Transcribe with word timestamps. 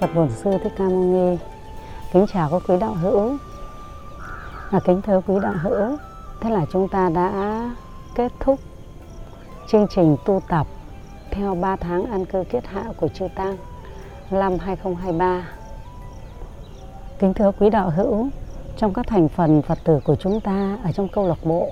Phật 0.00 0.14
Bổn 0.14 0.30
Sư 0.30 0.50
Thích 0.62 0.72
Ca 0.76 0.84
Mâu 0.84 1.04
Ni. 1.04 1.38
Kính 2.12 2.26
chào 2.32 2.48
các 2.50 2.62
quý 2.68 2.76
đạo 2.80 2.94
hữu. 2.94 3.36
Và 4.70 4.80
kính 4.80 5.02
thưa 5.02 5.20
quý 5.26 5.34
đạo 5.42 5.54
hữu, 5.62 5.96
thế 6.40 6.50
là 6.50 6.66
chúng 6.72 6.88
ta 6.88 7.10
đã 7.14 7.70
kết 8.14 8.32
thúc 8.40 8.60
chương 9.68 9.86
trình 9.90 10.16
tu 10.24 10.42
tập 10.48 10.66
theo 11.30 11.54
3 11.54 11.76
tháng 11.76 12.04
ăn 12.10 12.24
cư 12.24 12.44
kiết 12.44 12.66
hạ 12.66 12.84
của 12.96 13.08
chư 13.08 13.28
Tăng 13.34 13.56
năm 14.30 14.58
2023. 14.58 15.48
Kính 17.18 17.34
thưa 17.34 17.52
quý 17.58 17.70
đạo 17.70 17.90
hữu, 17.90 18.28
trong 18.76 18.94
các 18.94 19.06
thành 19.06 19.28
phần 19.28 19.62
Phật 19.62 19.78
tử 19.84 20.00
của 20.04 20.16
chúng 20.16 20.40
ta 20.40 20.78
ở 20.84 20.92
trong 20.92 21.08
câu 21.08 21.26
lạc 21.28 21.44
bộ 21.44 21.68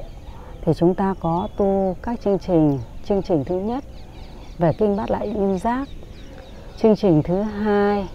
thì 0.62 0.72
chúng 0.74 0.94
ta 0.94 1.14
có 1.20 1.48
tu 1.56 1.96
các 2.02 2.20
chương 2.24 2.38
trình. 2.38 2.78
Chương 3.04 3.22
trình 3.22 3.44
thứ 3.44 3.54
nhất 3.54 3.84
về 4.58 4.72
kinh 4.78 4.96
bát 4.96 5.10
lại 5.10 5.28
nguyên 5.28 5.58
giác. 5.58 5.88
Chương 6.82 6.96
trình 6.96 7.22
thứ 7.22 7.42
hai 7.42 8.08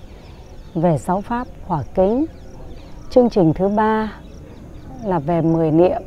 về 0.75 0.97
sáu 0.97 1.21
pháp 1.21 1.47
hỏa 1.67 1.83
kính. 1.95 2.25
Chương 3.09 3.29
trình 3.29 3.53
thứ 3.53 3.67
ba 3.67 4.13
là 5.05 5.19
về 5.19 5.41
mười 5.41 5.71
niệm. 5.71 6.01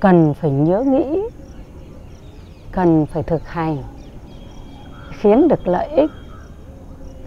Cần 0.00 0.34
phải 0.34 0.50
nhớ 0.50 0.84
nghĩ, 0.86 1.22
cần 2.72 3.06
phải 3.06 3.22
thực 3.22 3.48
hành 3.48 3.82
khiến 5.10 5.48
được 5.48 5.68
lợi 5.68 5.88
ích 5.88 6.10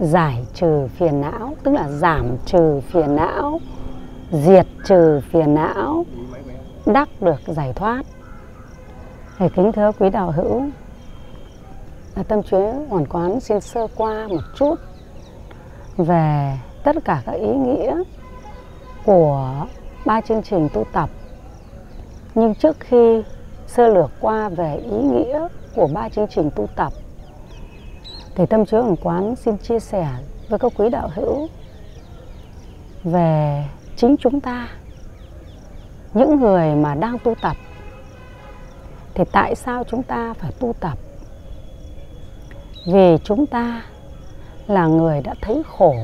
giải 0.00 0.44
trừ 0.54 0.88
phiền 0.96 1.20
não 1.20 1.54
tức 1.62 1.72
là 1.72 1.88
giảm 1.88 2.36
trừ 2.46 2.80
phiền 2.80 3.16
não 3.16 3.60
diệt 4.32 4.66
trừ 4.84 5.20
phiền 5.30 5.54
não 5.54 6.04
đắc 6.86 7.08
được 7.20 7.40
giải 7.46 7.72
thoát 7.72 8.02
Thầy 9.38 9.48
kính 9.48 9.72
thưa 9.72 9.92
quý 9.98 10.10
đạo 10.10 10.30
hữu 10.30 10.62
tâm 12.28 12.42
chúa 12.42 12.72
hoàn 12.88 13.06
quán 13.06 13.40
xin 13.40 13.60
sơ 13.60 13.86
qua 13.96 14.28
một 14.28 14.42
chút 14.54 14.74
về 15.96 16.58
tất 16.82 16.96
cả 17.04 17.22
các 17.26 17.32
ý 17.32 17.48
nghĩa 17.48 17.96
của 19.04 19.66
ba 20.06 20.20
chương 20.20 20.42
trình 20.42 20.68
tu 20.72 20.84
tập. 20.92 21.10
Nhưng 22.34 22.54
trước 22.54 22.76
khi 22.80 23.22
sơ 23.66 23.88
lược 23.88 24.10
qua 24.20 24.48
về 24.48 24.76
ý 24.76 24.96
nghĩa 24.96 25.48
của 25.74 25.86
ba 25.86 26.08
chương 26.08 26.26
trình 26.30 26.50
tu 26.56 26.66
tập, 26.76 26.92
thì 28.34 28.46
tâm 28.46 28.66
chứa 28.66 28.80
hồng 28.80 28.96
quán 29.02 29.36
xin 29.36 29.58
chia 29.58 29.80
sẻ 29.80 30.08
với 30.48 30.58
các 30.58 30.72
quý 30.76 30.88
đạo 30.88 31.10
hữu 31.14 31.48
về 33.04 33.64
chính 33.96 34.16
chúng 34.16 34.40
ta. 34.40 34.68
Những 36.14 36.40
người 36.40 36.74
mà 36.74 36.94
đang 36.94 37.18
tu 37.18 37.34
tập, 37.42 37.56
thì 39.14 39.24
tại 39.32 39.54
sao 39.54 39.84
chúng 39.84 40.02
ta 40.02 40.34
phải 40.38 40.52
tu 40.60 40.74
tập? 40.80 40.98
Vì 42.86 43.16
chúng 43.24 43.46
ta 43.46 43.82
là 44.66 44.86
người 44.86 45.20
đã 45.20 45.34
thấy 45.40 45.62
khổ. 45.78 45.94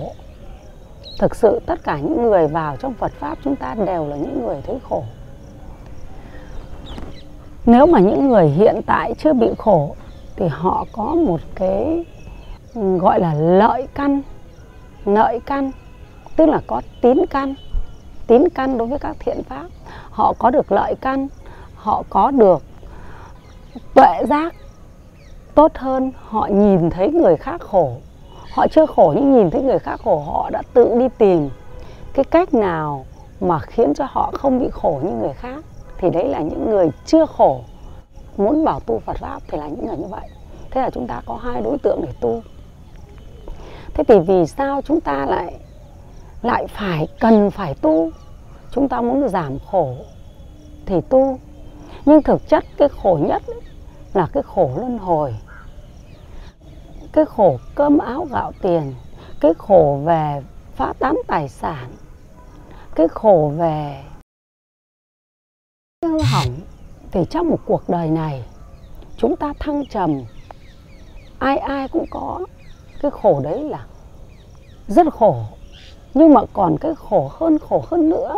Thực 1.19 1.37
sự 1.37 1.61
tất 1.67 1.85
cả 1.85 1.99
những 1.99 2.23
người 2.23 2.49
vào 2.49 2.77
trong 2.77 2.95
phật 2.95 3.13
pháp 3.13 3.39
chúng 3.45 3.57
ta 3.57 3.75
đều 3.87 4.07
là 4.07 4.17
những 4.17 4.47
người 4.47 4.57
thấy 4.67 4.79
khổ. 4.89 5.05
Nếu 7.67 7.87
mà 7.87 8.01
những 8.01 8.29
người 8.29 8.47
hiện 8.47 8.81
tại 8.87 9.15
chưa 9.19 9.33
bị 9.33 9.47
khổ, 9.59 9.95
thì 10.37 10.47
họ 10.49 10.87
có 10.93 11.05
một 11.05 11.41
cái 11.55 12.05
ừ, 12.75 12.99
gọi 12.99 13.21
là 13.21 13.35
lợi 13.35 13.89
căn. 13.95 14.23
Lợi 15.05 15.41
căn, 15.47 15.71
tức 16.37 16.47
là 16.47 16.61
có 16.67 16.83
tín 17.01 17.27
căn. 17.31 17.55
Tín 18.27 18.49
căn 18.49 18.79
đối 18.79 18.89
với 18.89 18.99
các 18.99 19.17
thiện 19.19 19.43
pháp. 19.43 19.67
Họ 20.11 20.33
có 20.39 20.51
được 20.51 20.73
lợi 20.73 20.95
căn, 21.01 21.29
họ 21.75 22.03
có 22.11 22.31
được 22.31 22.63
tuệ 23.95 24.25
giác 24.29 24.55
tốt 25.55 25.73
hơn, 25.75 26.13
họ 26.17 26.47
nhìn 26.47 26.91
thấy 26.91 27.09
người 27.09 27.37
khác 27.37 27.61
khổ 27.61 27.97
họ 28.53 28.67
chưa 28.69 28.87
khổ 28.87 29.13
nhưng 29.17 29.37
nhìn 29.37 29.51
thấy 29.51 29.63
người 29.63 29.79
khác 29.79 30.01
khổ, 30.05 30.19
họ 30.27 30.51
đã 30.51 30.63
tự 30.75 30.95
đi 30.99 31.09
tìm 31.19 31.51
cái 32.15 32.25
cách 32.25 32.55
nào 32.55 33.05
mà 33.41 33.59
khiến 33.59 33.95
cho 33.95 34.07
họ 34.11 34.33
không 34.35 34.59
bị 34.59 34.69
khổ 34.73 35.01
như 35.05 35.11
người 35.11 35.33
khác. 35.33 35.65
Thì 35.99 36.11
đấy 36.11 36.29
là 36.29 36.41
những 36.41 36.71
người 36.71 36.91
chưa 37.07 37.27
khổ, 37.27 37.61
muốn 38.37 38.65
bảo 38.65 38.81
tu 38.81 38.99
Phật 38.99 39.17
pháp 39.17 39.43
thì 39.49 39.59
là 39.59 39.69
những 39.69 39.87
người 39.87 39.97
như 39.97 40.07
vậy. 40.07 40.29
Thế 40.71 40.81
là 40.81 40.91
chúng 40.91 41.07
ta 41.07 41.23
có 41.27 41.37
hai 41.37 41.61
đối 41.61 41.79
tượng 41.79 42.01
để 42.03 42.13
tu. 42.21 42.43
Thế 43.95 44.05
thì 44.05 44.19
vì 44.19 44.47
sao 44.47 44.81
chúng 44.85 45.01
ta 45.01 45.27
lại 45.27 45.55
lại 46.43 46.67
phải, 46.67 47.09
cần 47.21 47.51
phải 47.51 47.75
tu? 47.75 48.11
Chúng 48.71 48.89
ta 48.89 49.01
muốn 49.01 49.29
giảm 49.29 49.59
khổ 49.71 49.95
thì 50.87 51.01
tu. 51.01 51.39
Nhưng 52.07 52.23
thực 52.23 52.49
chất 52.49 52.65
cái 52.77 52.89
khổ 53.03 53.19
nhất 53.23 53.43
là 54.15 54.29
cái 54.33 54.43
khổ 54.43 54.71
luân 54.77 54.99
hồi 54.99 55.35
cái 57.13 57.25
khổ 57.25 57.59
cơm 57.75 57.99
áo 57.99 58.27
gạo 58.31 58.53
tiền, 58.63 58.95
cái 59.41 59.53
khổ 59.59 60.01
về 60.05 60.43
phá 60.75 60.93
tán 60.99 61.17
tài 61.27 61.49
sản, 61.49 61.91
cái 62.95 63.09
khổ 63.09 63.53
về 63.59 64.05
hư 66.05 66.19
hỏng 66.33 66.61
thì 67.11 67.25
trong 67.31 67.49
một 67.49 67.59
cuộc 67.67 67.89
đời 67.89 68.11
này, 68.11 68.45
chúng 69.17 69.37
ta 69.37 69.53
thăng 69.59 69.87
trầm, 69.87 70.25
ai 71.39 71.59
ai 71.59 71.89
cũng 71.89 72.07
có. 72.11 72.47
Cái 73.03 73.11
khổ 73.11 73.41
đấy 73.45 73.65
là 73.65 73.87
rất 74.89 75.07
khổ, 75.15 75.37
nhưng 76.15 76.35
mà 76.35 76.41
còn 76.53 76.77
cái 76.81 76.95
khổ 76.95 77.31
hơn 77.33 77.59
khổ 77.59 77.85
hơn 77.91 78.09
nữa. 78.09 78.37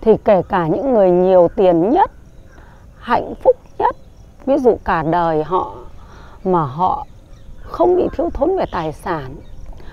Thì 0.00 0.12
kể 0.24 0.42
cả 0.48 0.66
những 0.66 0.92
người 0.92 1.10
nhiều 1.10 1.48
tiền 1.56 1.90
nhất, 1.90 2.10
hạnh 2.98 3.34
phúc 3.42 3.56
nhất, 3.78 3.96
ví 4.46 4.58
dụ 4.58 4.78
cả 4.84 5.02
đời 5.02 5.44
họ 5.44 5.76
mà 6.44 6.62
họ 6.62 7.06
không 7.68 7.96
bị 7.96 8.08
thiếu 8.12 8.30
thốn 8.34 8.56
về 8.56 8.64
tài 8.72 8.92
sản, 8.92 9.36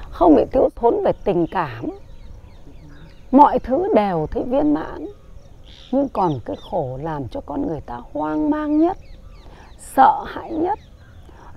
không 0.09 0.36
bị 0.36 0.46
thiếu 0.52 0.69
thốn 0.75 1.03
về 1.03 1.12
tình 1.24 1.46
cảm. 1.52 1.90
Mọi 3.31 3.59
thứ 3.59 3.88
đều 3.96 4.28
thấy 4.31 4.44
viên 4.44 4.74
mãn, 4.74 5.06
nhưng 5.91 6.09
còn 6.09 6.40
cái 6.46 6.56
khổ 6.69 7.00
làm 7.02 7.28
cho 7.28 7.41
con 7.46 7.68
người 7.68 7.81
ta 7.81 8.02
hoang 8.13 8.50
mang 8.50 8.78
nhất, 8.78 8.97
sợ 9.78 10.24
hãi 10.28 10.52
nhất, 10.52 10.80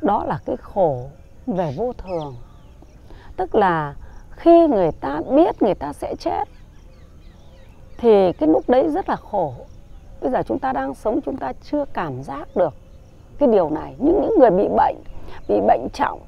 đó 0.01 0.25
là 0.25 0.39
cái 0.47 0.56
khổ 0.56 1.09
về 1.47 1.75
vô 1.77 1.93
thường. 1.93 2.37
Tức 3.37 3.55
là 3.55 3.95
khi 4.31 4.67
người 4.67 4.93
ta 5.00 5.21
biết 5.35 5.62
người 5.62 5.75
ta 5.75 5.93
sẽ 5.93 6.15
chết, 6.19 6.49
thì 7.99 8.33
cái 8.33 8.49
lúc 8.49 8.69
đấy 8.69 8.89
rất 8.89 9.09
là 9.09 9.17
khổ. 9.17 9.55
Bây 10.21 10.31
giờ 10.31 10.43
chúng 10.47 10.59
ta 10.59 10.73
đang 10.73 10.95
sống, 10.95 11.21
chúng 11.25 11.37
ta 11.37 11.53
chưa 11.53 11.85
cảm 11.93 12.23
giác 12.23 12.56
được 12.56 12.75
cái 13.39 13.49
điều 13.53 13.71
này. 13.71 13.95
Nhưng 13.99 14.21
những 14.23 14.35
người 14.39 14.50
bị 14.50 14.69
bệnh 14.77 14.97
bị 15.49 15.61
bệnh 15.66 15.89
trọng 15.93 16.21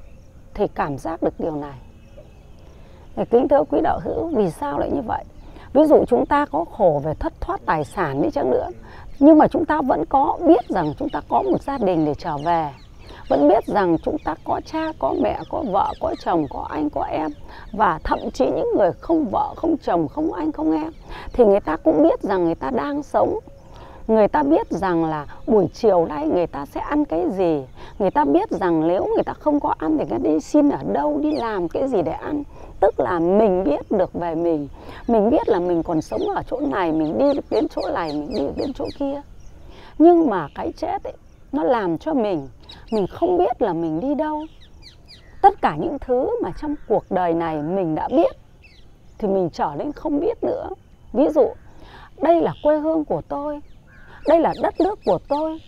thì 0.54 0.66
cảm 0.74 0.98
giác 0.98 1.22
được 1.22 1.34
điều 1.38 1.56
này. 1.56 1.78
Thì 3.16 3.22
kính 3.30 3.48
thưa 3.48 3.64
quý 3.70 3.80
đạo 3.82 4.00
hữu, 4.04 4.28
vì 4.28 4.50
sao 4.50 4.78
lại 4.78 4.90
như 4.90 5.00
vậy? 5.00 5.24
Ví 5.72 5.84
dụ 5.84 6.04
chúng 6.08 6.26
ta 6.26 6.46
có 6.46 6.64
khổ 6.64 7.00
về 7.04 7.14
thất 7.14 7.32
thoát 7.40 7.60
tài 7.66 7.84
sản 7.84 8.22
đi 8.22 8.30
chăng 8.30 8.50
nữa, 8.50 8.68
nhưng 9.18 9.38
mà 9.38 9.48
chúng 9.48 9.64
ta 9.64 9.80
vẫn 9.82 10.04
có 10.08 10.38
biết 10.46 10.68
rằng 10.68 10.92
chúng 10.98 11.08
ta 11.08 11.20
có 11.28 11.42
một 11.42 11.62
gia 11.62 11.78
đình 11.78 12.04
để 12.04 12.14
trở 12.14 12.36
về. 12.36 12.70
Vẫn 13.28 13.48
biết 13.48 13.66
rằng 13.66 13.96
chúng 14.02 14.16
ta 14.24 14.34
có 14.44 14.60
cha, 14.66 14.92
có 14.98 15.14
mẹ, 15.22 15.40
có 15.50 15.64
vợ, 15.70 15.92
có 16.00 16.14
chồng, 16.24 16.46
có 16.50 16.66
anh, 16.70 16.90
có 16.90 17.02
em, 17.02 17.30
và 17.72 17.98
thậm 18.04 18.18
chí 18.30 18.46
những 18.46 18.68
người 18.76 18.90
không 19.00 19.26
vợ, 19.32 19.54
không 19.56 19.76
chồng, 19.82 20.08
không 20.08 20.32
anh, 20.32 20.52
không 20.52 20.72
em, 20.72 20.92
thì 21.32 21.44
người 21.44 21.60
ta 21.60 21.76
cũng 21.76 22.02
biết 22.02 22.22
rằng 22.22 22.44
người 22.44 22.54
ta 22.54 22.70
đang 22.70 23.02
sống 23.02 23.38
người 24.10 24.28
ta 24.28 24.42
biết 24.42 24.70
rằng 24.70 25.04
là 25.04 25.26
buổi 25.46 25.66
chiều 25.72 26.06
nay 26.06 26.28
người 26.28 26.46
ta 26.46 26.66
sẽ 26.66 26.80
ăn 26.80 27.04
cái 27.04 27.24
gì. 27.30 27.64
Người 27.98 28.10
ta 28.10 28.24
biết 28.24 28.50
rằng 28.50 28.88
nếu 28.88 29.06
người 29.14 29.24
ta 29.24 29.32
không 29.32 29.60
có 29.60 29.74
ăn 29.78 29.98
thì 29.98 30.04
người 30.04 30.18
ta 30.18 30.18
đi 30.22 30.40
xin 30.40 30.70
ở 30.70 30.78
đâu, 30.92 31.18
đi 31.22 31.32
làm 31.32 31.68
cái 31.68 31.88
gì 31.88 32.02
để 32.02 32.12
ăn. 32.12 32.42
Tức 32.80 33.00
là 33.00 33.18
mình 33.18 33.64
biết 33.64 33.90
được 33.90 34.12
về 34.12 34.34
mình. 34.34 34.68
Mình 35.08 35.30
biết 35.30 35.48
là 35.48 35.60
mình 35.60 35.82
còn 35.82 36.02
sống 36.02 36.20
ở 36.34 36.42
chỗ 36.50 36.60
này, 36.60 36.92
mình 36.92 37.18
đi 37.18 37.34
được 37.34 37.44
đến 37.50 37.66
chỗ 37.68 37.82
này, 37.94 38.12
mình 38.12 38.28
đi 38.28 38.40
được 38.40 38.56
đến 38.56 38.72
chỗ 38.74 38.84
kia. 38.98 39.22
Nhưng 39.98 40.30
mà 40.30 40.48
cái 40.54 40.72
chết 40.76 41.04
ấy, 41.04 41.14
nó 41.52 41.62
làm 41.62 41.98
cho 41.98 42.14
mình 42.14 42.48
mình 42.90 43.06
không 43.06 43.38
biết 43.38 43.62
là 43.62 43.72
mình 43.72 44.00
đi 44.00 44.14
đâu. 44.14 44.46
Tất 45.42 45.62
cả 45.62 45.76
những 45.80 45.98
thứ 46.00 46.30
mà 46.42 46.50
trong 46.60 46.74
cuộc 46.88 47.04
đời 47.10 47.34
này 47.34 47.62
mình 47.62 47.94
đã 47.94 48.08
biết, 48.08 48.36
thì 49.18 49.28
mình 49.28 49.50
trở 49.52 49.72
nên 49.78 49.92
không 49.92 50.20
biết 50.20 50.44
nữa. 50.44 50.68
Ví 51.12 51.28
dụ, 51.34 51.48
đây 52.22 52.40
là 52.40 52.52
quê 52.62 52.78
hương 52.78 53.04
của 53.04 53.22
tôi 53.28 53.60
đây 54.28 54.40
là 54.40 54.54
đất 54.62 54.74
nước 54.80 54.98
của 55.04 55.18
tôi. 55.28 55.58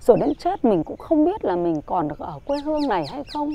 Rồi 0.00 0.16
đến 0.20 0.34
chết 0.34 0.64
mình 0.64 0.84
cũng 0.84 0.96
không 0.96 1.24
biết 1.24 1.44
là 1.44 1.56
mình 1.56 1.82
còn 1.86 2.08
được 2.08 2.18
ở 2.18 2.38
quê 2.44 2.58
hương 2.58 2.88
này 2.88 3.04
hay 3.12 3.24
không. 3.32 3.50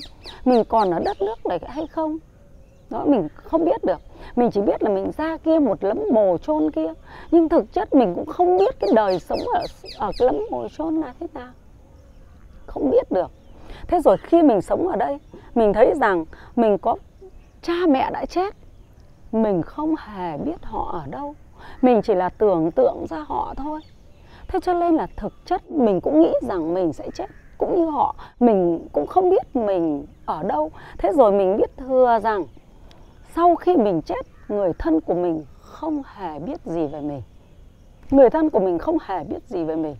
Mình 0.45 0.63
còn 0.69 0.91
ở 0.91 0.99
đất 0.99 1.21
nước 1.21 1.45
này 1.45 1.59
hay 1.67 1.87
không. 1.87 2.17
Đó, 2.89 3.05
mình 3.07 3.27
không 3.35 3.65
biết 3.65 3.83
được. 3.83 4.01
Mình 4.35 4.51
chỉ 4.51 4.61
biết 4.61 4.83
là 4.83 4.89
mình 4.89 5.11
ra 5.17 5.37
kia 5.37 5.59
một 5.59 5.83
lấm 5.83 5.99
mồ 6.13 6.37
chôn 6.37 6.71
kia. 6.71 6.93
Nhưng 7.31 7.49
thực 7.49 7.73
chất 7.73 7.95
mình 7.95 8.15
cũng 8.15 8.25
không 8.25 8.57
biết 8.57 8.79
cái 8.79 8.89
đời 8.95 9.19
sống 9.19 9.39
ở 9.53 9.63
ở 9.97 10.11
cái 10.17 10.25
lấm 10.25 10.37
mồ 10.51 10.67
chôn 10.69 10.95
là 10.95 11.13
thế 11.19 11.27
nào. 11.33 11.51
Không 12.65 12.91
biết 12.91 13.11
được. 13.11 13.31
Thế 13.87 13.99
rồi 13.99 14.17
khi 14.17 14.41
mình 14.41 14.61
sống 14.61 14.87
ở 14.87 14.95
đây, 14.95 15.19
mình 15.55 15.73
thấy 15.73 15.93
rằng 16.01 16.25
mình 16.55 16.77
có 16.77 16.95
cha 17.61 17.73
mẹ 17.89 18.11
đã 18.11 18.25
chết. 18.25 18.55
Mình 19.31 19.61
không 19.61 19.95
hề 19.97 20.37
biết 20.37 20.63
họ 20.63 20.91
ở 20.91 21.11
đâu. 21.11 21.35
Mình 21.81 22.01
chỉ 22.01 22.15
là 22.15 22.29
tưởng 22.29 22.71
tượng 22.71 23.05
ra 23.09 23.17
họ 23.27 23.53
thôi 23.57 23.81
thế 24.47 24.59
cho 24.59 24.73
nên 24.73 24.95
là 24.95 25.07
thực 25.17 25.45
chất 25.45 25.71
mình 25.71 26.01
cũng 26.01 26.21
nghĩ 26.21 26.33
rằng 26.41 26.73
mình 26.73 26.93
sẽ 26.93 27.09
chết. 27.13 27.25
Cũng 27.57 27.75
như 27.75 27.85
họ, 27.85 28.15
mình 28.39 28.87
cũng 28.93 29.07
không 29.07 29.29
biết 29.29 29.55
mình 29.55 30.05
ở 30.25 30.43
đâu. 30.43 30.71
Thế 30.97 31.11
rồi 31.11 31.31
mình 31.31 31.57
biết 31.57 31.77
thừa 31.77 32.19
rằng 32.23 32.43
sau 33.35 33.55
khi 33.55 33.77
mình 33.77 34.01
chết, 34.01 34.25
người 34.47 34.73
thân 34.79 35.01
của 35.01 35.13
mình 35.13 35.45
không 35.59 36.01
hề 36.15 36.39
biết 36.39 36.61
gì 36.65 36.87
về 36.87 37.01
mình. 37.01 37.21
Người 38.11 38.29
thân 38.29 38.49
của 38.49 38.59
mình 38.59 38.77
không 38.77 38.97
hề 39.05 39.23
biết 39.23 39.43
gì 39.47 39.63
về 39.63 39.75
mình. 39.75 39.95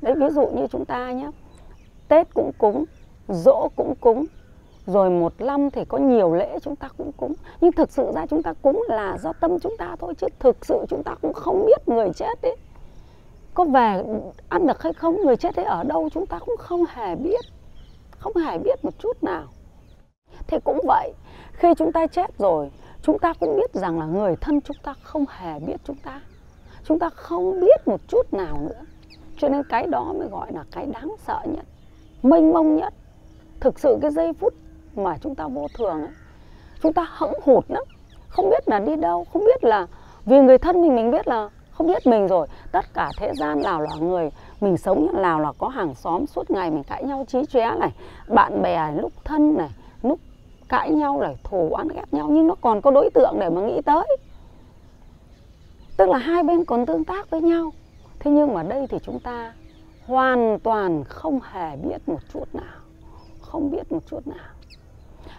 Đấy, 0.00 0.14
ví 0.14 0.28
dụ 0.30 0.46
như 0.46 0.66
chúng 0.66 0.84
ta 0.84 1.12
nhé 1.12 1.30
tết 2.08 2.34
cũng 2.34 2.50
cúng 2.58 2.84
dỗ 3.28 3.68
cũng 3.76 3.94
cúng, 4.00 4.24
rồi 4.86 5.10
một 5.10 5.32
năm 5.38 5.70
thì 5.70 5.84
có 5.84 5.98
nhiều 5.98 6.34
lễ 6.34 6.58
chúng 6.62 6.76
ta 6.76 6.88
cũng 6.96 7.12
cúng. 7.16 7.34
Nhưng 7.60 7.72
thực 7.72 7.90
sự 7.90 8.12
ra 8.14 8.26
chúng 8.26 8.42
ta 8.42 8.52
cúng 8.62 8.82
là 8.88 9.18
do 9.18 9.32
tâm 9.40 9.58
chúng 9.60 9.76
ta 9.78 9.96
thôi, 9.98 10.14
chứ 10.18 10.26
thực 10.38 10.66
sự 10.66 10.84
chúng 10.88 11.02
ta 11.02 11.14
cũng 11.22 11.32
không 11.32 11.66
biết 11.66 11.88
người 11.88 12.08
chết 12.14 12.42
ấy 12.42 12.56
có 13.56 13.64
về 13.64 14.02
ăn 14.48 14.66
được 14.66 14.82
hay 14.82 14.92
không 14.92 15.16
người 15.24 15.36
chết 15.36 15.56
ấy 15.56 15.64
ở 15.64 15.84
đâu 15.84 16.08
chúng 16.12 16.26
ta 16.26 16.38
cũng 16.38 16.56
không 16.58 16.84
hề 16.88 17.14
biết 17.14 17.44
không 18.18 18.36
hề 18.36 18.58
biết 18.58 18.84
một 18.84 18.90
chút 18.98 19.22
nào. 19.22 19.44
Thế 20.46 20.58
cũng 20.64 20.80
vậy 20.84 21.12
khi 21.52 21.68
chúng 21.78 21.92
ta 21.92 22.06
chết 22.06 22.38
rồi 22.38 22.70
chúng 23.02 23.18
ta 23.18 23.32
cũng 23.40 23.56
biết 23.56 23.74
rằng 23.74 23.98
là 23.98 24.06
người 24.06 24.36
thân 24.36 24.60
chúng 24.60 24.76
ta 24.82 24.94
không 25.02 25.24
hề 25.28 25.60
biết 25.60 25.76
chúng 25.84 25.96
ta. 25.96 26.20
Chúng 26.84 26.98
ta 26.98 27.08
không 27.08 27.60
biết 27.60 27.88
một 27.88 28.00
chút 28.08 28.34
nào 28.34 28.58
nữa. 28.60 28.82
Cho 29.38 29.48
nên 29.48 29.62
cái 29.68 29.86
đó 29.86 30.12
mới 30.18 30.28
gọi 30.28 30.52
là 30.52 30.64
cái 30.72 30.86
đáng 30.86 31.14
sợ 31.26 31.40
nhất 31.44 31.64
mênh 32.22 32.52
mông 32.52 32.76
nhất. 32.76 32.94
Thực 33.60 33.78
sự 33.78 33.98
cái 34.02 34.10
giây 34.10 34.32
phút 34.32 34.54
mà 34.94 35.18
chúng 35.22 35.34
ta 35.34 35.48
vô 35.48 35.66
thường 35.78 36.00
ấy, 36.00 36.12
chúng 36.82 36.92
ta 36.92 37.06
hững 37.18 37.34
hụt 37.42 37.64
lắm. 37.68 37.84
Không 38.28 38.50
biết 38.50 38.68
là 38.68 38.80
đi 38.80 38.96
đâu 38.96 39.26
không 39.32 39.44
biết 39.44 39.64
là 39.64 39.86
vì 40.24 40.38
người 40.38 40.58
thân 40.58 40.82
mình 40.82 40.96
mình 40.96 41.10
biết 41.10 41.28
là 41.28 41.50
không 41.78 41.86
biết 41.86 42.06
mình 42.06 42.26
rồi. 42.26 42.46
Tất 42.72 42.94
cả 42.94 43.10
thế 43.18 43.32
gian 43.34 43.62
nào 43.62 43.80
là 43.80 43.96
người 44.00 44.30
mình 44.60 44.76
sống 44.76 45.06
như 45.06 45.20
nào 45.20 45.40
là 45.40 45.52
có 45.58 45.68
hàng 45.68 45.94
xóm 45.94 46.26
suốt 46.26 46.50
ngày 46.50 46.70
mình 46.70 46.82
cãi 46.82 47.04
nhau 47.04 47.24
chí 47.28 47.38
chóe 47.48 47.76
này, 47.78 47.90
bạn 48.28 48.62
bè 48.62 48.92
lúc 48.92 49.12
thân 49.24 49.56
này, 49.56 49.70
lúc 50.02 50.18
cãi 50.68 50.90
nhau 50.90 51.20
này, 51.20 51.36
thù 51.44 51.68
oán 51.70 51.88
ghét 51.88 52.04
nhau, 52.12 52.28
nhưng 52.30 52.46
nó 52.46 52.54
còn 52.60 52.80
có 52.80 52.90
đối 52.90 53.10
tượng 53.14 53.36
để 53.40 53.50
mà 53.50 53.60
nghĩ 53.60 53.82
tới. 53.82 54.06
Tức 55.96 56.08
là 56.08 56.18
hai 56.18 56.42
bên 56.42 56.64
còn 56.64 56.86
tương 56.86 57.04
tác 57.04 57.30
với 57.30 57.40
nhau. 57.40 57.72
Thế 58.18 58.30
nhưng 58.30 58.54
mà 58.54 58.62
đây 58.62 58.86
thì 58.86 58.98
chúng 59.02 59.20
ta 59.20 59.52
hoàn 60.06 60.58
toàn 60.58 61.04
không 61.04 61.40
hề 61.52 61.76
biết 61.76 62.08
một 62.08 62.20
chút 62.32 62.54
nào. 62.54 62.80
Không 63.40 63.70
biết 63.70 63.92
một 63.92 64.02
chút 64.10 64.26
nào. 64.26 64.48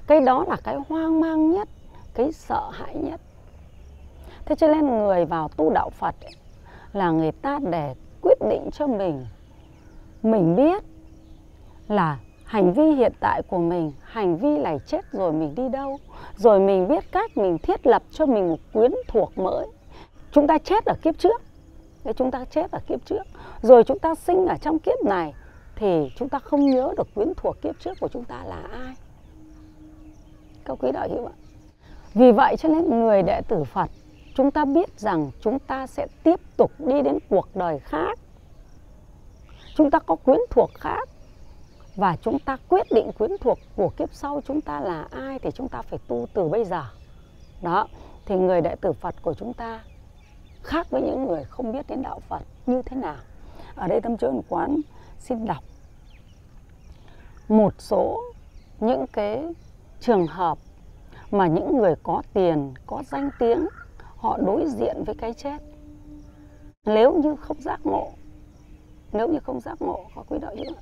Cái 0.08 0.20
đó 0.20 0.46
là 0.48 0.58
cái 0.64 0.76
hoang 0.90 1.20
mang 1.20 1.52
nhất, 1.52 1.70
cái 2.14 2.32
sợ 2.32 2.70
hãi 2.74 2.96
nhất 2.96 3.22
thế 4.48 4.56
cho 4.56 4.68
nên 4.68 4.88
người 4.88 5.26
vào 5.26 5.48
tu 5.48 5.70
đạo 5.70 5.90
phật 5.90 6.16
ấy, 6.22 6.32
là 6.94 7.12
người 7.12 7.32
ta 7.32 7.60
để 7.70 7.96
quyết 8.22 8.38
định 8.50 8.70
cho 8.74 8.88
mình. 8.88 9.26
Mình 10.24 10.56
biết 10.56 10.84
là 11.88 12.20
hành 12.46 12.74
vi 12.74 12.84
hiện 12.84 13.14
tại 13.20 13.42
của 13.48 13.58
mình 13.58 13.92
hành 14.04 14.38
vi 14.38 14.58
này 14.58 14.80
chết 14.88 15.12
rồi 15.12 15.34
mình 15.34 15.56
đi 15.56 15.70
đâu. 15.70 15.98
Rồi 16.36 16.60
mình 16.60 16.88
biết 16.88 17.12
cách 17.12 17.38
mình 17.38 17.58
thiết 17.58 17.88
lập 17.88 18.04
cho 18.12 18.26
mình 18.26 18.50
một 18.50 18.60
quyến 18.74 18.92
thuộc 19.08 19.38
mới. 19.38 19.68
Chúng 20.32 20.48
ta 20.48 20.58
chết 20.58 20.86
ở 20.86 20.96
kiếp 21.02 21.20
trước. 21.20 21.42
Để 22.04 22.14
chúng 22.14 22.32
ta 22.32 22.46
chết 22.46 22.72
ở 22.72 22.80
kiếp 22.88 23.06
trước. 23.06 23.24
Rồi 23.62 23.84
chúng 23.84 24.00
ta 24.00 24.16
sinh 24.16 24.46
ở 24.46 24.56
trong 24.62 24.80
kiếp 24.80 25.06
này 25.06 25.34
thì 25.76 26.12
chúng 26.16 26.30
ta 26.30 26.40
không 26.40 26.70
nhớ 26.70 26.94
được 26.98 27.08
quyến 27.16 27.34
thuộc 27.38 27.62
kiếp 27.62 27.80
trước 27.80 28.00
của 28.00 28.08
chúng 28.08 28.24
ta 28.24 28.44
là 28.46 28.64
ai. 28.72 28.96
Các 30.66 30.78
quý 30.80 30.92
đạo 30.92 31.08
hữu 31.12 31.26
ạ. 31.26 31.36
Vì 32.14 32.32
vậy 32.32 32.56
cho 32.58 32.70
nên 32.70 32.90
người 32.90 33.24
đệ 33.24 33.42
tử 33.42 33.64
phật 33.64 33.90
chúng 34.38 34.52
ta 34.52 34.66
biết 34.66 35.00
rằng 35.00 35.32
chúng 35.42 35.60
ta 35.60 35.88
sẽ 35.88 36.08
tiếp 36.24 36.40
tục 36.58 36.72
đi 36.80 37.02
đến 37.02 37.18
cuộc 37.30 37.56
đời 37.56 37.80
khác. 37.80 38.20
Chúng 39.76 39.92
ta 39.92 40.00
có 40.00 40.16
quyến 40.16 40.40
thuộc 40.50 40.70
khác. 40.74 41.10
Và 41.96 42.16
chúng 42.22 42.40
ta 42.40 42.58
quyết 42.70 42.88
định 42.92 43.12
quyến 43.18 43.32
thuộc 43.42 43.60
của 43.76 43.90
kiếp 43.90 44.14
sau 44.14 44.42
chúng 44.48 44.62
ta 44.62 44.80
là 44.80 45.08
ai 45.12 45.40
thì 45.40 45.52
chúng 45.52 45.70
ta 45.70 45.82
phải 45.82 46.00
tu 46.08 46.28
từ 46.34 46.48
bây 46.48 46.66
giờ. 46.66 46.84
Đó, 47.62 47.88
thì 48.26 48.36
người 48.36 48.62
đệ 48.62 48.76
tử 48.76 48.94
phật 48.94 49.16
của 49.22 49.34
chúng 49.34 49.54
ta 49.54 49.84
khác 50.64 50.88
với 50.90 51.02
những 51.02 51.26
người 51.26 51.44
không 51.44 51.72
biết 51.72 51.88
đến 51.88 52.02
đạo 52.02 52.20
phật 52.28 52.42
như 52.66 52.82
thế 52.82 52.98
nào? 52.98 53.18
Ở 53.76 53.88
đây 53.88 54.02
tâm 54.02 54.18
trường 54.18 54.42
quán 54.50 54.82
xin 55.20 55.46
đọc 55.46 55.64
một 57.48 57.74
số 57.78 58.24
những 58.80 59.06
cái 59.08 59.46
trường 60.00 60.28
hợp 60.28 60.58
mà 61.32 61.48
những 61.48 61.78
người 61.78 61.96
có 62.04 62.22
tiền, 62.34 62.74
có 62.86 63.04
danh 63.12 63.30
tiếng 63.40 63.68
họ 64.18 64.38
đối 64.38 64.66
diện 64.68 65.04
với 65.06 65.16
cái 65.16 65.34
chết. 65.34 65.58
Nếu 66.86 67.22
như 67.22 67.36
không 67.36 67.62
giác 67.62 67.80
ngộ 67.84 68.12
nếu 69.12 69.28
như 69.28 69.40
không 69.40 69.60
giác 69.60 69.82
ngộ 69.82 70.06
có 70.16 70.24
quý 70.30 70.40
đạo 70.42 70.56
hữu. 70.56 70.74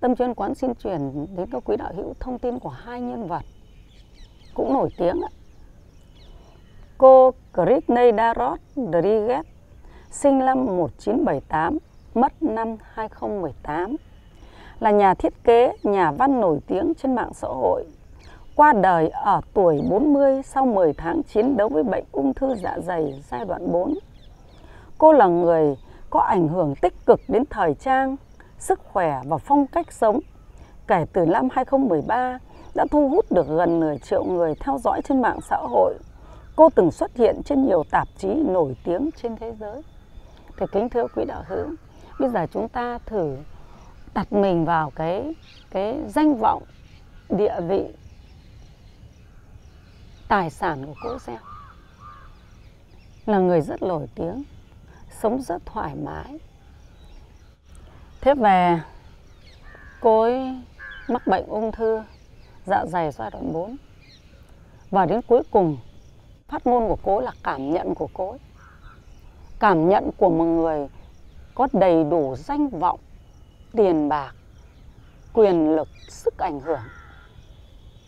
Tâm 0.00 0.16
chuyên 0.16 0.34
quán 0.34 0.54
xin 0.54 0.74
truyền 0.74 1.26
đến 1.36 1.48
các 1.52 1.62
quý 1.64 1.76
đạo 1.76 1.92
hữu 1.96 2.14
thông 2.20 2.38
tin 2.38 2.58
của 2.58 2.68
hai 2.68 3.00
nhân 3.00 3.28
vật. 3.28 3.42
Cũng 4.54 4.72
nổi 4.72 4.88
tiếng 4.98 5.20
ạ. 5.22 5.30
Cô 6.98 7.30
Britney 7.54 8.12
Darot 8.16 8.60
Rodriguez 8.76 9.42
sinh 10.10 10.38
năm 10.38 10.64
1978 10.64 11.78
mất 12.14 12.42
năm 12.42 12.76
2018 12.80 13.96
là 14.80 14.90
nhà 14.90 15.14
thiết 15.14 15.44
kế, 15.44 15.72
nhà 15.82 16.12
văn 16.12 16.40
nổi 16.40 16.58
tiếng 16.66 16.92
trên 17.02 17.14
mạng 17.14 17.34
xã 17.34 17.48
hội 17.48 17.84
qua 18.56 18.72
đời 18.72 19.08
ở 19.08 19.40
tuổi 19.54 19.80
40 19.90 20.42
sau 20.42 20.66
10 20.66 20.92
tháng 20.92 21.22
chiến 21.22 21.56
đấu 21.56 21.68
với 21.68 21.82
bệnh 21.82 22.04
ung 22.12 22.34
thư 22.34 22.54
dạ 22.54 22.78
dày 22.78 23.22
giai 23.30 23.44
đoạn 23.44 23.72
4. 23.72 23.94
Cô 24.98 25.12
là 25.12 25.26
người 25.26 25.76
có 26.10 26.20
ảnh 26.20 26.48
hưởng 26.48 26.74
tích 26.74 26.94
cực 27.06 27.20
đến 27.28 27.44
thời 27.50 27.74
trang, 27.74 28.16
sức 28.58 28.80
khỏe 28.92 29.20
và 29.24 29.38
phong 29.38 29.66
cách 29.66 29.92
sống. 29.92 30.20
Kể 30.86 31.04
từ 31.12 31.26
năm 31.26 31.48
2013 31.52 32.38
đã 32.74 32.86
thu 32.90 33.08
hút 33.08 33.32
được 33.32 33.46
gần 33.48 33.80
nửa 33.80 33.96
triệu 33.96 34.24
người 34.24 34.54
theo 34.60 34.78
dõi 34.78 35.00
trên 35.04 35.22
mạng 35.22 35.38
xã 35.50 35.56
hội. 35.56 35.94
Cô 36.56 36.68
từng 36.74 36.90
xuất 36.90 37.16
hiện 37.16 37.40
trên 37.44 37.66
nhiều 37.66 37.84
tạp 37.90 38.08
chí 38.18 38.28
nổi 38.34 38.76
tiếng 38.84 39.10
trên 39.22 39.36
thế 39.36 39.52
giới. 39.60 39.82
Thì 40.56 40.66
kính 40.72 40.88
thưa 40.88 41.06
quý 41.16 41.24
đạo 41.24 41.42
hữu, 41.46 41.66
bây 42.20 42.30
giờ 42.30 42.46
chúng 42.52 42.68
ta 42.68 42.98
thử 43.06 43.36
đặt 44.14 44.32
mình 44.32 44.64
vào 44.64 44.90
cái 44.94 45.34
cái 45.70 45.98
danh 46.08 46.34
vọng, 46.34 46.62
địa 47.28 47.60
vị 47.68 47.94
tài 50.34 50.50
sản 50.50 50.86
của 50.86 50.94
cô 51.02 51.18
xem 51.18 51.38
là 53.26 53.38
người 53.38 53.60
rất 53.60 53.82
nổi 53.82 54.06
tiếng, 54.14 54.44
sống 55.20 55.42
rất 55.42 55.66
thoải 55.66 55.94
mái. 55.94 56.38
Thế 58.20 58.34
về, 58.34 58.80
cô 60.00 60.22
ấy 60.22 60.56
mắc 61.08 61.26
bệnh 61.26 61.46
ung 61.46 61.72
thư 61.72 62.02
dạ 62.66 62.84
dày 62.86 63.12
giai 63.12 63.30
đoạn 63.30 63.52
4 63.52 63.76
và 64.90 65.06
đến 65.06 65.20
cuối 65.22 65.42
cùng, 65.50 65.78
phát 66.48 66.66
ngôn 66.66 66.88
của 66.88 66.98
cô 67.02 67.20
là 67.20 67.32
cảm 67.42 67.70
nhận 67.70 67.94
của 67.94 68.08
cô 68.14 68.30
ấy. 68.30 68.40
cảm 69.58 69.88
nhận 69.88 70.10
của 70.16 70.30
một 70.30 70.44
người 70.44 70.88
có 71.54 71.68
đầy 71.72 72.04
đủ 72.04 72.36
danh 72.36 72.68
vọng, 72.68 73.00
tiền 73.72 74.08
bạc, 74.08 74.34
quyền 75.32 75.76
lực, 75.76 75.88
sức 76.08 76.38
ảnh 76.38 76.60
hưởng. 76.60 76.82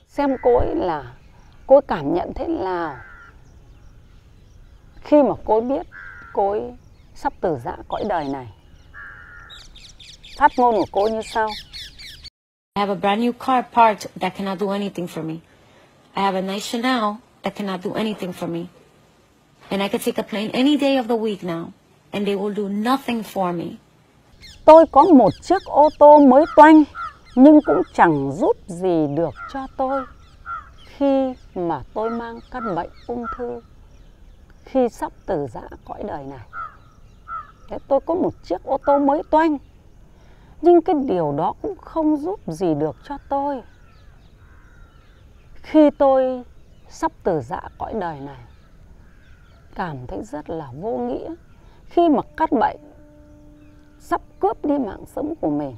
Xem 0.09 0.37
cô 0.42 0.56
ấy 0.56 0.75
là 0.75 1.12
cô 1.67 1.81
cảm 1.89 2.15
nhận 2.15 2.33
thế 2.35 2.49
nào 2.49 2.97
khi 5.01 5.23
mà 5.23 5.35
cô 5.45 5.61
biết 5.61 5.87
cô 6.33 6.51
ấy 6.51 6.73
sắp 7.15 7.33
từ 7.41 7.59
giã 7.65 7.77
cõi 7.89 8.05
đời 8.09 8.29
này 8.29 8.47
phát 10.39 10.53
ngôn 10.57 10.75
của 10.75 10.87
cô 10.93 11.09
như 11.09 11.21
sau 11.23 11.49
I 12.75 12.81
have 12.81 12.93
a 12.93 13.01
brand 13.01 13.23
new 13.23 13.33
car 13.33 13.65
parked 13.73 14.07
that 14.21 14.37
cannot 14.37 14.59
do 14.59 14.67
anything 14.69 15.07
for 15.07 15.23
me. 15.23 15.35
I 16.15 16.23
have 16.23 16.39
a 16.39 16.43
nice 16.43 16.71
Chanel 16.73 17.17
that 17.43 17.55
cannot 17.55 17.81
do 17.85 17.93
anything 17.95 18.33
for 18.33 18.47
me. 18.49 18.67
And 19.71 19.83
I 19.83 19.89
could 19.89 20.05
take 20.05 20.19
a 20.19 20.23
plane 20.23 20.51
any 20.53 20.77
day 20.77 20.97
of 20.97 21.09
the 21.09 21.17
week 21.17 21.43
now, 21.43 21.73
and 22.13 22.27
they 22.27 22.37
will 22.37 22.55
do 22.55 22.69
nothing 22.69 23.23
for 23.23 23.53
me. 23.53 23.77
Tôi 24.65 24.85
có 24.93 25.05
một 25.05 25.31
chiếc 25.43 25.65
ô 25.65 25.89
tô 25.99 26.19
mới 26.19 26.45
toanh, 26.57 26.85
nhưng 27.35 27.61
cũng 27.67 27.83
chẳng 27.95 28.33
giúp 28.33 28.57
gì 28.67 29.07
được 29.17 29.35
cho 29.53 29.67
tôi 29.77 30.05
khi 30.97 31.35
mà 31.55 31.83
tôi 31.95 32.11
mang 32.11 32.41
căn 32.50 32.75
bệnh 32.75 32.91
ung 33.07 33.25
thư, 33.37 33.61
khi 34.65 34.88
sắp 34.88 35.12
từ 35.26 35.47
giã 35.47 35.62
cõi 35.85 36.03
đời 36.07 36.25
này, 36.25 36.47
Thế 37.69 37.79
tôi 37.88 38.00
có 38.00 38.15
một 38.15 38.35
chiếc 38.43 38.65
ô 38.65 38.79
tô 38.87 38.99
mới 38.99 39.23
toanh. 39.31 39.59
Nhưng 40.62 40.83
cái 40.83 40.97
điều 41.07 41.33
đó 41.33 41.55
cũng 41.62 41.76
không 41.76 42.17
giúp 42.17 42.41
gì 42.47 42.75
được 42.75 42.97
cho 43.05 43.19
tôi. 43.29 43.62
Khi 45.55 45.91
tôi 45.99 46.43
sắp 46.88 47.12
từ 47.23 47.41
giã 47.41 47.61
cõi 47.79 47.95
đời 48.00 48.21
này, 48.21 48.41
cảm 49.75 50.07
thấy 50.07 50.19
rất 50.23 50.50
là 50.50 50.71
vô 50.81 50.99
nghĩa 50.99 51.35
khi 51.87 52.09
mà 52.09 52.23
cắt 52.37 52.53
bệnh 52.53 52.81
sắp 53.99 54.21
cướp 54.41 54.65
đi 54.65 54.79
mạng 54.79 55.05
sống 55.07 55.35
của 55.41 55.50
mình, 55.50 55.76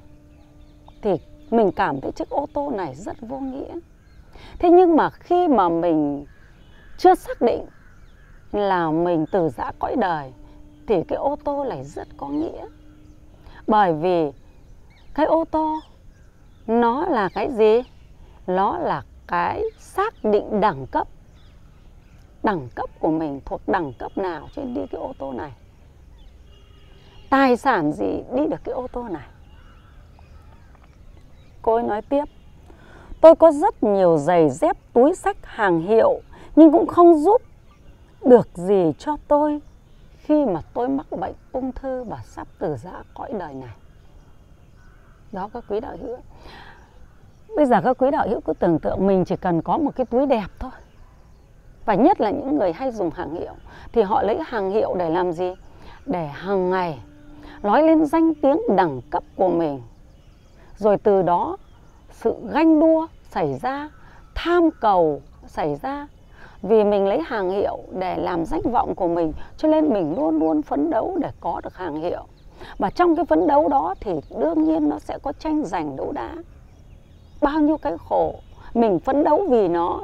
thì 1.03 1.11
mình 1.51 1.71
cảm 1.77 2.01
thấy 2.01 2.13
chiếc 2.13 2.31
ô 2.31 2.47
tô 2.55 2.73
này 2.77 2.95
rất 2.95 3.17
vô 3.21 3.39
nghĩa 3.39 3.75
thế 4.59 4.71
nhưng 4.71 4.97
mà 4.97 5.11
khi 5.11 5.49
mà 5.49 5.69
mình 5.69 6.27
chưa 6.97 7.15
xác 7.15 7.41
định 7.41 7.67
là 8.53 8.91
mình 8.91 9.27
từ 9.27 9.49
giã 9.49 9.73
cõi 9.79 9.97
đời, 9.99 10.33
thì 10.87 11.03
cái 11.09 11.17
ô 11.17 11.37
tô 11.45 11.65
này 11.65 11.85
rất 11.85 12.09
có 12.17 12.29
nghĩa. 12.29 12.67
Bởi 13.67 13.93
vì 13.93 14.33
cái 15.15 15.27
ô 15.27 15.45
tô 15.51 15.81
nó 16.67 17.07
là 17.07 17.29
cái 17.29 17.51
gì? 17.53 17.83
Nó 18.47 18.79
là 18.79 19.03
cái 19.27 19.63
xác 19.79 20.25
định 20.25 20.61
đẳng 20.61 20.87
cấp. 20.87 21.09
Đẳng 22.43 22.69
cấp 22.75 22.91
của 23.01 23.11
mình 23.11 23.41
thuộc 23.45 23.61
đẳng 23.67 23.93
cấp 23.93 24.19
nào 24.19 24.49
trên 24.57 24.75
đi 24.75 24.81
cái 24.91 25.01
ô 25.01 25.13
tô 25.19 25.33
này? 25.33 25.53
Tài 27.31 27.57
sản 27.57 27.93
gì 27.93 28.23
đi 28.35 28.47
được 28.47 28.61
cái 28.65 28.73
ô 28.73 28.87
tô 28.93 29.09
này? 29.09 29.29
Cô 31.63 31.75
ấy 31.75 31.83
nói 31.83 32.03
tiếp 32.03 32.25
tôi 33.21 33.35
có 33.35 33.51
rất 33.51 33.83
nhiều 33.83 34.19
giày 34.19 34.51
dép, 34.51 34.77
túi 34.93 35.15
sách, 35.15 35.37
hàng 35.43 35.81
hiệu, 35.81 36.21
nhưng 36.57 36.73
cũng 36.73 36.87
không 36.87 37.19
giúp 37.19 37.43
được 38.25 38.49
gì 38.55 38.93
cho 38.99 39.17
tôi 39.29 39.61
khi 40.19 40.45
mà 40.45 40.61
tôi 40.75 40.89
mắc 40.89 41.07
bệnh 41.11 41.35
ung 41.53 41.73
thư 41.73 42.05
và 42.05 42.19
sắp 42.25 42.49
từ 42.59 42.77
giã 42.77 42.93
cõi 43.15 43.33
đời 43.39 43.55
này. 43.55 43.75
Đó, 45.33 45.49
các 45.55 45.65
quý 45.69 45.81
đạo 45.81 45.97
hữu. 46.03 46.17
Bây 47.57 47.67
giờ 47.67 47.81
các 47.85 47.99
quý 47.99 48.11
đạo 48.11 48.29
hữu 48.29 48.41
cứ 48.41 48.53
tưởng 48.53 48.79
tượng 48.79 49.07
mình 49.07 49.25
chỉ 49.25 49.37
cần 49.37 49.63
có 49.63 49.79
một 49.79 49.91
cái 49.97 50.07
túi 50.07 50.27
đẹp 50.27 50.47
thôi. 50.59 50.71
Và 51.85 51.95
nhất 51.95 52.21
là 52.21 52.31
những 52.31 52.59
người 52.59 52.73
hay 52.73 52.91
dùng 52.91 53.11
hàng 53.11 53.35
hiệu, 53.35 53.55
thì 53.93 54.03
họ 54.03 54.23
lấy 54.23 54.39
hàng 54.47 54.71
hiệu 54.71 54.95
để 54.99 55.11
làm 55.11 55.33
gì? 55.33 55.55
Để 56.07 56.27
hàng 56.27 56.71
ngày 56.71 56.99
nói 57.63 57.83
lên 57.83 58.07
danh 58.07 58.35
tiếng 58.35 58.59
đẳng 58.77 59.01
cấp 59.11 59.23
của 59.37 59.49
mình. 59.49 59.83
Rồi 60.77 60.97
từ 60.99 61.23
đó 61.23 61.57
sự 62.19 62.35
ganh 62.53 62.81
đua 62.81 63.07
xảy 63.31 63.59
ra, 63.63 63.91
tham 64.35 64.71
cầu 64.81 65.23
xảy 65.47 65.77
ra. 65.83 66.07
Vì 66.63 66.85
mình 66.85 67.07
lấy 67.07 67.21
hàng 67.21 67.51
hiệu 67.51 67.79
để 67.93 68.17
làm 68.17 68.45
danh 68.45 68.63
vọng 68.63 68.95
của 68.95 69.09
mình, 69.09 69.33
cho 69.57 69.69
nên 69.69 69.89
mình 69.89 70.15
luôn 70.17 70.39
luôn 70.39 70.63
phấn 70.63 70.91
đấu 70.91 71.17
để 71.21 71.31
có 71.41 71.61
được 71.65 71.77
hàng 71.77 71.97
hiệu. 71.97 72.25
Và 72.79 72.91
trong 72.91 73.17
cái 73.17 73.25
phấn 73.25 73.47
đấu 73.47 73.69
đó 73.69 73.95
thì 74.01 74.13
đương 74.39 74.65
nhiên 74.65 74.89
nó 74.89 74.99
sẽ 74.99 75.19
có 75.23 75.33
tranh 75.33 75.65
giành 75.65 75.97
đấu 75.97 76.13
đá. 76.13 76.35
Bao 77.41 77.61
nhiêu 77.61 77.77
cái 77.77 77.93
khổ, 78.09 78.35
mình 78.75 78.99
phấn 79.01 79.25
đấu 79.25 79.47
vì 79.51 79.69
nó. 79.69 80.01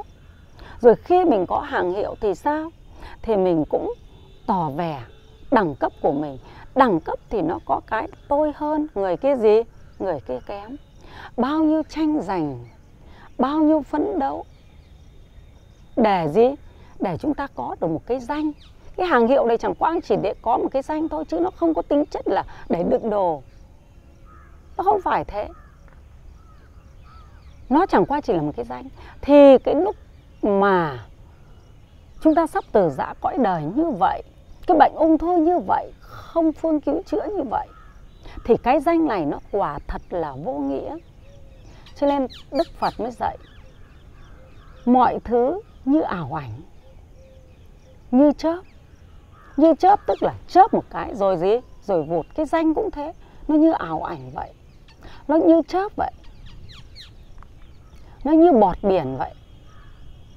Rồi 0.79 0.95
khi 0.95 1.25
mình 1.25 1.45
có 1.45 1.59
hàng 1.59 1.93
hiệu 1.93 2.15
thì 2.21 2.35
sao? 2.35 2.69
Thì 3.21 3.35
mình 3.35 3.63
cũng 3.69 3.93
tỏ 4.47 4.69
vẻ 4.69 5.03
đẳng 5.51 5.75
cấp 5.75 5.91
của 6.01 6.11
mình. 6.11 6.37
Đẳng 6.75 6.99
cấp 6.99 7.19
thì 7.29 7.41
nó 7.41 7.59
có 7.65 7.81
cái 7.87 8.07
tôi 8.27 8.51
hơn 8.55 8.87
người 8.95 9.17
kia 9.17 9.35
gì? 9.35 9.61
Người 9.99 10.19
kia 10.27 10.39
kém 10.47 10.75
bao 11.37 11.63
nhiêu 11.63 11.83
tranh 11.89 12.21
giành, 12.21 12.65
bao 13.37 13.59
nhiêu 13.59 13.81
phấn 13.81 14.19
đấu. 14.19 14.45
Để 15.95 16.27
gì? 16.33 16.55
Để 16.99 17.17
chúng 17.17 17.33
ta 17.33 17.47
có 17.55 17.75
được 17.81 17.87
một 17.87 18.01
cái 18.05 18.19
danh. 18.19 18.51
Cái 18.97 19.07
hàng 19.07 19.27
hiệu 19.27 19.45
này 19.45 19.57
chẳng 19.57 19.75
qua 19.75 19.95
chỉ 20.03 20.15
để 20.21 20.33
có 20.41 20.57
một 20.57 20.67
cái 20.71 20.81
danh 20.81 21.09
thôi, 21.09 21.23
chứ 21.27 21.39
nó 21.39 21.49
không 21.55 21.73
có 21.73 21.81
tính 21.81 22.05
chất 22.05 22.27
là 22.27 22.43
để 22.69 22.83
đựng 22.83 23.09
đồ. 23.09 23.41
Nó 24.77 24.83
không 24.83 25.01
phải 25.01 25.23
thế. 25.23 25.47
Nó 27.69 27.85
chẳng 27.85 28.05
qua 28.05 28.21
chỉ 28.21 28.33
là 28.33 28.41
một 28.41 28.51
cái 28.55 28.65
danh. 28.65 28.87
Thì 29.21 29.57
cái 29.63 29.75
lúc 29.75 29.95
mà 30.41 31.05
chúng 32.21 32.35
ta 32.35 32.47
sắp 32.47 32.63
từ 32.71 32.89
giã 32.89 33.13
cõi 33.21 33.37
đời 33.37 33.63
như 33.75 33.89
vậy, 33.89 34.23
cái 34.67 34.77
bệnh 34.77 34.93
ung 34.95 35.17
thư 35.17 35.37
như 35.37 35.59
vậy, 35.59 35.91
không 35.99 36.53
phương 36.53 36.81
cứu 36.81 37.01
chữa 37.05 37.25
như 37.37 37.43
vậy 37.43 37.67
thì 38.43 38.55
cái 38.63 38.79
danh 38.79 39.07
này 39.07 39.25
nó 39.25 39.39
quả 39.51 39.79
thật 39.87 40.01
là 40.09 40.35
vô 40.43 40.53
nghĩa. 40.53 40.97
Cho 41.95 42.07
nên 42.07 42.27
đức 42.51 42.67
phật 42.79 42.99
mới 42.99 43.11
dạy, 43.11 43.37
mọi 44.85 45.19
thứ 45.23 45.61
như 45.85 46.01
ảo 46.01 46.33
ảnh, 46.33 46.61
như 48.11 48.31
chớp. 48.37 48.59
Như 49.57 49.73
chớp 49.79 49.99
tức 50.07 50.23
là 50.23 50.33
chớp 50.47 50.73
một 50.73 50.83
cái 50.89 51.15
rồi 51.15 51.37
gì? 51.37 51.59
Rồi 51.83 52.03
vụt 52.03 52.25
cái 52.35 52.45
danh 52.45 52.73
cũng 52.73 52.91
thế. 52.91 53.13
Nó 53.47 53.55
như 53.55 53.71
ảo 53.71 54.03
ảnh 54.03 54.31
vậy. 54.33 54.53
Nó 55.27 55.35
như 55.35 55.61
chớp 55.67 55.91
vậy. 55.95 56.11
Nó 58.23 58.31
như 58.31 58.51
bọt 58.51 58.77
biển 58.83 59.17
vậy. 59.17 59.33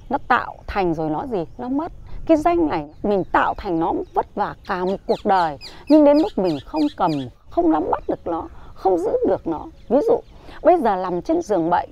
Nó 0.09 0.17
tạo 0.27 0.57
thành 0.67 0.93
rồi 0.93 1.09
nó 1.09 1.25
gì? 1.27 1.45
Nó 1.57 1.69
mất. 1.69 1.91
Cái 2.25 2.37
danh 2.37 2.67
này 2.67 2.89
mình 3.03 3.23
tạo 3.31 3.53
thành 3.57 3.79
nó 3.79 3.93
vất 4.13 4.35
vả 4.35 4.55
cả 4.67 4.85
một 4.85 4.97
cuộc 5.05 5.25
đời. 5.25 5.57
Nhưng 5.87 6.05
đến 6.05 6.17
lúc 6.17 6.31
mình 6.35 6.59
không 6.65 6.81
cầm 6.97 7.11
không 7.49 7.71
nắm 7.71 7.91
bắt 7.91 8.03
được 8.07 8.27
nó, 8.27 8.47
không 8.73 8.97
giữ 8.97 9.11
được 9.27 9.47
nó. 9.47 9.65
Ví 9.89 9.97
dụ, 10.07 10.19
bây 10.63 10.77
giờ 10.81 10.95
nằm 10.95 11.21
trên 11.21 11.41
giường 11.41 11.69
bệnh, 11.69 11.89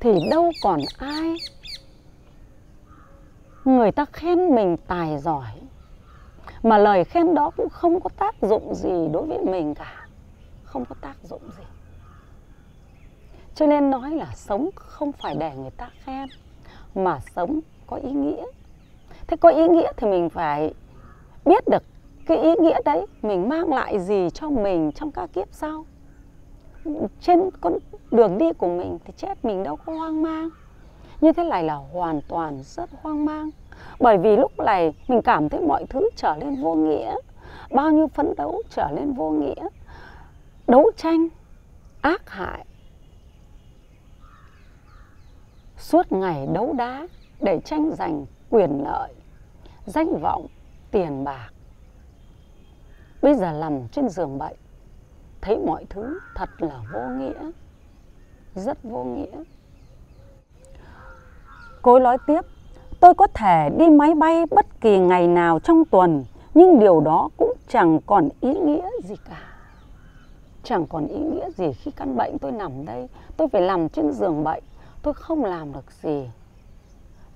thì 0.00 0.28
đâu 0.30 0.50
còn 0.62 0.80
ai 0.98 1.36
người 3.64 3.92
ta 3.92 4.04
khen 4.04 4.54
mình 4.54 4.76
tài 4.86 5.18
giỏi, 5.18 5.52
mà 6.62 6.78
lời 6.78 7.04
khen 7.04 7.34
đó 7.34 7.50
cũng 7.56 7.68
không 7.68 8.00
có 8.00 8.10
tác 8.16 8.34
dụng 8.42 8.74
gì 8.74 9.08
đối 9.12 9.26
với 9.26 9.38
mình 9.38 9.74
cả. 9.74 10.06
Không 10.64 10.84
có 10.84 10.94
tác 11.00 11.16
dụng 11.22 11.42
gì. 11.58 11.64
Cho 13.54 13.66
nên 13.66 13.90
nói 13.90 14.10
là 14.10 14.32
sống 14.34 14.70
không 14.74 15.12
phải 15.12 15.34
để 15.38 15.52
người 15.56 15.70
ta 15.70 15.90
khen, 16.04 16.28
mà 16.94 17.20
sống 17.36 17.60
có 17.86 17.96
ý 17.96 18.10
nghĩa. 18.10 18.44
Thế 19.26 19.36
có 19.36 19.48
ý 19.48 19.68
nghĩa 19.68 19.92
thì 19.96 20.06
mình 20.06 20.30
phải 20.30 20.74
biết 21.44 21.68
được 21.68 21.82
cái 22.30 22.38
ý 22.38 22.54
nghĩa 22.60 22.78
đấy, 22.84 23.06
mình 23.22 23.48
mang 23.48 23.68
lại 23.68 23.98
gì 24.00 24.28
cho 24.34 24.50
mình 24.50 24.92
trong 24.92 25.10
các 25.10 25.30
kiếp 25.32 25.48
sau? 25.52 25.84
Trên 27.20 27.50
con 27.60 27.78
đường 28.10 28.38
đi 28.38 28.52
của 28.52 28.68
mình 28.68 28.98
thì 29.04 29.12
chết 29.16 29.44
mình 29.44 29.62
đâu 29.62 29.76
có 29.76 29.92
hoang 29.92 30.22
mang. 30.22 30.48
Như 31.20 31.32
thế 31.32 31.44
này 31.44 31.64
là 31.64 31.74
hoàn 31.74 32.20
toàn 32.28 32.62
rất 32.62 32.90
hoang 33.02 33.24
mang. 33.24 33.50
Bởi 34.00 34.18
vì 34.18 34.36
lúc 34.36 34.52
này 34.58 34.92
mình 35.08 35.22
cảm 35.22 35.48
thấy 35.48 35.60
mọi 35.60 35.86
thứ 35.90 36.10
trở 36.16 36.36
nên 36.40 36.62
vô 36.62 36.74
nghĩa. 36.74 37.16
Bao 37.70 37.90
nhiêu 37.90 38.06
phấn 38.06 38.34
đấu 38.36 38.62
trở 38.70 38.88
nên 38.94 39.12
vô 39.12 39.30
nghĩa. 39.30 39.68
Đấu 40.66 40.90
tranh, 40.96 41.28
ác 42.00 42.30
hại. 42.30 42.66
Suốt 45.76 46.12
ngày 46.12 46.48
đấu 46.52 46.72
đá 46.72 47.06
để 47.40 47.60
tranh 47.64 47.90
giành 47.98 48.26
quyền 48.50 48.84
lợi, 48.84 49.12
danh 49.86 50.20
vọng, 50.20 50.46
tiền 50.90 51.24
bạc 51.24 51.50
bây 53.22 53.34
giờ 53.34 53.52
nằm 53.52 53.88
trên 53.88 54.08
giường 54.08 54.38
bệnh, 54.38 54.56
thấy 55.40 55.58
mọi 55.58 55.84
thứ 55.90 56.18
thật 56.34 56.50
là 56.58 56.80
vô 56.92 57.00
nghĩa, 57.18 57.50
rất 58.54 58.78
vô 58.82 59.04
nghĩa. 59.04 59.42
Cô 61.82 61.98
nói 61.98 62.18
tiếp, 62.26 62.40
tôi 63.00 63.14
có 63.14 63.26
thể 63.34 63.70
đi 63.78 63.88
máy 63.88 64.14
bay 64.14 64.46
bất 64.50 64.80
kỳ 64.80 64.98
ngày 64.98 65.28
nào 65.28 65.58
trong 65.58 65.84
tuần, 65.84 66.24
nhưng 66.54 66.80
điều 66.80 67.00
đó 67.00 67.28
cũng 67.36 67.52
chẳng 67.68 67.98
còn 68.06 68.28
ý 68.40 68.54
nghĩa 68.54 68.88
gì 69.04 69.14
cả. 69.28 69.42
Chẳng 70.62 70.86
còn 70.86 71.06
ý 71.06 71.18
nghĩa 71.18 71.50
gì 71.50 71.72
khi 71.72 71.90
căn 71.90 72.16
bệnh 72.16 72.38
tôi 72.38 72.52
nằm 72.52 72.84
đây. 72.84 73.08
Tôi 73.36 73.48
phải 73.48 73.60
nằm 73.60 73.88
trên 73.88 74.12
giường 74.12 74.44
bệnh, 74.44 74.62
tôi 75.02 75.14
không 75.14 75.44
làm 75.44 75.72
được 75.72 75.92
gì. 76.02 76.30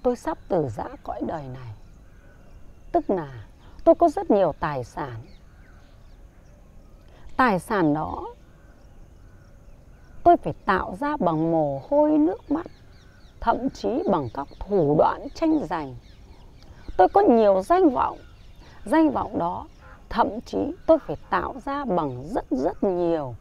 Tôi 0.03 0.17
sắp 0.17 0.39
từ 0.49 0.69
giã 0.69 0.85
cõi 1.03 1.21
đời 1.27 1.43
này. 1.43 1.75
Tức 2.93 3.11
là 3.11 3.45
tôi 3.85 3.95
có 3.95 4.09
rất 4.09 4.31
nhiều 4.31 4.53
tài 4.61 4.85
sản 4.85 5.21
tài 7.37 7.59
sản 7.59 7.95
đó, 7.95 8.27
tôi 10.25 10.37
phải 10.37 10.53
tạo 10.65 10.97
ra 11.01 11.17
bằng 11.17 11.53
mồ 11.53 11.83
hôi, 11.91 12.19
nước 12.19 12.51
mắt, 12.51 12.67
thậm 13.41 13.71
chí 13.71 14.03
bằng 14.11 14.29
các 14.35 14.49
thủ 14.69 14.97
đoạn 14.99 15.27
tranh 15.35 15.61
giành. 15.71 15.95
Tôi 16.97 17.09
có 17.09 17.21
nhiều 17.21 17.63
danh 17.63 17.91
vọng 17.91 18.19
danh 18.85 19.11
vọng 19.11 19.39
đó 19.39 19.67
thậm 20.09 20.41
chí 20.41 20.59
tôi 20.87 20.99
phải 21.07 21.17
tạo 21.31 21.55
ra 21.65 21.85
bằng 21.85 22.25
rất 22.35 22.45
rất 22.51 22.85
nhiều 22.85 23.35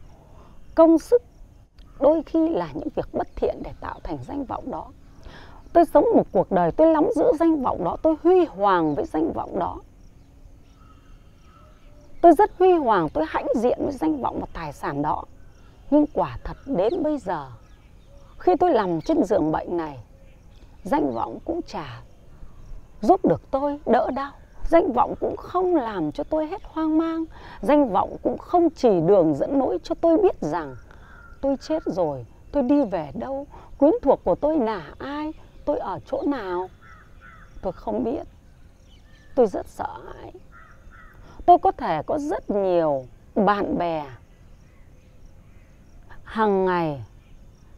công 0.74 0.98
sức, 0.98 1.22
đôi 2.00 2.22
khi 2.22 2.48
là 2.48 2.68
những 2.74 2.88
việc 2.96 3.08
bất 3.12 3.28
thiện 3.36 3.54
để 3.64 3.70
tạo 3.80 4.00
thành 4.02 4.18
danh 4.28 4.44
vọng 4.44 4.70
đó. 4.70 4.86
Tôi 5.72 5.84
sống 5.84 6.04
một 6.14 6.26
cuộc 6.32 6.52
đời, 6.52 6.72
tôi 6.72 6.92
nắm 6.92 7.04
giữ 7.16 7.24
danh 7.40 7.62
vọng 7.62 7.84
đó, 7.84 7.96
tôi 8.02 8.14
huy 8.22 8.44
hoàng 8.44 8.94
với 8.94 9.04
danh 9.04 9.32
vọng 9.32 9.58
đó 9.58 9.80
tôi 12.24 12.32
rất 12.32 12.50
huy 12.58 12.72
hoàng, 12.72 13.08
tôi 13.08 13.24
hãnh 13.28 13.46
diện 13.56 13.78
với 13.82 13.92
danh 13.92 14.20
vọng 14.20 14.40
và 14.40 14.46
tài 14.52 14.72
sản 14.72 15.02
đó. 15.02 15.24
Nhưng 15.90 16.06
quả 16.12 16.38
thật 16.44 16.56
đến 16.66 17.02
bây 17.02 17.18
giờ, 17.18 17.46
khi 18.38 18.52
tôi 18.60 18.72
nằm 18.72 19.00
trên 19.00 19.24
giường 19.24 19.52
bệnh 19.52 19.76
này, 19.76 19.98
danh 20.84 21.14
vọng 21.14 21.38
cũng 21.44 21.60
chả 21.62 22.02
giúp 23.00 23.24
được 23.24 23.42
tôi 23.50 23.80
đỡ 23.86 24.10
đau. 24.10 24.32
Danh 24.68 24.92
vọng 24.92 25.14
cũng 25.20 25.36
không 25.36 25.76
làm 25.76 26.12
cho 26.12 26.24
tôi 26.24 26.46
hết 26.46 26.62
hoang 26.64 26.98
mang. 26.98 27.24
Danh 27.62 27.88
vọng 27.88 28.16
cũng 28.22 28.38
không 28.38 28.70
chỉ 28.70 29.00
đường 29.06 29.34
dẫn 29.34 29.58
nỗi 29.58 29.78
cho 29.82 29.94
tôi 29.94 30.16
biết 30.22 30.40
rằng 30.40 30.76
tôi 31.40 31.56
chết 31.60 31.82
rồi, 31.86 32.26
tôi 32.52 32.62
đi 32.62 32.84
về 32.84 33.10
đâu, 33.14 33.46
quyến 33.78 33.92
thuộc 34.02 34.20
của 34.24 34.34
tôi 34.34 34.58
là 34.58 34.94
ai, 34.98 35.32
tôi 35.64 35.78
ở 35.78 35.98
chỗ 36.06 36.22
nào. 36.26 36.68
Tôi 37.62 37.72
không 37.72 38.04
biết. 38.04 38.26
Tôi 39.34 39.46
rất 39.46 39.66
sợ 39.66 39.98
hãi 40.14 40.32
tôi 41.46 41.58
có 41.58 41.72
thể 41.72 42.02
có 42.06 42.18
rất 42.18 42.50
nhiều 42.50 43.04
bạn 43.34 43.78
bè 43.78 44.06
hàng 46.24 46.64
ngày 46.64 47.04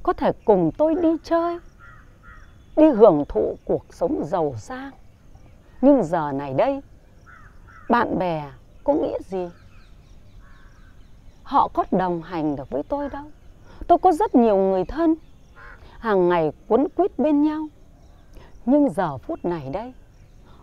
có 0.03 0.13
thể 0.13 0.33
cùng 0.45 0.71
tôi 0.79 0.95
đi 0.95 1.09
chơi, 1.25 1.59
đi 2.77 2.87
hưởng 2.87 3.25
thụ 3.29 3.57
cuộc 3.65 3.85
sống 3.91 4.25
giàu 4.25 4.55
sang. 4.59 4.91
Nhưng 5.81 6.05
giờ 6.05 6.33
này 6.33 6.55
đây, 6.55 6.81
bạn 7.89 8.19
bè 8.19 8.51
có 8.85 8.93
nghĩa 8.93 9.19
gì? 9.27 9.49
Họ 11.43 11.69
có 11.69 11.85
đồng 11.91 12.23
hành 12.23 12.57
được 12.57 12.71
với 12.71 12.83
tôi 12.83 13.09
đâu. 13.09 13.25
Tôi 13.87 13.99
có 13.99 14.13
rất 14.13 14.35
nhiều 14.35 14.57
người 14.57 14.85
thân, 14.85 15.15
hàng 15.99 16.29
ngày 16.29 16.53
quấn 16.69 16.89
quýt 16.97 17.19
bên 17.19 17.43
nhau. 17.43 17.67
Nhưng 18.67 18.91
giờ 18.91 19.19
phút 19.19 19.45
này 19.45 19.71
đây, 19.73 19.95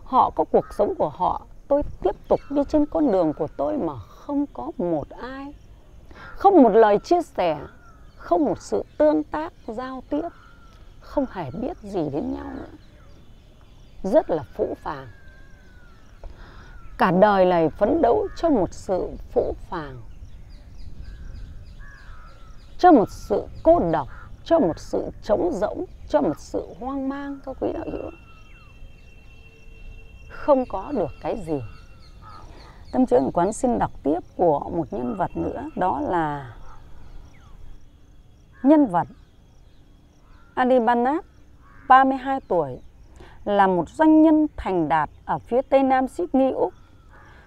họ 0.04 0.30
có 0.30 0.44
cuộc 0.44 0.74
sống 0.74 0.94
của 0.98 1.08
họ 1.08 1.46
tôi 1.68 1.82
tiếp 2.02 2.16
tục 2.28 2.40
đi 2.50 2.62
trên 2.68 2.86
con 2.86 3.12
đường 3.12 3.32
của 3.32 3.48
tôi 3.56 3.76
mà 3.76 3.94
không 3.98 4.46
có 4.52 4.70
một 4.78 5.10
ai, 5.10 5.54
không 6.14 6.62
một 6.62 6.68
lời 6.68 6.98
chia 6.98 7.22
sẻ, 7.22 7.60
không 8.16 8.44
một 8.44 8.60
sự 8.60 8.84
tương 8.98 9.22
tác, 9.22 9.52
giao 9.66 10.02
tiếp, 10.10 10.28
không 11.00 11.26
hề 11.30 11.50
biết 11.50 11.76
gì 11.78 12.10
đến 12.12 12.34
nhau 12.34 12.46
nữa. 12.56 12.78
Rất 14.02 14.30
là 14.30 14.42
phũ 14.42 14.74
phàng. 14.82 15.08
Cả 16.98 17.10
đời 17.10 17.44
này 17.44 17.70
phấn 17.70 18.02
đấu 18.02 18.28
cho 18.36 18.50
một 18.50 18.72
sự 18.72 19.08
phũ 19.32 19.54
phàng, 19.70 20.02
cho 22.78 22.92
một 22.92 23.10
sự 23.10 23.42
cô 23.62 23.80
độc, 23.92 24.08
cho 24.44 24.58
một 24.58 24.78
sự 24.78 25.10
trống 25.22 25.52
rỗng, 25.52 25.84
cho 26.08 26.20
một 26.20 26.38
sự 26.38 26.66
hoang 26.80 27.08
mang, 27.08 27.38
các 27.46 27.56
quý 27.60 27.72
đạo 27.72 27.84
hữu 27.92 28.10
không 30.34 30.64
có 30.68 30.92
được 30.92 31.10
cái 31.20 31.36
gì 31.46 31.62
tâm 32.92 33.06
trưởng 33.06 33.32
quán 33.32 33.52
xin 33.52 33.78
đọc 33.78 33.90
tiếp 34.02 34.20
của 34.36 34.60
một 34.60 34.92
nhân 34.92 35.16
vật 35.16 35.36
nữa 35.36 35.64
đó 35.76 36.00
là 36.00 36.54
nhân 38.62 38.86
vật 38.86 39.08
Adibanat 40.54 41.24
32 41.88 42.40
tuổi 42.48 42.78
là 43.44 43.66
một 43.66 43.88
doanh 43.88 44.22
nhân 44.22 44.46
thành 44.56 44.88
đạt 44.88 45.10
ở 45.24 45.38
phía 45.38 45.62
tây 45.62 45.82
nam 45.82 46.08
Sydney, 46.08 46.50
Úc 46.50 46.72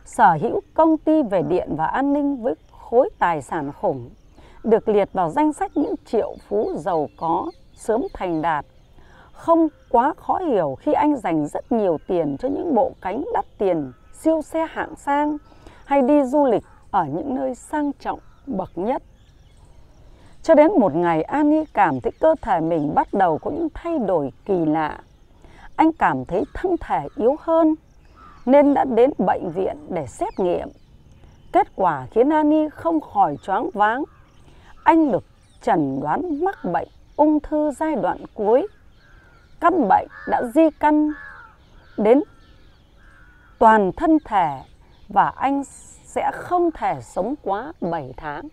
sở 0.05 0.37
hữu 0.41 0.61
công 0.73 0.97
ty 0.97 1.23
về 1.23 1.41
điện 1.41 1.75
và 1.75 1.85
an 1.85 2.13
ninh 2.13 2.43
với 2.43 2.55
khối 2.71 3.09
tài 3.19 3.41
sản 3.41 3.71
khủng 3.71 4.09
được 4.63 4.89
liệt 4.89 5.09
vào 5.13 5.29
danh 5.29 5.53
sách 5.53 5.77
những 5.77 5.95
triệu 6.05 6.35
phú 6.47 6.71
giàu 6.77 7.09
có 7.17 7.51
sớm 7.73 8.01
thành 8.13 8.41
đạt. 8.41 8.65
Không 9.37 9.67
quá 9.89 10.13
khó 10.17 10.37
hiểu 10.37 10.75
khi 10.79 10.93
anh 10.93 11.15
dành 11.15 11.47
rất 11.47 11.71
nhiều 11.71 11.97
tiền 12.07 12.37
cho 12.39 12.49
những 12.49 12.75
bộ 12.75 12.91
cánh 13.01 13.23
đắt 13.33 13.45
tiền, 13.57 13.91
siêu 14.13 14.41
xe 14.41 14.67
hạng 14.69 14.95
sang 14.95 15.37
hay 15.85 16.01
đi 16.01 16.23
du 16.23 16.45
lịch 16.45 16.63
ở 16.91 17.05
những 17.05 17.35
nơi 17.35 17.55
sang 17.55 17.91
trọng 17.99 18.19
bậc 18.45 18.69
nhất. 18.75 19.03
Cho 20.43 20.55
đến 20.55 20.71
một 20.79 20.95
ngày 20.95 21.21
Annie 21.23 21.63
cảm 21.73 22.01
thấy 22.01 22.11
cơ 22.19 22.35
thể 22.41 22.59
mình 22.59 22.95
bắt 22.95 23.13
đầu 23.13 23.37
có 23.37 23.51
những 23.51 23.67
thay 23.73 23.99
đổi 23.99 24.31
kỳ 24.45 24.65
lạ. 24.65 24.99
Anh 25.75 25.91
cảm 25.93 26.25
thấy 26.25 26.43
thân 26.53 26.75
thể 26.79 27.07
yếu 27.15 27.35
hơn 27.39 27.75
nên 28.45 28.73
đã 28.73 28.85
đến 28.85 29.09
bệnh 29.17 29.51
viện 29.51 29.77
để 29.89 30.05
xét 30.07 30.39
nghiệm. 30.39 30.67
Kết 31.51 31.67
quả 31.75 32.07
khiến 32.11 32.29
Annie 32.29 32.69
không 32.69 33.01
khỏi 33.01 33.37
choáng 33.43 33.69
váng 33.73 34.03
anh 34.83 35.11
được 35.11 35.23
chẩn 35.61 35.99
đoán 36.01 36.43
mắc 36.43 36.65
bệnh 36.65 36.87
ung 37.15 37.39
thư 37.39 37.71
giai 37.71 37.95
đoạn 37.95 38.17
cuối. 38.33 38.67
Căn 39.59 39.87
bệnh 39.87 40.07
đã 40.27 40.41
di 40.55 40.69
căn 40.79 41.11
đến 41.97 42.23
toàn 43.59 43.91
thân 43.91 44.17
thể 44.25 44.61
và 45.09 45.33
anh 45.35 45.63
sẽ 46.03 46.31
không 46.33 46.71
thể 46.71 47.01
sống 47.01 47.35
quá 47.41 47.73
7 47.81 48.13
tháng. 48.17 48.47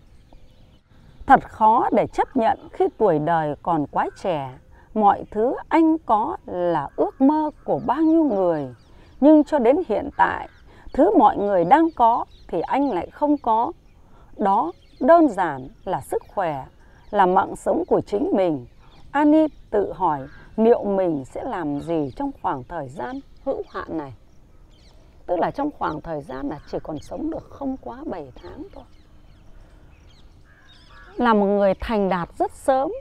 Thật 1.25 1.49
khó 1.49 1.89
để 1.91 2.07
chấp 2.07 2.37
nhận 2.37 2.69
khi 2.73 2.85
tuổi 2.97 3.19
đời 3.19 3.55
còn 3.63 3.85
quá 3.91 4.09
trẻ, 4.21 4.57
mọi 4.93 5.23
thứ 5.31 5.55
anh 5.69 5.97
có 6.05 6.37
là 6.45 6.89
ước 6.95 7.21
mơ 7.21 7.51
của 7.63 7.81
bao 7.85 8.01
nhiêu 8.01 8.23
người. 8.23 8.75
Nhưng 9.21 9.43
cho 9.43 9.59
đến 9.59 9.77
hiện 9.87 10.09
tại, 10.17 10.49
thứ 10.93 11.17
mọi 11.17 11.37
người 11.37 11.65
đang 11.65 11.87
có 11.95 12.25
thì 12.47 12.61
anh 12.61 12.89
lại 12.89 13.07
không 13.11 13.37
có. 13.37 13.71
Đó 14.37 14.71
đơn 14.99 15.27
giản 15.27 15.67
là 15.83 16.01
sức 16.01 16.23
khỏe, 16.27 16.65
là 17.11 17.25
mạng 17.25 17.55
sống 17.55 17.83
của 17.87 18.01
chính 18.01 18.31
mình. 18.33 18.65
Ani 19.11 19.47
tự 19.69 19.93
hỏi 19.93 20.19
liệu 20.55 20.83
mình 20.83 21.25
sẽ 21.25 21.43
làm 21.43 21.79
gì 21.79 22.11
trong 22.15 22.31
khoảng 22.41 22.63
thời 22.63 22.89
gian 22.89 23.19
hữu 23.45 23.63
hạn 23.69 23.97
này. 23.97 24.13
Tức 25.25 25.39
là 25.39 25.51
trong 25.51 25.69
khoảng 25.79 26.01
thời 26.01 26.21
gian 26.21 26.49
là 26.49 26.59
chỉ 26.71 26.77
còn 26.83 26.99
sống 26.99 27.31
được 27.31 27.49
không 27.49 27.77
quá 27.77 28.03
7 28.05 28.31
tháng 28.35 28.63
thôi. 28.73 28.83
Là 31.15 31.33
một 31.33 31.45
người 31.45 31.73
thành 31.79 32.09
đạt 32.09 32.29
rất 32.39 32.51
sớm. 32.51 32.91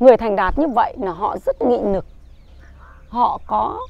Người 0.00 0.16
thành 0.16 0.36
đạt 0.36 0.58
như 0.58 0.66
vậy 0.68 0.96
là 1.00 1.12
họ 1.12 1.36
rất 1.46 1.62
nghị 1.62 1.78
lực. 1.92 2.06
Họ 3.08 3.40
có 3.46 3.80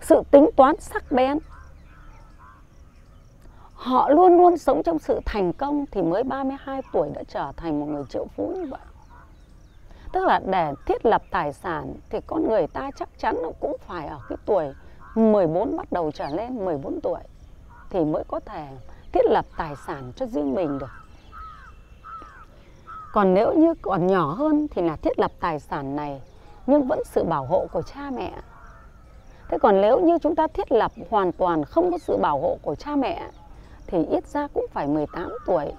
sự 0.00 0.22
tính 0.30 0.50
toán 0.56 0.80
sắc 0.80 1.12
bén 1.12 1.38
họ 3.80 4.08
luôn 4.08 4.36
luôn 4.36 4.58
sống 4.58 4.82
trong 4.82 4.98
sự 4.98 5.20
thành 5.24 5.52
công 5.52 5.84
thì 5.90 6.02
mới 6.02 6.22
32 6.22 6.82
tuổi 6.92 7.08
đã 7.14 7.22
trở 7.28 7.52
thành 7.56 7.80
một 7.80 7.86
người 7.86 8.04
triệu 8.08 8.26
phú 8.36 8.54
như 8.56 8.66
vậy. 8.70 8.80
Tức 10.12 10.26
là 10.26 10.40
để 10.46 10.72
thiết 10.86 11.06
lập 11.06 11.22
tài 11.30 11.52
sản 11.52 11.94
thì 12.10 12.18
con 12.26 12.48
người 12.48 12.66
ta 12.66 12.90
chắc 12.96 13.08
chắn 13.18 13.36
nó 13.42 13.50
cũng 13.60 13.76
phải 13.86 14.06
ở 14.06 14.18
cái 14.28 14.38
tuổi 14.46 14.64
14 15.14 15.76
bắt 15.76 15.92
đầu 15.92 16.10
trở 16.14 16.26
lên 16.28 16.64
14 16.64 17.00
tuổi 17.00 17.20
thì 17.90 18.04
mới 18.04 18.24
có 18.28 18.40
thể 18.40 18.66
thiết 19.12 19.24
lập 19.24 19.44
tài 19.56 19.74
sản 19.86 20.12
cho 20.16 20.26
riêng 20.26 20.54
mình 20.54 20.78
được. 20.78 20.90
Còn 23.12 23.34
nếu 23.34 23.54
như 23.54 23.74
còn 23.82 24.06
nhỏ 24.06 24.32
hơn 24.32 24.66
thì 24.70 24.82
là 24.82 24.96
thiết 24.96 25.18
lập 25.18 25.30
tài 25.40 25.60
sản 25.60 25.96
này 25.96 26.22
nhưng 26.66 26.88
vẫn 26.88 27.02
sự 27.04 27.24
bảo 27.24 27.44
hộ 27.44 27.66
của 27.72 27.82
cha 27.82 28.10
mẹ. 28.16 28.32
Thế 29.48 29.58
còn 29.58 29.80
nếu 29.80 30.00
như 30.00 30.18
chúng 30.18 30.36
ta 30.36 30.46
thiết 30.46 30.72
lập 30.72 30.92
hoàn 31.10 31.32
toàn 31.32 31.64
không 31.64 31.90
có 31.90 31.98
sự 31.98 32.16
bảo 32.16 32.38
hộ 32.40 32.58
của 32.62 32.74
cha 32.74 32.96
mẹ 32.96 33.30
thì 33.86 34.06
ít 34.06 34.26
ra 34.26 34.46
cũng 34.54 34.66
phải 34.72 34.86
18 34.86 35.32
tuổi 35.46 35.72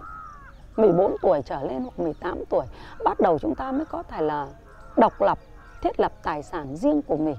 14 0.78 1.16
tuổi 1.22 1.42
trở 1.46 1.62
lên 1.62 1.82
hoặc 1.82 2.00
18 2.00 2.46
tuổi, 2.50 2.66
bắt 3.06 3.20
đầu 3.20 3.40
chúng 3.40 3.56
ta 3.56 3.72
mới 3.72 3.86
có 3.86 4.04
thể 4.04 4.22
là 4.22 4.48
độc 4.98 5.22
lập, 5.22 5.40
thiết 5.82 6.00
lập 6.00 6.12
tài 6.24 6.44
sản 6.44 6.76
riêng 6.76 7.02
của 7.02 7.18
mình. 7.18 7.36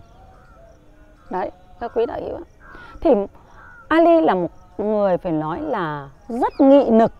Đấy, 1.30 1.50
các 1.80 1.92
quý 1.94 2.06
đạo 2.06 2.20
hữu 2.20 2.38
thì 3.00 3.10
Ali 3.88 4.20
là 4.20 4.34
một 4.34 4.50
người 4.78 5.18
phải 5.18 5.32
nói 5.32 5.60
là 5.60 6.08
rất 6.28 6.60
nghị 6.60 6.90
lực. 6.90 7.12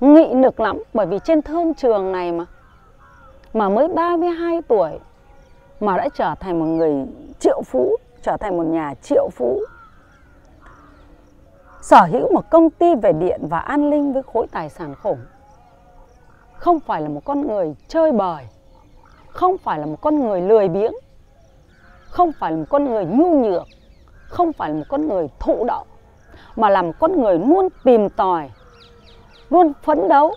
Nghị 0.00 0.34
lực 0.34 0.60
lắm, 0.60 0.82
bởi 0.94 1.06
vì 1.06 1.18
trên 1.24 1.42
thương 1.42 1.74
trường 1.74 2.12
này 2.12 2.32
mà 2.32 2.44
mà 3.54 3.68
mới 3.68 3.88
32 3.88 4.62
tuổi 4.62 4.90
mà 5.80 5.96
đã 5.96 6.08
trở 6.14 6.34
thành 6.40 6.58
một 6.58 6.66
người 6.66 7.06
triệu 7.40 7.62
phú, 7.66 7.96
trở 8.22 8.36
thành 8.36 8.56
một 8.56 8.62
nhà 8.62 8.94
triệu 9.02 9.28
phú 9.32 9.60
sở 11.86 12.02
hữu 12.10 12.32
một 12.32 12.50
công 12.50 12.70
ty 12.70 12.94
về 13.02 13.12
điện 13.12 13.40
và 13.42 13.58
an 13.58 13.90
ninh 13.90 14.12
với 14.12 14.22
khối 14.32 14.46
tài 14.52 14.70
sản 14.70 14.94
khủng. 15.02 15.24
Không 16.52 16.80
phải 16.80 17.02
là 17.02 17.08
một 17.08 17.20
con 17.24 17.46
người 17.46 17.74
chơi 17.88 18.12
bời. 18.12 18.44
Không 19.28 19.58
phải 19.58 19.78
là 19.78 19.86
một 19.86 20.00
con 20.00 20.20
người 20.20 20.40
lười 20.40 20.68
biếng. 20.68 20.92
Không 22.10 22.32
phải 22.32 22.52
là 22.52 22.58
một 22.58 22.64
con 22.68 22.84
người 22.84 23.04
nhu 23.04 23.44
nhược. 23.44 23.62
Không 24.28 24.52
phải 24.52 24.70
là 24.70 24.76
một 24.76 24.84
con 24.88 25.08
người 25.08 25.28
thụ 25.40 25.64
động. 25.64 25.86
Mà 26.56 26.68
là 26.68 26.82
một 26.82 26.92
con 26.98 27.20
người 27.20 27.38
luôn 27.38 27.68
tìm 27.84 28.08
tòi, 28.08 28.50
luôn 29.50 29.72
phấn 29.82 30.08
đấu, 30.08 30.34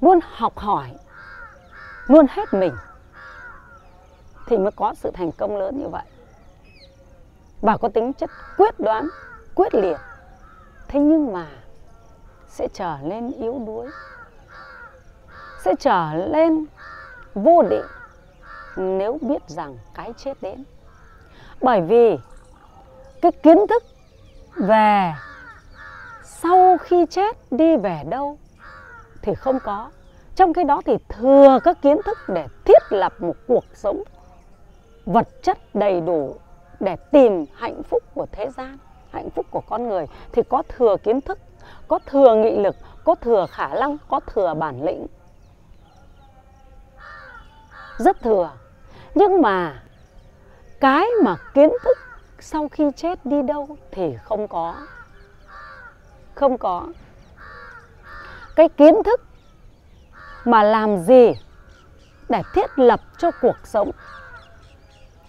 luôn 0.00 0.18
học 0.22 0.58
hỏi, 0.58 0.90
luôn 2.06 2.26
hết 2.30 2.54
mình. 2.54 2.72
Thì 4.46 4.58
mới 4.58 4.72
có 4.76 4.94
sự 4.94 5.10
thành 5.14 5.32
công 5.32 5.56
lớn 5.56 5.78
như 5.78 5.88
vậy. 5.88 6.04
Và 7.60 7.76
có 7.76 7.88
tính 7.88 8.12
chất 8.12 8.30
quyết 8.58 8.80
đoán, 8.80 9.08
quyết 9.54 9.74
liệt 9.74 9.96
thế 10.88 11.00
nhưng 11.00 11.32
mà 11.32 11.46
sẽ 12.48 12.68
trở 12.74 12.96
nên 13.02 13.32
yếu 13.32 13.62
đuối, 13.66 13.86
sẽ 15.64 15.74
trở 15.80 16.14
lên 16.14 16.64
vô 17.34 17.62
định 17.62 17.84
nếu 18.76 19.18
biết 19.20 19.48
rằng 19.48 19.78
cái 19.94 20.12
chết 20.16 20.42
đến. 20.42 20.64
Bởi 21.62 21.80
vì 21.80 22.18
cái 23.22 23.32
kiến 23.32 23.58
thức 23.68 23.82
về 24.56 25.14
sau 26.24 26.78
khi 26.78 27.06
chết 27.10 27.36
đi 27.50 27.76
về 27.76 28.02
đâu 28.08 28.38
thì 29.22 29.34
không 29.34 29.58
có. 29.64 29.90
Trong 30.36 30.52
cái 30.52 30.64
đó 30.64 30.82
thì 30.84 30.96
thừa 31.08 31.58
các 31.64 31.82
kiến 31.82 31.96
thức 32.04 32.18
để 32.28 32.46
thiết 32.64 32.82
lập 32.90 33.12
một 33.18 33.36
cuộc 33.48 33.64
sống 33.74 34.02
vật 35.06 35.28
chất 35.42 35.58
đầy 35.74 36.00
đủ 36.00 36.36
để 36.80 36.96
tìm 36.96 37.44
hạnh 37.54 37.82
phúc 37.82 38.02
của 38.14 38.26
thế 38.32 38.50
gian 38.56 38.78
hạnh 39.14 39.30
phúc 39.30 39.46
của 39.50 39.60
con 39.60 39.88
người 39.88 40.06
thì 40.32 40.42
có 40.48 40.62
thừa 40.68 40.96
kiến 41.02 41.20
thức, 41.20 41.38
có 41.88 41.98
thừa 42.06 42.34
nghị 42.34 42.56
lực, 42.56 42.76
có 43.04 43.14
thừa 43.14 43.46
khả 43.50 43.68
năng, 43.68 43.96
có 44.08 44.20
thừa 44.20 44.54
bản 44.54 44.84
lĩnh. 44.84 45.06
Rất 47.98 48.20
thừa. 48.22 48.50
Nhưng 49.14 49.42
mà 49.42 49.82
cái 50.80 51.06
mà 51.24 51.36
kiến 51.54 51.70
thức 51.84 51.98
sau 52.38 52.68
khi 52.68 52.90
chết 52.96 53.26
đi 53.26 53.42
đâu 53.42 53.76
thì 53.90 54.16
không 54.24 54.48
có. 54.48 54.74
Không 56.34 56.58
có. 56.58 56.86
Cái 58.56 58.68
kiến 58.68 58.94
thức 59.04 59.20
mà 60.44 60.62
làm 60.62 60.98
gì 60.98 61.32
để 62.28 62.42
thiết 62.54 62.78
lập 62.78 63.00
cho 63.18 63.30
cuộc 63.40 63.56
sống 63.64 63.90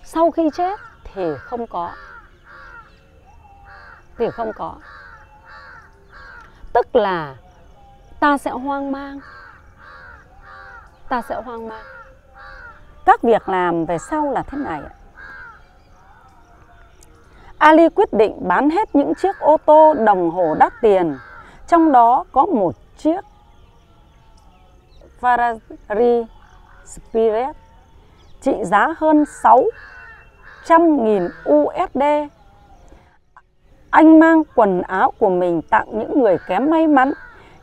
sau 0.03 0.31
khi 0.31 0.49
chết 0.53 0.79
thì 1.03 1.23
không 1.37 1.67
có 1.67 1.91
thì 4.17 4.29
không 4.31 4.53
có. 4.53 4.75
Tức 6.73 6.95
là 6.95 7.35
ta 8.19 8.37
sẽ 8.37 8.51
hoang 8.51 8.91
mang. 8.91 9.19
Ta 11.09 11.21
sẽ 11.21 11.41
hoang 11.45 11.67
mang. 11.67 11.83
Các 13.05 13.21
việc 13.23 13.49
làm 13.49 13.85
về 13.85 13.97
sau 13.97 14.31
là 14.31 14.43
thế 14.43 14.57
này 14.57 14.81
Ali 17.57 17.89
quyết 17.89 18.13
định 18.13 18.47
bán 18.47 18.69
hết 18.69 18.95
những 18.95 19.15
chiếc 19.15 19.39
ô 19.39 19.57
tô 19.65 19.93
đồng 19.93 20.31
hồ 20.31 20.55
đắt 20.59 20.73
tiền. 20.81 21.17
Trong 21.67 21.91
đó 21.91 22.23
có 22.31 22.45
một 22.45 22.75
chiếc 22.97 23.25
Ferrari 25.21 26.25
Spirit 26.85 27.55
trị 28.41 28.63
giá 28.63 28.87
hơn 28.97 29.25
600.000 30.63 31.29
USD. 31.49 32.31
Anh 33.95 34.19
mang 34.19 34.43
quần 34.55 34.81
áo 34.81 35.11
của 35.19 35.29
mình 35.29 35.61
tặng 35.61 35.87
những 35.91 36.21
người 36.21 36.37
kém 36.47 36.69
may 36.69 36.87
mắn. 36.87 37.13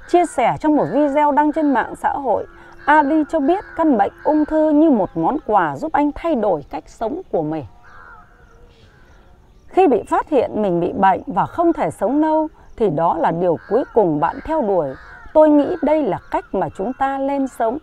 Chia 0.08 0.26
sẻ 0.26 0.56
trong 0.60 0.76
một 0.76 0.84
video 0.92 1.32
đăng 1.32 1.52
trên 1.52 1.74
mạng 1.74 1.94
xã 1.96 2.08
hội, 2.08 2.46
Ali 2.84 3.24
cho 3.28 3.40
biết 3.40 3.64
căn 3.76 3.98
bệnh 3.98 4.12
ung 4.24 4.44
thư 4.44 4.70
như 4.70 4.90
một 4.90 5.10
món 5.14 5.36
quà 5.46 5.76
giúp 5.76 5.92
anh 5.92 6.10
thay 6.14 6.34
đổi 6.34 6.64
cách 6.70 6.84
sống 6.86 7.22
của 7.32 7.42
mình. 7.42 7.64
Khi 9.68 9.86
bị 9.86 10.02
phát 10.08 10.28
hiện 10.28 10.62
mình 10.62 10.80
bị 10.80 10.92
bệnh 10.92 11.20
và 11.26 11.46
không 11.46 11.72
thể 11.72 11.90
sống 11.90 12.20
lâu 12.20 12.48
thì 12.76 12.90
đó 12.90 13.16
là 13.18 13.30
điều 13.30 13.58
cuối 13.68 13.84
cùng 13.94 14.20
bạn 14.20 14.36
theo 14.44 14.62
đuổi. 14.62 14.88
Tôi 15.34 15.50
nghĩ 15.50 15.76
đây 15.82 16.02
là 16.02 16.18
cách 16.30 16.44
mà 16.52 16.68
chúng 16.76 16.92
ta 16.92 17.18
lên 17.18 17.48
sống. 17.48 17.78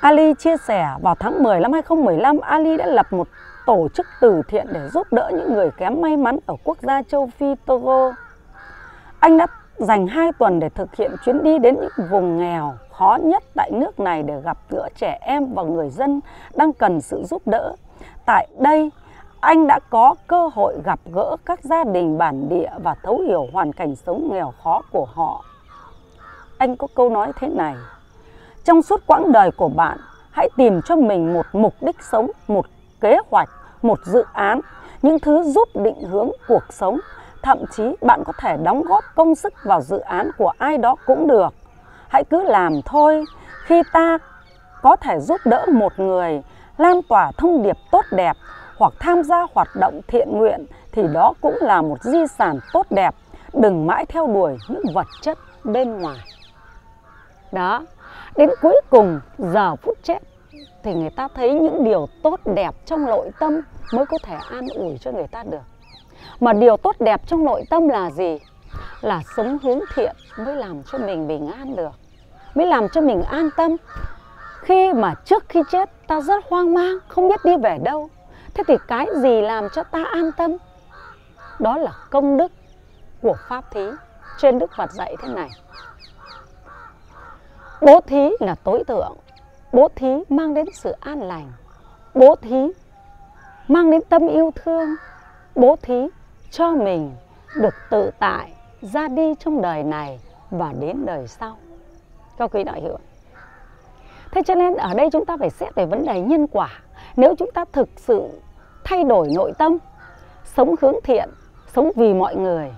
Ali 0.00 0.34
chia 0.34 0.56
sẻ 0.56 0.88
vào 1.02 1.14
tháng 1.14 1.42
10 1.42 1.60
năm 1.60 1.72
2015, 1.72 2.40
Ali 2.40 2.76
đã 2.76 2.86
lập 2.86 3.12
một 3.12 3.28
tổ 3.66 3.88
chức 3.94 4.06
từ 4.20 4.42
thiện 4.48 4.66
để 4.72 4.88
giúp 4.88 5.06
đỡ 5.10 5.30
những 5.34 5.54
người 5.54 5.70
kém 5.70 6.02
may 6.02 6.16
mắn 6.16 6.38
ở 6.46 6.54
quốc 6.64 6.78
gia 6.82 7.02
châu 7.02 7.30
Phi 7.38 7.54
Togo. 7.66 8.12
Anh 9.20 9.38
đã 9.38 9.46
dành 9.76 10.06
2 10.06 10.32
tuần 10.38 10.60
để 10.60 10.68
thực 10.68 10.94
hiện 10.96 11.10
chuyến 11.24 11.42
đi 11.42 11.58
đến 11.58 11.76
những 11.80 12.08
vùng 12.10 12.38
nghèo 12.38 12.74
khó 12.90 13.18
nhất 13.22 13.42
tại 13.54 13.70
nước 13.70 14.00
này 14.00 14.22
để 14.22 14.40
gặp 14.40 14.58
gỡ 14.70 14.88
trẻ 14.96 15.18
em 15.22 15.54
và 15.54 15.62
người 15.62 15.90
dân 15.90 16.20
đang 16.54 16.72
cần 16.72 17.00
sự 17.00 17.24
giúp 17.24 17.42
đỡ. 17.46 17.76
Tại 18.26 18.48
đây, 18.58 18.90
anh 19.40 19.66
đã 19.66 19.80
có 19.90 20.14
cơ 20.26 20.50
hội 20.54 20.74
gặp 20.84 21.00
gỡ 21.12 21.36
các 21.44 21.64
gia 21.64 21.84
đình 21.84 22.18
bản 22.18 22.48
địa 22.48 22.70
và 22.82 22.94
thấu 23.02 23.18
hiểu 23.18 23.46
hoàn 23.52 23.72
cảnh 23.72 23.96
sống 23.96 24.28
nghèo 24.32 24.52
khó 24.62 24.82
của 24.92 25.04
họ. 25.14 25.44
Anh 26.58 26.76
có 26.76 26.86
câu 26.94 27.10
nói 27.10 27.32
thế 27.36 27.48
này, 27.48 27.74
trong 28.64 28.82
suốt 28.82 29.00
quãng 29.06 29.32
đời 29.32 29.50
của 29.50 29.68
bạn, 29.68 29.98
hãy 30.30 30.48
tìm 30.56 30.82
cho 30.82 30.96
mình 30.96 31.32
một 31.32 31.46
mục 31.52 31.74
đích 31.80 31.96
sống, 32.02 32.30
một 32.48 32.66
kế 33.02 33.18
hoạch, 33.30 33.48
một 33.82 33.98
dự 34.04 34.24
án, 34.32 34.60
những 35.02 35.18
thứ 35.18 35.42
giúp 35.42 35.68
định 35.74 36.02
hướng 36.02 36.30
cuộc 36.48 36.62
sống. 36.70 37.00
Thậm 37.42 37.58
chí 37.70 37.82
bạn 38.00 38.22
có 38.26 38.32
thể 38.38 38.56
đóng 38.56 38.82
góp 38.82 39.04
công 39.14 39.34
sức 39.34 39.52
vào 39.64 39.80
dự 39.80 39.98
án 39.98 40.30
của 40.38 40.52
ai 40.58 40.78
đó 40.78 40.96
cũng 41.06 41.26
được. 41.26 41.54
Hãy 42.08 42.24
cứ 42.24 42.42
làm 42.42 42.82
thôi, 42.84 43.24
khi 43.64 43.82
ta 43.92 44.18
có 44.82 44.96
thể 44.96 45.20
giúp 45.20 45.40
đỡ 45.44 45.66
một 45.72 45.92
người, 45.96 46.42
lan 46.78 47.00
tỏa 47.08 47.32
thông 47.36 47.62
điệp 47.62 47.76
tốt 47.90 48.04
đẹp 48.10 48.36
hoặc 48.78 48.92
tham 49.00 49.22
gia 49.22 49.46
hoạt 49.54 49.68
động 49.80 50.00
thiện 50.06 50.38
nguyện 50.38 50.66
thì 50.92 51.02
đó 51.12 51.32
cũng 51.40 51.58
là 51.60 51.82
một 51.82 52.02
di 52.02 52.26
sản 52.26 52.58
tốt 52.72 52.86
đẹp. 52.90 53.14
Đừng 53.52 53.86
mãi 53.86 54.06
theo 54.06 54.26
đuổi 54.26 54.58
những 54.68 54.82
vật 54.94 55.06
chất 55.22 55.38
bên 55.64 56.00
ngoài. 56.00 56.18
Đó, 57.52 57.82
đến 58.36 58.50
cuối 58.62 58.80
cùng 58.90 59.20
giờ 59.38 59.76
phút 59.76 59.98
chết 60.02 60.18
thì 60.82 60.94
người 60.94 61.10
ta 61.10 61.28
thấy 61.34 61.52
những 61.54 61.84
điều 61.84 62.06
tốt 62.22 62.40
đẹp 62.44 62.74
trong 62.86 63.06
nội 63.06 63.30
tâm 63.38 63.60
mới 63.92 64.06
có 64.06 64.18
thể 64.22 64.36
an 64.50 64.68
ủi 64.74 64.98
cho 64.98 65.12
người 65.12 65.26
ta 65.26 65.42
được. 65.42 65.62
Mà 66.40 66.52
điều 66.52 66.76
tốt 66.76 66.96
đẹp 67.00 67.20
trong 67.26 67.44
nội 67.44 67.64
tâm 67.70 67.88
là 67.88 68.10
gì? 68.10 68.38
Là 69.00 69.22
sống 69.36 69.58
hướng 69.62 69.80
thiện 69.94 70.16
mới 70.38 70.56
làm 70.56 70.82
cho 70.82 70.98
mình 70.98 71.28
bình 71.28 71.50
an 71.50 71.76
được. 71.76 71.92
Mới 72.54 72.66
làm 72.66 72.88
cho 72.88 73.00
mình 73.00 73.22
an 73.22 73.50
tâm. 73.56 73.76
Khi 74.60 74.92
mà 74.92 75.14
trước 75.24 75.44
khi 75.48 75.62
chết 75.70 75.90
ta 76.06 76.20
rất 76.20 76.44
hoang 76.48 76.74
mang, 76.74 76.98
không 77.08 77.28
biết 77.28 77.44
đi 77.44 77.56
về 77.62 77.78
đâu. 77.84 78.08
Thế 78.54 78.64
thì 78.66 78.74
cái 78.88 79.06
gì 79.16 79.40
làm 79.40 79.68
cho 79.74 79.82
ta 79.82 80.04
an 80.12 80.32
tâm? 80.32 80.56
Đó 81.58 81.76
là 81.76 81.92
công 82.10 82.36
đức 82.36 82.52
của 83.22 83.36
Pháp 83.48 83.70
Thí. 83.70 83.86
Trên 84.38 84.58
Đức 84.58 84.70
Phật 84.76 84.92
dạy 84.92 85.16
thế 85.22 85.28
này. 85.28 85.48
Bố 87.80 88.00
thí 88.00 88.30
là 88.40 88.54
tối 88.54 88.84
thượng. 88.84 89.16
Bố 89.72 89.88
thí 89.96 90.24
mang 90.28 90.54
đến 90.54 90.66
sự 90.74 90.94
an 91.00 91.22
lành. 91.22 91.52
Bố 92.14 92.34
thí 92.36 92.72
mang 93.68 93.90
đến 93.90 94.00
tâm 94.08 94.28
yêu 94.28 94.50
thương. 94.64 94.88
Bố 95.54 95.76
thí 95.82 96.08
cho 96.50 96.72
mình 96.72 97.12
được 97.56 97.74
tự 97.90 98.10
tại 98.18 98.52
ra 98.80 99.08
đi 99.08 99.34
trong 99.34 99.62
đời 99.62 99.82
này 99.82 100.20
và 100.50 100.72
đến 100.80 101.06
đời 101.06 101.26
sau. 101.26 101.56
Các 102.36 102.50
quý 102.52 102.64
đạo 102.64 102.76
hữu. 102.82 102.98
Thế 104.32 104.42
cho 104.46 104.54
nên 104.54 104.76
ở 104.76 104.94
đây 104.94 105.08
chúng 105.12 105.26
ta 105.26 105.36
phải 105.36 105.50
xét 105.50 105.74
về 105.74 105.86
vấn 105.86 106.06
đề 106.06 106.20
nhân 106.20 106.46
quả. 106.46 106.70
Nếu 107.16 107.34
chúng 107.38 107.50
ta 107.54 107.64
thực 107.72 107.88
sự 107.96 108.28
thay 108.84 109.04
đổi 109.04 109.28
nội 109.34 109.52
tâm, 109.58 109.78
sống 110.44 110.74
hướng 110.80 110.94
thiện, 111.04 111.28
sống 111.74 111.90
vì 111.96 112.14
mọi 112.14 112.36
người, 112.36 112.72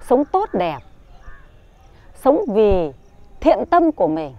sống 0.00 0.24
tốt 0.24 0.48
đẹp, 0.52 0.78
sống 2.14 2.44
vì 2.48 2.92
thiện 3.40 3.58
tâm 3.70 3.92
của 3.92 4.08
mình. 4.08 4.34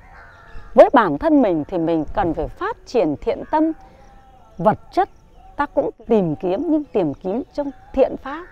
Với 0.76 0.90
bản 0.94 1.18
thân 1.18 1.42
mình 1.42 1.64
thì 1.68 1.78
mình 1.78 2.06
cần 2.14 2.34
phải 2.34 2.48
phát 2.48 2.78
triển 2.86 3.16
thiện 3.22 3.44
tâm, 3.52 3.72
vật 4.58 4.78
chất 4.92 5.10
ta 5.56 5.66
cũng 5.66 5.90
tìm 6.08 6.36
kiếm 6.36 6.66
nhưng 6.70 6.84
tìm 6.84 7.14
kiếm 7.14 7.44
trong 7.54 7.72
thiện 7.94 8.18
pháp. 8.18 8.46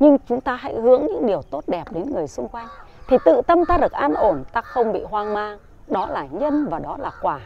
Nhưng 0.00 0.16
chúng 0.28 0.40
ta 0.40 0.56
hãy 0.56 0.74
hướng 0.74 1.06
những 1.06 1.26
điều 1.26 1.42
tốt 1.42 1.64
đẹp 1.66 1.84
đến 1.90 2.12
người 2.14 2.26
xung 2.26 2.48
quanh 2.48 2.66
thì 3.08 3.16
tự 3.24 3.40
tâm 3.46 3.64
ta 3.64 3.78
được 3.78 3.92
an 3.92 4.14
ổn, 4.14 4.44
ta 4.52 4.60
không 4.60 4.92
bị 4.92 5.04
hoang 5.10 5.34
mang. 5.34 5.58
Đó 5.88 6.06
là 6.06 6.26
nhân 6.30 6.68
và 6.70 6.78
đó 6.78 6.96
là 7.00 7.10
quả. 7.22 7.40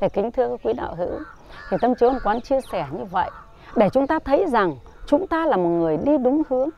Để 0.00 0.08
kính 0.08 0.30
thưa 0.30 0.56
quý 0.64 0.72
đạo 0.72 0.94
hữu, 0.94 1.18
thì 1.70 1.76
tâm 1.80 1.94
chiếu 1.94 2.12
quán 2.24 2.40
chia 2.40 2.60
sẻ 2.72 2.86
như 2.92 3.04
vậy 3.04 3.30
để 3.76 3.88
chúng 3.92 4.06
ta 4.06 4.18
thấy 4.18 4.46
rằng 4.48 4.76
chúng 5.06 5.26
ta 5.26 5.46
là 5.46 5.56
một 5.56 5.68
người 5.68 5.96
đi 5.96 6.18
đúng 6.18 6.42
hướng 6.48 6.68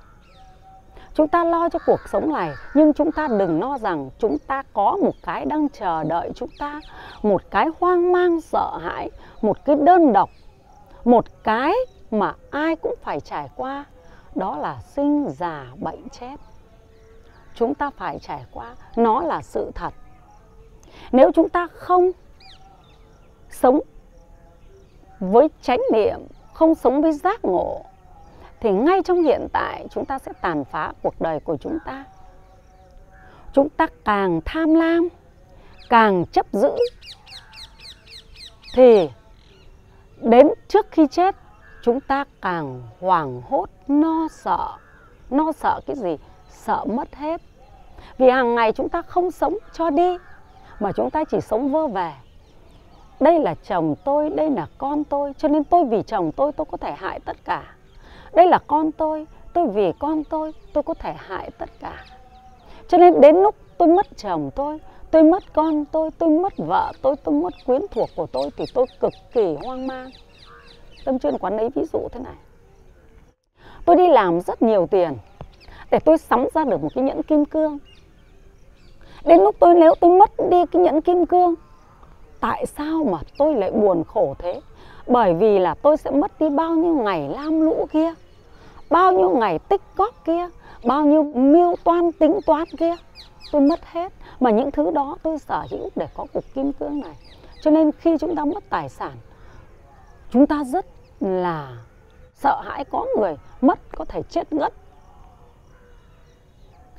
chúng 1.15 1.29
ta 1.29 1.45
lo 1.45 1.69
cho 1.69 1.79
cuộc 1.87 2.01
sống 2.09 2.33
này, 2.33 2.51
nhưng 2.75 2.93
chúng 2.93 3.13
ta 3.13 3.29
đừng 3.39 3.61
lo 3.61 3.79
rằng 3.79 4.11
chúng 4.19 4.39
ta 4.39 4.63
có 4.73 4.97
một 5.03 5.15
cái 5.23 5.45
đang 5.45 5.69
chờ 5.69 6.05
đợi 6.05 6.31
chúng 6.35 6.49
ta, 6.59 6.81
một 7.23 7.43
cái 7.51 7.67
hoang 7.81 8.13
mang, 8.13 8.41
sợ 8.41 8.79
hãi, 8.83 9.11
một 9.43 9.65
cái 9.65 9.77
đơn 9.77 10.13
độc, 10.13 10.31
một 11.05 11.25
cái 11.45 11.73
mà 12.11 12.35
ai 12.51 12.77
cũng 12.77 12.95
phải 13.03 13.21
trải 13.21 13.49
qua, 13.57 13.85
đó 14.35 14.57
là 14.57 14.79
sinh 14.83 15.27
già 15.31 15.67
bệnh 15.77 16.09
chết. 16.09 16.37
Chúng 17.55 17.75
ta 17.75 17.91
phải 17.91 18.19
trải 18.19 18.45
qua, 18.53 18.75
nó 18.97 19.21
là 19.21 19.43
sự 19.43 19.71
thật. 19.75 19.95
Nếu 21.13 21.31
chúng 21.35 21.49
ta 21.49 21.69
không 21.73 22.11
sống 23.51 23.81
với 25.21 25.49
chánh 25.63 25.81
niệm, 25.93 26.21
không 26.53 26.75
sống 26.75 27.03
với 27.03 27.13
giác 27.13 27.45
ngộ 27.45 27.85
thì 28.63 28.73
ngay 28.73 29.03
trong 29.05 29.23
hiện 29.23 29.47
tại, 29.53 29.87
chúng 29.91 30.05
ta 30.05 30.19
sẽ 30.19 30.33
tàn 30.41 30.65
phá 30.65 30.93
cuộc 31.03 31.21
đời 31.21 31.41
của 31.41 31.57
chúng 31.57 31.79
ta. 31.85 32.05
Chúng 33.53 33.69
ta 33.69 33.87
càng 34.05 34.41
tham 34.45 34.75
lam, 34.75 35.09
càng 35.89 36.25
chấp 36.27 36.47
giữ, 36.53 36.77
thì 38.75 39.11
đến 40.21 40.49
trước 40.69 40.87
khi 40.91 41.07
chết, 41.07 41.37
chúng 41.83 42.01
ta 42.01 42.25
càng 42.43 42.83
hoảng 43.01 43.43
hốt, 43.49 43.67
no 43.89 44.29
sợ. 44.31 44.69
No 45.31 45.53
sợ 45.53 45.81
cái 45.87 45.97
gì? 45.97 46.17
Sợ 46.49 46.85
mất 46.85 47.15
hết. 47.17 47.41
Vì 48.19 48.31
hàng 48.31 48.55
ngày 48.55 48.73
chúng 48.73 48.89
ta 48.89 49.03
không 49.03 49.31
sống 49.31 49.59
cho 49.73 49.91
đi, 49.91 50.19
mà 50.81 50.93
chúng 50.93 51.11
ta 51.11 51.25
chỉ 51.25 51.41
sống 51.41 51.73
vơ 51.73 51.87
về 51.87 52.13
đây 53.21 53.41
là 53.41 53.55
chồng 53.55 53.95
tôi, 54.05 54.31
đây 54.31 54.51
là 54.51 54.67
con 54.79 55.05
tôi, 55.05 55.33
cho 55.39 55.49
nên 55.49 55.65
tôi 55.65 55.85
vì 55.85 56.03
chồng 56.03 56.33
tôi 56.33 56.53
tôi 56.53 56.67
có 56.71 56.77
thể 56.77 56.93
hại 56.93 57.21
tất 57.21 57.37
cả 57.45 57.75
đây 58.35 58.47
là 58.47 58.59
con 58.67 58.93
tôi 58.93 59.27
tôi 59.53 59.67
vì 59.67 59.93
con 59.99 60.25
tôi 60.25 60.53
tôi 60.73 60.83
có 60.83 60.95
thể 60.95 61.15
hại 61.17 61.51
tất 61.59 61.71
cả. 61.81 62.05
Cho 62.89 62.99
nên 62.99 63.21
đến 63.21 63.37
lúc 63.37 63.55
tôi 63.79 63.89
mất 63.89 64.07
chồng 64.17 64.51
tôi 64.55 64.79
tôi 65.11 65.23
mất 65.23 65.43
con 65.53 65.85
tôi 65.85 66.11
tôi 66.19 66.31
mất 66.31 66.53
vợ 66.57 66.93
tôi 67.03 67.17
tôi 67.25 67.35
mất 67.35 67.55
quyến 67.67 67.83
thuộc 67.91 68.09
của 68.17 68.27
tôi 68.27 68.51
thì 68.57 68.65
tôi 68.75 68.87
cực 69.01 69.13
kỳ 69.33 69.57
hoang 69.65 69.87
mang. 69.87 70.11
Tâm 71.05 71.19
chuyên 71.19 71.39
quán 71.39 71.57
lấy 71.57 71.69
ví 71.75 71.83
dụ 71.93 72.09
thế 72.13 72.21
này. 72.21 72.35
Tôi 73.85 73.97
đi 73.97 74.09
làm 74.09 74.41
rất 74.41 74.63
nhiều 74.63 74.87
tiền 74.91 75.13
để 75.91 75.99
tôi 75.99 76.19
sắm 76.19 76.47
ra 76.55 76.65
được 76.65 76.83
một 76.83 76.89
cái 76.95 77.05
nhẫn 77.05 77.23
kim 77.23 77.45
cương. 77.45 77.79
Đến 79.25 79.41
lúc 79.41 79.57
tôi, 79.59 79.75
nếu 79.75 79.95
tôi 80.01 80.11
mất 80.11 80.31
đi 80.51 80.67
cái 80.73 80.83
nhẫn 80.83 81.01
kim 81.01 81.27
cương, 81.27 81.55
tại 82.41 82.67
sao 82.67 83.05
mà 83.05 83.19
tôi 83.39 83.55
lại 83.55 83.71
buồn 83.71 84.05
khổ 84.05 84.35
thế? 84.39 84.61
Bởi 85.07 85.35
vì 85.35 85.59
là 85.59 85.75
tôi 85.75 85.97
sẽ 85.97 86.11
mất 86.11 86.41
đi 86.41 86.49
bao 86.51 86.75
nhiêu 86.75 86.95
ngày 86.95 87.29
lam 87.29 87.61
lũ 87.61 87.89
kia, 87.93 88.15
bao 88.91 89.13
nhiêu 89.13 89.31
ngày 89.31 89.59
tích 89.59 89.81
góp 89.97 90.25
kia, 90.25 90.49
bao 90.85 91.05
nhiêu 91.05 91.23
mưu 91.23 91.77
toan 91.85 92.13
tính 92.13 92.39
toán 92.47 92.65
kia, 92.79 92.97
tôi 93.53 93.63
mất 93.63 93.81
hết. 93.87 94.13
Mà 94.41 94.51
những 94.51 94.71
thứ 94.71 94.91
đó 94.91 95.17
tôi 95.23 95.39
sở 95.39 95.65
hữu 95.71 95.91
để 95.97 96.07
có 96.17 96.27
cục 96.33 96.45
kim 96.55 96.73
cương 96.73 97.01
này. 97.01 97.17
Cho 97.63 97.71
nên 97.71 97.93
khi 97.93 98.19
chúng 98.19 98.37
ta 98.37 98.45
mất 98.45 98.65
tài 98.71 98.89
sản, 98.89 99.13
chúng 100.31 100.47
ta 100.47 100.65
rất 100.65 100.87
là 101.21 101.77
sợ 102.35 102.61
hãi 102.65 102.85
có 102.85 103.07
người 103.19 103.37
mất 103.61 103.79
có 103.97 104.05
thể 104.05 104.23
chết 104.23 104.53
ngất, 104.53 104.73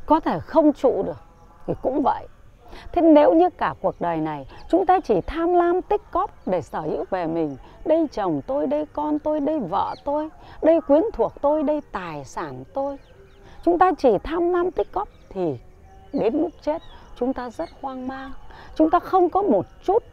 có 0.06 0.20
thể 0.20 0.40
không 0.40 0.74
trụ 0.74 1.04
được. 1.04 1.18
Thì 1.68 1.74
cũng 1.82 2.02
vậy 2.04 2.28
thế 2.92 3.02
nếu 3.02 3.34
như 3.34 3.50
cả 3.50 3.74
cuộc 3.82 3.96
đời 4.02 4.18
này 4.18 4.48
chúng 4.70 4.86
ta 4.86 5.00
chỉ 5.00 5.22
tham 5.22 5.54
lam 5.54 5.82
tích 5.82 6.02
cóp 6.12 6.48
để 6.48 6.62
sở 6.62 6.80
hữu 6.80 7.06
về 7.10 7.28
mình, 7.28 7.58
đây 7.86 8.08
chồng 8.12 8.42
tôi, 8.48 8.68
đây 8.68 8.86
con 8.94 9.20
tôi, 9.20 9.40
đây 9.40 9.60
vợ 9.60 9.96
tôi, 10.06 10.30
đây 10.62 10.82
quyến 10.82 11.04
thuộc 11.14 11.34
tôi, 11.42 11.64
đây 11.64 11.82
tài 11.92 12.26
sản 12.26 12.64
tôi, 12.74 12.98
chúng 13.66 13.80
ta 13.80 13.92
chỉ 13.98 14.10
tham 14.24 14.50
lam 14.50 14.72
tích 14.72 14.92
cóp 14.92 15.08
thì 15.30 15.58
đến 16.14 16.34
lúc 16.42 16.52
chết 16.62 16.82
chúng 17.16 17.34
ta 17.34 17.50
rất 17.50 17.70
hoang 17.82 18.08
mang. 18.08 18.32
Chúng 18.76 18.90
ta 18.90 19.00
không 19.00 19.30
có 19.30 19.42
một 19.42 19.66
chút 19.84 20.04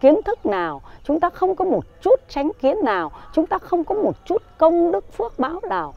kiến 0.00 0.22
thức 0.24 0.46
nào, 0.46 0.82
chúng 1.04 1.20
ta 1.20 1.30
không 1.30 1.54
có 1.54 1.64
một 1.64 1.84
chút 2.00 2.20
tránh 2.28 2.50
kiến 2.60 2.76
nào, 2.84 3.10
chúng 3.32 3.46
ta 3.46 3.58
không 3.58 3.84
có 3.84 3.94
một 3.94 4.16
chút 4.24 4.42
công 4.58 4.92
đức 4.92 5.12
phước 5.12 5.38
báo 5.38 5.60
nào. 5.68 5.94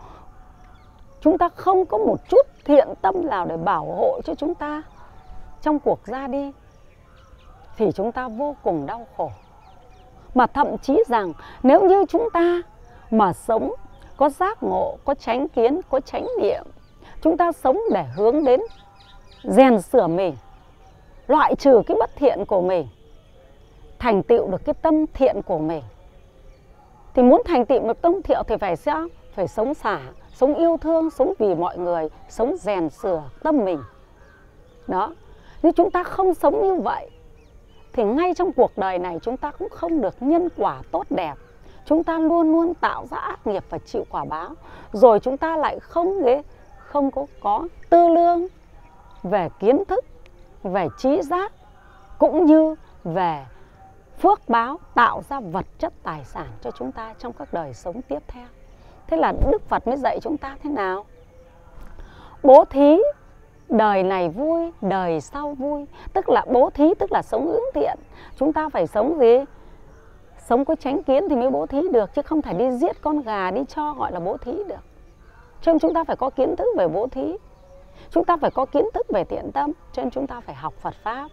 Chúng 1.22 1.38
ta 1.38 1.50
không 1.50 1.86
có 1.86 1.98
một 1.98 2.30
chút 2.30 2.48
thiện 2.66 2.88
tâm 3.02 3.28
nào 3.28 3.46
để 3.46 3.58
bảo 3.58 3.86
hộ 3.86 4.22
cho 4.26 4.36
chúng 4.36 4.56
ta 4.56 4.82
trong 5.66 5.80
cuộc 5.80 6.06
ra 6.06 6.28
đi, 6.28 6.52
thì 7.78 7.92
chúng 7.92 8.12
ta 8.12 8.28
vô 8.28 8.56
cùng 8.64 8.86
đau 8.86 9.08
khổ. 9.18 9.32
Mà 10.34 10.48
thậm 10.48 10.78
chí 10.78 11.04
rằng, 11.08 11.34
nếu 11.64 11.88
như 11.88 12.06
chúng 12.10 12.30
ta 12.34 12.62
mà 13.12 13.34
sống, 13.34 13.74
có 14.18 14.30
giác 14.30 14.64
ngộ, 14.64 14.98
có 15.06 15.14
tránh 15.14 15.50
kiến, 15.50 15.82
có 15.90 16.00
chánh 16.00 16.28
niệm, 16.42 16.64
chúng 17.22 17.38
ta 17.38 17.52
sống 17.52 17.80
để 17.94 18.04
hướng 18.16 18.44
đến 18.44 18.62
rèn 19.44 19.82
sửa 19.82 20.08
mình, 20.08 20.36
loại 21.28 21.56
trừ 21.56 21.82
cái 21.88 21.98
bất 22.00 22.16
thiện 22.16 22.46
của 22.46 22.62
mình, 22.62 22.88
thành 24.00 24.24
tựu 24.24 24.52
được 24.52 24.66
cái 24.66 24.74
tâm 24.82 25.06
thiện 25.14 25.42
của 25.42 25.60
mình, 25.60 25.84
thì 27.14 27.24
muốn 27.24 27.42
thành 27.46 27.66
tựu 27.66 27.88
được 27.88 28.02
tâm 28.02 28.22
thiện 28.22 28.42
thì 28.48 28.56
phải 28.58 28.76
sao? 28.76 29.08
Phải 29.34 29.48
sống 29.48 29.74
xả, 29.74 30.00
sống 30.34 30.56
yêu 30.56 30.78
thương, 30.82 31.10
sống 31.10 31.34
vì 31.40 31.56
mọi 31.56 31.78
người, 31.78 32.10
sống 32.30 32.56
rèn 32.60 32.90
sửa 32.90 33.24
tâm 33.44 33.66
mình. 33.66 33.84
Đó 34.88 35.12
nếu 35.66 35.72
chúng 35.72 35.92
ta 35.92 36.04
không 36.04 36.34
sống 36.34 36.64
như 36.64 36.76
vậy, 36.76 37.10
thì 37.94 38.04
ngay 38.04 38.34
trong 38.34 38.54
cuộc 38.54 38.78
đời 38.78 39.00
này 39.00 39.20
chúng 39.22 39.38
ta 39.38 39.52
cũng 39.52 39.70
không 39.70 40.02
được 40.02 40.16
nhân 40.20 40.48
quả 40.58 40.82
tốt 40.92 41.06
đẹp. 41.10 41.34
Chúng 41.86 42.04
ta 42.04 42.20
luôn 42.20 42.52
luôn 42.52 42.74
tạo 42.74 43.06
ra 43.12 43.18
ác 43.18 43.48
nghiệp 43.48 43.64
và 43.70 43.78
chịu 43.78 44.06
quả 44.10 44.26
báo. 44.26 44.50
Rồi 44.92 45.20
chúng 45.20 45.38
ta 45.38 45.58
lại 45.58 45.80
không 45.80 46.24
ghế, 46.24 46.42
không 46.78 47.12
có 47.12 47.26
có 47.40 47.68
tư 47.90 48.08
lương 48.08 48.48
về 49.24 49.50
kiến 49.60 49.84
thức, 49.88 50.06
về 50.64 50.88
trí 50.98 51.22
giác, 51.22 51.52
cũng 52.18 52.46
như 52.46 52.76
về 53.04 53.46
phước 54.20 54.50
báo, 54.50 54.80
tạo 54.96 55.22
ra 55.30 55.40
vật 55.40 55.66
chất 55.80 55.94
tài 56.04 56.24
sản 56.26 56.48
cho 56.62 56.72
chúng 56.72 56.92
ta 56.92 57.14
trong 57.20 57.34
các 57.34 57.54
đời 57.54 57.74
sống 57.74 58.02
tiếp 58.02 58.20
theo. 58.28 58.48
Thế 59.08 59.18
là 59.18 59.34
đức 59.52 59.70
phật 59.70 59.88
mới 59.88 59.98
dạy 59.98 60.20
chúng 60.22 60.38
ta 60.38 60.58
thế 60.64 60.70
nào? 60.70 61.06
Bố 62.44 62.66
thí 62.66 62.98
đời 63.70 64.04
này 64.04 64.30
vui, 64.30 64.72
đời 64.82 65.22
sau 65.22 65.54
vui. 65.54 65.86
Tức 66.14 66.30
là 66.30 66.46
bố 66.52 66.70
thí, 66.70 66.94
tức 67.00 67.12
là 67.12 67.22
sống 67.22 67.48
hướng 67.48 67.74
thiện. 67.74 67.98
Chúng 68.38 68.54
ta 68.54 68.70
phải 68.70 68.88
sống 68.88 69.20
gì? 69.20 69.40
Sống 70.38 70.66
có 70.66 70.76
tránh 70.76 71.04
kiến 71.04 71.30
thì 71.30 71.36
mới 71.36 71.50
bố 71.50 71.66
thí 71.66 71.82
được, 71.92 72.14
chứ 72.14 72.22
không 72.22 72.42
thể 72.42 72.54
đi 72.54 72.72
giết 72.72 73.02
con 73.02 73.22
gà, 73.22 73.52
đi 73.52 73.62
cho 73.68 73.94
gọi 73.94 74.12
là 74.12 74.20
bố 74.20 74.38
thí 74.38 74.52
được. 74.52 74.84
Cho 75.62 75.72
nên 75.72 75.80
chúng 75.80 75.94
ta 75.94 76.04
phải 76.04 76.16
có 76.16 76.30
kiến 76.30 76.56
thức 76.56 76.68
về 76.78 76.88
bố 76.88 77.08
thí. 77.08 77.38
Chúng 78.10 78.26
ta 78.26 78.38
phải 78.38 78.52
có 78.52 78.66
kiến 78.66 78.86
thức 78.94 79.08
về 79.10 79.24
thiện 79.24 79.52
tâm, 79.52 79.72
cho 79.94 80.02
nên 80.02 80.12
chúng 80.12 80.28
ta 80.28 80.40
phải 80.40 80.56
học 80.56 80.74
phật 80.74 80.94
pháp. 81.04 81.28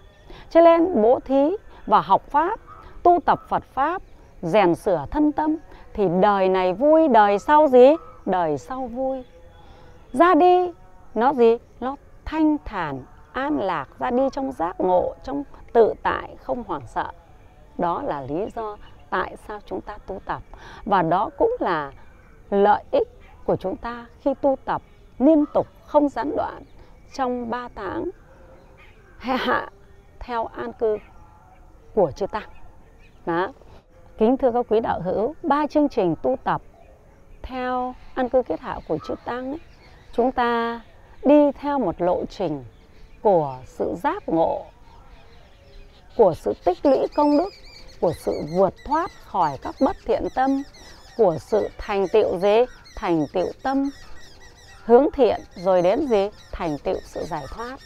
Cho 0.50 0.60
nên 0.60 1.02
bố 1.02 1.20
thí 1.20 1.56
và 1.86 2.00
học 2.00 2.22
pháp, 2.30 2.60
tu 3.02 3.18
tập 3.24 3.40
phật 3.48 3.62
pháp, 3.64 4.02
rèn 4.42 4.74
sửa 4.74 5.06
thân 5.10 5.32
tâm, 5.32 5.56
thì 5.94 6.08
đời 6.20 6.48
này 6.48 6.72
vui, 6.72 7.08
đời 7.08 7.38
sau 7.38 7.66
gì? 7.68 7.88
Đời 8.26 8.58
sau 8.58 8.86
vui. 8.86 9.24
Ra 10.12 10.34
đi, 10.34 10.70
nó 11.14 11.32
gì? 11.32 11.56
Nó 11.80 11.96
thanh 12.32 12.56
thản 12.64 13.02
an 13.32 13.58
lạc 13.58 13.88
ra 13.98 14.10
đi 14.10 14.22
trong 14.32 14.52
giác 14.52 14.80
ngộ 14.80 15.14
trong 15.22 15.44
tự 15.72 15.94
tại 16.02 16.36
không 16.42 16.64
hoảng 16.66 16.86
sợ. 16.86 17.10
Đó 17.78 18.02
là 18.02 18.20
lý 18.20 18.46
do 18.54 18.76
tại 19.10 19.36
sao 19.36 19.60
chúng 19.66 19.80
ta 19.80 19.98
tu 20.06 20.20
tập. 20.24 20.42
Và 20.84 21.02
đó 21.02 21.30
cũng 21.38 21.56
là 21.60 21.92
lợi 22.50 22.84
ích 22.92 23.08
của 23.44 23.56
chúng 23.56 23.76
ta 23.76 24.06
khi 24.20 24.34
tu 24.34 24.56
tập 24.64 24.82
liên 25.18 25.44
tục 25.54 25.66
không 25.84 26.08
gián 26.08 26.36
đoạn 26.36 26.62
trong 27.14 27.50
3 27.50 27.68
tháng 27.74 28.10
hệ 29.18 29.36
hạ 29.36 29.68
theo 30.20 30.46
an 30.46 30.72
cư 30.72 30.98
của 31.94 32.10
chư 32.10 32.26
tăng. 32.26 32.48
Đó. 33.26 33.48
Kính 34.18 34.36
thưa 34.36 34.52
các 34.52 34.66
quý 34.68 34.80
đạo 34.80 35.00
hữu 35.00 35.34
ba 35.42 35.66
chương 35.66 35.88
trình 35.88 36.14
tu 36.22 36.36
tập 36.44 36.62
theo 37.42 37.94
an 38.14 38.28
cư 38.28 38.42
kết 38.42 38.60
hạ 38.60 38.78
của 38.88 38.98
chư 39.08 39.14
tăng 39.24 39.50
ấy, 39.52 39.60
chúng 40.12 40.32
ta 40.32 40.80
đi 41.24 41.52
theo 41.52 41.78
một 41.78 42.00
lộ 42.00 42.24
trình 42.24 42.64
của 43.22 43.58
sự 43.66 43.94
giác 44.02 44.28
ngộ, 44.28 44.64
của 46.16 46.34
sự 46.34 46.54
tích 46.64 46.86
lũy 46.86 46.98
công 47.14 47.38
đức, 47.38 47.50
của 48.00 48.12
sự 48.12 48.32
vượt 48.56 48.74
thoát 48.84 49.10
khỏi 49.24 49.58
các 49.62 49.74
bất 49.80 49.96
thiện 50.06 50.28
tâm, 50.34 50.62
của 51.16 51.38
sự 51.40 51.68
thành 51.78 52.06
tựu 52.12 52.38
gì? 52.38 52.64
Thành 52.96 53.26
tựu 53.32 53.46
tâm 53.62 53.90
hướng 54.84 55.06
thiện, 55.12 55.40
rồi 55.54 55.82
đến 55.82 56.06
gì? 56.06 56.28
Thành 56.52 56.78
tựu 56.78 56.96
sự 57.04 57.24
giải 57.24 57.44
thoát. 57.54 57.76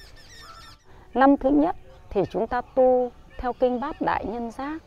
Năm 1.14 1.36
thứ 1.36 1.50
nhất 1.50 1.76
thì 2.10 2.20
chúng 2.30 2.46
ta 2.46 2.60
tu 2.60 3.10
theo 3.38 3.52
kinh 3.52 3.80
bát 3.80 4.00
đại 4.00 4.24
nhân 4.24 4.50
giác. 4.50 4.82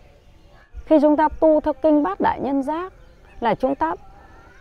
Khi 0.86 0.98
chúng 1.02 1.18
ta 1.18 1.30
tu 1.40 1.60
theo 1.62 1.74
kinh 1.74 2.04
bát 2.04 2.20
đại 2.20 2.40
nhân 2.40 2.64
giác 2.64 2.94
là 3.40 3.56
chúng 3.56 3.76
ta 3.76 3.96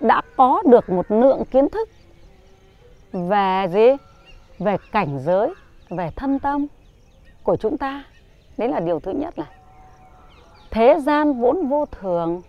đã 0.00 0.22
có 0.36 0.62
được 0.66 0.90
một 0.90 1.06
lượng 1.08 1.44
kiến 1.50 1.68
thức 1.68 1.88
về 3.12 3.66
gì? 3.72 3.88
Về 4.58 4.76
cảnh 4.92 5.18
giới, 5.18 5.54
về 5.90 6.10
thân 6.16 6.38
tâm 6.38 6.66
của 7.42 7.56
chúng 7.56 7.78
ta. 7.78 8.04
Đấy 8.56 8.68
là 8.68 8.80
điều 8.80 9.00
thứ 9.00 9.12
nhất 9.12 9.38
là 9.38 9.46
thế 10.70 11.00
gian 11.00 11.40
vốn 11.40 11.68
vô 11.68 11.86
thường, 11.86 12.42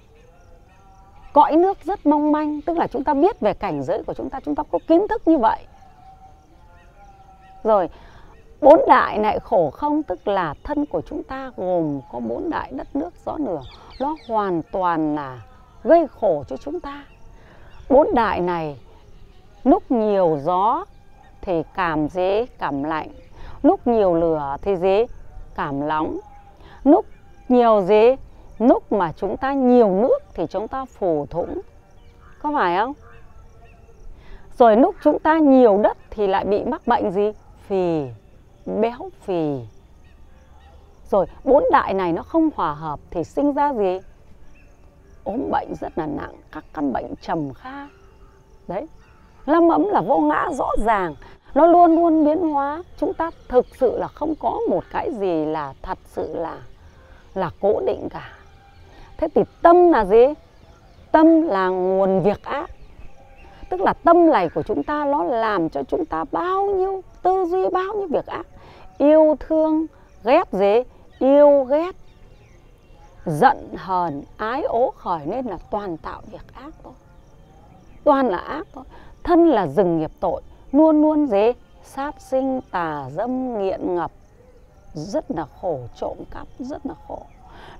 cõi 1.34 1.56
nước 1.56 1.78
rất 1.84 2.06
mong 2.06 2.32
manh, 2.32 2.62
tức 2.62 2.78
là 2.78 2.88
chúng 2.88 3.04
ta 3.04 3.14
biết 3.14 3.40
về 3.40 3.54
cảnh 3.54 3.84
giới 3.84 4.04
của 4.04 4.14
chúng 4.14 4.30
ta 4.30 4.40
chúng 4.46 4.56
ta 4.56 4.64
có 4.72 4.80
kiến 4.88 5.08
thức 5.08 5.28
như 5.28 5.38
vậy. 5.38 5.66
Rồi, 7.64 7.90
bốn 8.62 8.82
đại 8.88 9.18
này 9.18 9.40
khổ 9.40 9.70
không, 9.70 10.04
tức 10.04 10.28
là 10.28 10.54
thân 10.64 10.86
của 10.86 11.02
chúng 11.02 11.24
ta 11.24 11.52
gồm 11.58 12.02
có 12.12 12.20
bốn 12.20 12.50
đại 12.50 12.72
đất 12.72 12.96
nước, 12.96 13.14
gió 13.26 13.36
lửa 13.40 13.62
nó 14.00 14.16
hoàn 14.28 14.62
toàn 14.72 15.16
là 15.16 15.42
gây 15.84 16.08
khổ 16.20 16.44
cho 16.48 16.58
chúng 16.58 16.80
ta. 16.80 17.04
Bốn 17.90 18.16
đại 18.16 18.40
này 18.40 18.80
lúc 19.64 19.92
nhiều 19.92 20.40
gió 20.44 20.86
thì 21.42 21.64
cảm 21.76 22.08
dễ 22.08 22.46
cảm 22.46 22.84
lạnh. 22.84 23.10
Lúc 23.64 23.88
nhiều 23.88 24.14
lửa 24.14 24.58
thì 24.62 24.76
dễ 24.76 25.06
cảm 25.56 25.88
nóng. 25.88 26.20
Lúc 26.84 27.06
nhiều 27.50 27.82
dễ, 27.82 28.16
lúc 28.60 28.92
mà 28.92 29.12
chúng 29.12 29.38
ta 29.38 29.54
nhiều 29.54 29.90
nước 29.90 30.20
thì 30.34 30.48
chúng 30.50 30.68
ta 30.68 30.86
phù 30.86 31.26
thủng. 31.26 31.62
Có 32.42 32.52
phải 32.54 32.78
không? 32.78 32.94
Rồi 34.58 34.78
lúc 34.78 34.96
chúng 35.04 35.20
ta 35.20 35.38
nhiều 35.38 35.78
đất 35.78 35.98
thì 36.10 36.28
lại 36.28 36.46
bị 36.46 36.64
mắc 36.64 36.88
bệnh 36.88 37.12
gì? 37.12 37.32
Phì 37.68 38.08
béo 38.66 39.10
phì. 39.22 39.60
Rồi 41.12 41.26
bốn 41.44 41.64
đại 41.72 41.94
này 41.94 42.14
nó 42.14 42.24
không 42.24 42.50
hòa 42.56 42.74
hợp 42.74 43.00
thì 43.12 43.24
sinh 43.24 43.54
ra 43.54 43.74
gì? 43.74 44.00
Ốm 45.24 45.50
bệnh 45.52 45.76
rất 45.82 45.98
là 45.98 46.06
nặng 46.06 46.36
các 46.52 46.64
căn 46.74 46.94
bệnh 46.94 47.16
trầm 47.22 47.54
kha 47.54 47.88
đấy 48.68 48.88
lâm 49.50 49.70
ấm 49.70 49.88
là 49.90 50.02
vô 50.02 50.20
ngã 50.20 50.50
rõ 50.58 50.70
ràng. 50.78 51.16
Nó 51.56 51.66
luôn 51.66 51.96
luôn 51.96 52.26
biến 52.26 52.40
hóa. 52.40 52.84
Chúng 53.00 53.14
ta 53.14 53.32
thực 53.48 53.66
sự 53.76 53.98
là 53.98 54.08
không 54.08 54.34
có 54.40 54.60
một 54.70 54.84
cái 54.92 55.12
gì 55.14 55.46
là 55.46 55.74
thật 55.82 55.98
sự 56.06 56.36
là 56.36 56.58
là 57.34 57.50
cố 57.62 57.80
định 57.86 58.10
cả. 58.10 58.30
Thế 59.18 59.28
thì 59.36 59.42
tâm 59.62 59.92
là 59.92 60.06
gì? 60.06 60.26
Tâm 61.12 61.42
là 61.42 61.68
nguồn 61.68 62.22
việc 62.22 62.44
ác 62.44 62.72
tức 63.70 63.82
là 63.82 63.94
tâm 63.94 64.30
này 64.30 64.50
của 64.50 64.64
chúng 64.64 64.84
ta 64.84 65.06
nó 65.06 65.24
làm 65.24 65.70
cho 65.70 65.84
chúng 65.84 66.06
ta 66.06 66.26
bao 66.32 66.66
nhiêu 66.66 67.04
tư 67.22 67.46
duy, 67.46 67.70
bao 67.70 67.94
nhiêu 67.94 68.08
việc 68.08 68.26
ác 68.26 68.46
yêu 69.00 69.36
thương, 69.40 69.86
ghét 70.24 70.52
gì? 70.52 70.84
Yêu, 71.20 71.64
ghét, 71.64 71.96
giận, 73.26 73.58
hờn, 73.76 74.24
ái, 74.38 74.64
ố, 74.64 74.94
khởi. 74.98 75.20
Nên 75.26 75.46
là 75.46 75.58
toàn 75.72 75.98
tạo 75.98 76.22
việc 76.32 76.54
ác 76.54 76.74
thôi. 76.84 76.94
Toàn 78.04 78.30
là 78.30 78.38
ác 78.38 78.68
thôi 78.74 78.84
thân 79.30 79.48
là 79.48 79.68
rừng 79.68 80.00
nghiệp 80.00 80.12
tội, 80.20 80.42
luôn 80.72 81.02
luôn 81.02 81.28
dế, 81.28 81.54
sát 81.84 82.22
sinh, 82.22 82.62
tà 82.72 83.10
dâm, 83.12 83.60
nghiện 83.60 83.96
ngập. 83.96 84.12
Rất 84.94 85.32
là 85.32 85.46
khổ, 85.62 85.80
trộm 85.96 86.18
cắp, 86.32 86.48
rất 86.60 86.86
là 86.86 86.94
khổ. 87.08 87.22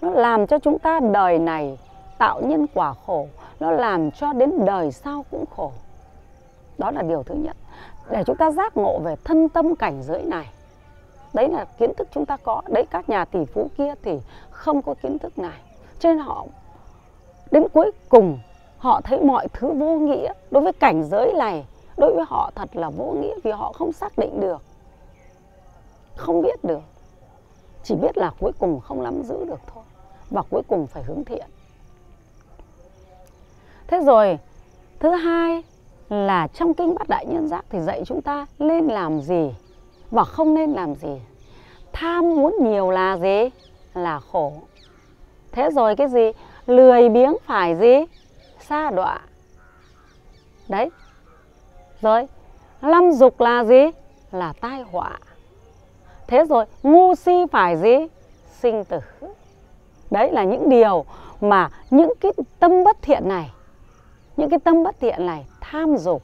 Nó 0.02 0.10
làm 0.10 0.48
cho 0.48 0.60
chúng 0.60 0.80
ta 0.80 1.00
đời 1.14 1.40
này 1.40 1.78
tạo 2.18 2.42
nhân 2.42 2.66
quả 2.74 2.94
khổ. 3.06 3.28
Nó 3.60 3.72
làm 3.72 4.12
cho 4.12 4.34
đến 4.34 4.66
đời 4.66 4.92
sau 4.92 5.26
cũng 5.32 5.46
khổ. 5.56 5.72
Đó 6.78 6.92
là 6.92 7.02
điều 7.02 7.24
thứ 7.24 7.36
nhất. 7.36 7.58
Để 8.10 8.24
chúng 8.24 8.38
ta 8.38 8.52
giác 8.52 8.78
ngộ 8.78 9.00
về 9.00 9.16
thân 9.24 9.50
tâm 9.50 9.76
cảnh 9.76 10.04
giới 10.04 10.24
này. 10.24 10.46
Đấy 11.34 11.50
là 11.50 11.66
kiến 11.66 11.94
thức 11.98 12.08
chúng 12.12 12.26
ta 12.26 12.38
có. 12.38 12.62
Đấy, 12.68 12.86
các 12.92 13.10
nhà 13.10 13.26
tỷ 13.26 13.46
phú 13.46 13.68
kia 13.78 13.94
thì 14.04 14.20
không 14.50 14.82
có 14.82 14.94
kiến 15.02 15.20
thức 15.20 15.40
này. 15.40 15.60
Cho 16.00 16.10
nên 16.10 16.18
họ, 16.18 16.46
đến 17.52 17.64
cuối 17.74 17.92
cùng 18.10 18.40
họ 18.80 19.02
thấy 19.02 19.22
mọi 19.22 19.48
thứ 19.54 19.72
vô 19.72 19.96
nghĩa 19.96 20.34
đối 20.52 20.64
với 20.64 20.74
cảnh 20.74 21.04
giới 21.04 21.34
này, 21.34 21.66
đối 21.98 22.14
với 22.16 22.26
họ 22.28 22.52
thật 22.56 22.70
là 22.74 22.90
vô 22.90 23.16
nghĩa 23.22 23.36
vì 23.44 23.52
họ 23.52 23.74
không 23.74 23.92
xác 23.92 24.18
định 24.18 24.40
được, 24.40 24.62
không 26.16 26.42
biết 26.42 26.64
được. 26.64 26.82
Chỉ 27.84 27.96
biết 27.96 28.18
là 28.18 28.32
cuối 28.40 28.52
cùng 28.60 28.80
không 28.80 29.04
nắm 29.04 29.24
giữ 29.24 29.46
được 29.46 29.60
thôi 29.74 29.84
và 30.30 30.42
cuối 30.50 30.62
cùng 30.68 30.88
phải 30.88 31.04
hướng 31.04 31.26
thiện. 31.26 31.46
Thế 33.88 34.00
rồi, 34.06 34.40
thứ 35.00 35.10
hai 35.10 35.64
là 36.10 36.48
trong 36.48 36.74
kinh 36.74 36.96
bát 36.96 37.10
đại 37.10 37.26
nhân 37.26 37.48
giác 37.48 37.66
thì 37.70 37.80
dạy 37.80 38.04
chúng 38.06 38.22
ta 38.22 38.46
nên 38.60 38.86
làm 38.86 39.22
gì 39.22 39.52
và 40.12 40.24
không 40.24 40.54
nên 40.54 40.72
làm 40.72 40.96
gì. 40.96 41.22
Tham 41.92 42.36
muốn 42.36 42.56
nhiều 42.62 42.92
là 42.92 43.18
gì? 43.18 43.50
Là 43.94 44.20
khổ. 44.20 44.54
Thế 45.52 45.70
rồi 45.72 45.96
cái 45.96 46.08
gì? 46.08 46.32
Lười 46.66 47.10
biếng 47.10 47.34
phải 47.46 47.76
gì? 47.76 47.96
Xa 48.70 48.92
đọa. 48.92 49.20
Đấy. 50.68 50.90
Rồi, 52.02 52.28
lâm 52.82 53.12
dục 53.12 53.42
là 53.42 53.64
gì? 53.64 53.84
Là 54.32 54.54
tai 54.62 54.82
họa. 54.82 55.20
Thế 56.28 56.46
rồi, 56.50 56.66
ngu 56.84 57.16
si 57.16 57.46
phải 57.52 57.78
gì? 57.78 57.96
Sinh 58.60 58.84
tử. 58.86 59.00
Đấy 60.12 60.32
là 60.32 60.44
những 60.44 60.70
điều 60.70 61.06
mà 61.42 61.70
những 61.90 62.14
cái 62.20 62.32
tâm 62.60 62.84
bất 62.84 63.02
thiện 63.02 63.28
này, 63.28 63.52
những 64.38 64.50
cái 64.50 64.60
tâm 64.60 64.84
bất 64.84 65.00
thiện 65.00 65.26
này, 65.26 65.46
tham 65.62 65.98
dục, 65.98 66.24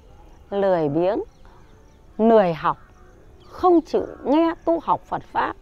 lười 0.49 0.89
biếng, 0.89 1.19
lười 2.17 2.53
học, 2.53 2.77
không 3.49 3.81
chịu 3.81 4.05
nghe 4.23 4.53
tu 4.65 4.79
học 4.79 5.01
Phật 5.01 5.23
pháp. 5.23 5.53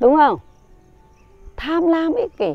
Đúng 0.00 0.16
không? 0.16 0.38
Tham 1.56 1.86
lam 1.86 2.12
ích 2.12 2.36
kỷ 2.36 2.54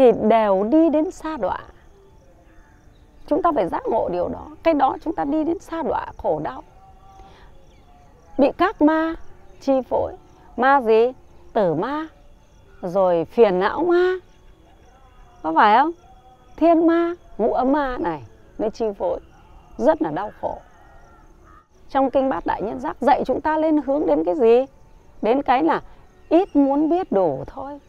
thì 0.00 0.12
đều 0.28 0.64
đi 0.64 0.88
đến 0.90 1.10
xa 1.10 1.36
đọa. 1.36 1.58
Chúng 3.26 3.42
ta 3.42 3.52
phải 3.54 3.68
giác 3.68 3.82
ngộ 3.86 4.08
điều 4.08 4.28
đó. 4.28 4.46
Cái 4.62 4.74
đó 4.74 4.96
chúng 5.04 5.14
ta 5.14 5.24
đi 5.24 5.44
đến 5.44 5.58
xa 5.58 5.82
đọa 5.82 6.06
khổ 6.16 6.40
đau. 6.44 6.62
Bị 8.38 8.48
các 8.58 8.82
ma 8.82 9.14
chi 9.60 9.72
phối. 9.88 10.12
Ma 10.56 10.80
gì? 10.80 11.12
Tử 11.52 11.74
ma. 11.74 12.06
Rồi 12.82 13.24
phiền 13.24 13.60
não 13.60 13.84
ma. 13.84 14.18
Có 15.42 15.52
phải 15.54 15.78
không? 15.78 15.90
Thiên 16.56 16.86
ma, 16.86 17.14
ngũ 17.38 17.52
ấm 17.52 17.72
ma 17.72 17.96
này 17.98 18.22
mới 18.58 18.70
chi 18.70 18.86
phối. 18.98 19.20
Rất 19.76 20.02
là 20.02 20.10
đau 20.10 20.30
khổ. 20.40 20.58
Trong 21.88 22.10
kinh 22.10 22.28
bát 22.28 22.46
đại 22.46 22.62
nhân 22.62 22.80
giác 22.80 22.96
dạy 23.00 23.22
chúng 23.26 23.40
ta 23.40 23.58
lên 23.58 23.80
hướng 23.86 24.06
đến 24.06 24.24
cái 24.24 24.34
gì? 24.34 24.64
Đến 25.22 25.42
cái 25.42 25.62
là 25.62 25.80
ít 26.28 26.56
muốn 26.56 26.90
biết 26.90 27.12
đủ 27.12 27.44
thôi 27.46 27.80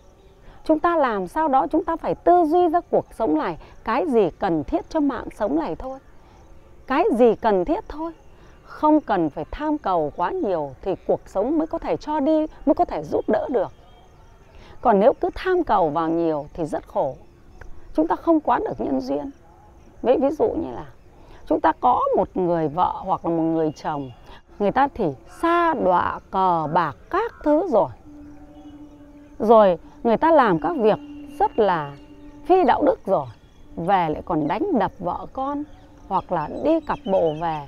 chúng 0.71 0.79
ta 0.79 0.95
làm 0.95 1.27
sao 1.27 1.47
đó 1.47 1.67
chúng 1.71 1.83
ta 1.83 1.95
phải 1.95 2.15
tư 2.15 2.43
duy 2.45 2.67
ra 2.67 2.79
cuộc 2.89 3.05
sống 3.13 3.37
này. 3.37 3.57
Cái 3.83 4.05
gì 4.09 4.29
cần 4.39 4.63
thiết 4.63 4.89
cho 4.89 4.99
mạng 4.99 5.27
sống 5.35 5.59
này 5.59 5.75
thôi. 5.75 5.99
Cái 6.87 7.05
gì 7.17 7.35
cần 7.35 7.65
thiết 7.65 7.83
thôi. 7.89 8.11
Không 8.63 9.01
cần 9.01 9.29
phải 9.29 9.45
tham 9.51 9.77
cầu 9.77 10.11
quá 10.15 10.31
nhiều 10.31 10.71
thì 10.81 10.95
cuộc 11.07 11.21
sống 11.25 11.57
mới 11.57 11.67
có 11.67 11.77
thể 11.77 11.97
cho 11.97 12.19
đi, 12.19 12.45
mới 12.65 12.73
có 12.75 12.85
thể 12.85 13.03
giúp 13.03 13.29
đỡ 13.29 13.47
được. 13.51 13.71
Còn 14.81 14.99
nếu 14.99 15.13
cứ 15.13 15.29
tham 15.35 15.63
cầu 15.63 15.89
vào 15.89 16.09
nhiều 16.09 16.45
thì 16.53 16.65
rất 16.65 16.87
khổ. 16.87 17.15
Chúng 17.93 18.07
ta 18.07 18.15
không 18.15 18.39
quán 18.39 18.63
được 18.63 18.81
nhân 18.81 19.01
duyên. 19.01 19.31
Với 20.01 20.17
ví 20.17 20.29
dụ 20.29 20.47
như 20.49 20.71
là 20.75 20.85
chúng 21.47 21.61
ta 21.61 21.71
có 21.79 22.01
một 22.17 22.37
người 22.37 22.67
vợ 22.67 22.93
hoặc 22.93 23.25
là 23.25 23.31
một 23.31 23.43
người 23.43 23.71
chồng, 23.83 24.11
người 24.59 24.71
ta 24.71 24.87
thì 24.93 25.05
xa 25.41 25.73
đọa 25.73 26.19
cờ 26.31 26.67
bạc 26.73 26.95
các 27.09 27.33
thứ 27.43 27.67
rồi. 27.71 27.89
Rồi 29.39 29.77
người 30.03 30.17
ta 30.17 30.31
làm 30.31 30.59
các 30.59 30.77
việc 30.77 30.99
rất 31.39 31.59
là 31.59 31.91
phi 32.45 32.63
đạo 32.63 32.83
đức 32.83 33.05
rồi. 33.05 33.27
Về 33.75 34.09
lại 34.09 34.21
còn 34.25 34.47
đánh 34.47 34.79
đập 34.79 34.91
vợ 34.99 35.25
con, 35.33 35.63
hoặc 36.07 36.31
là 36.31 36.49
đi 36.63 36.79
cặp 36.79 36.99
bộ 37.05 37.33
về, 37.41 37.61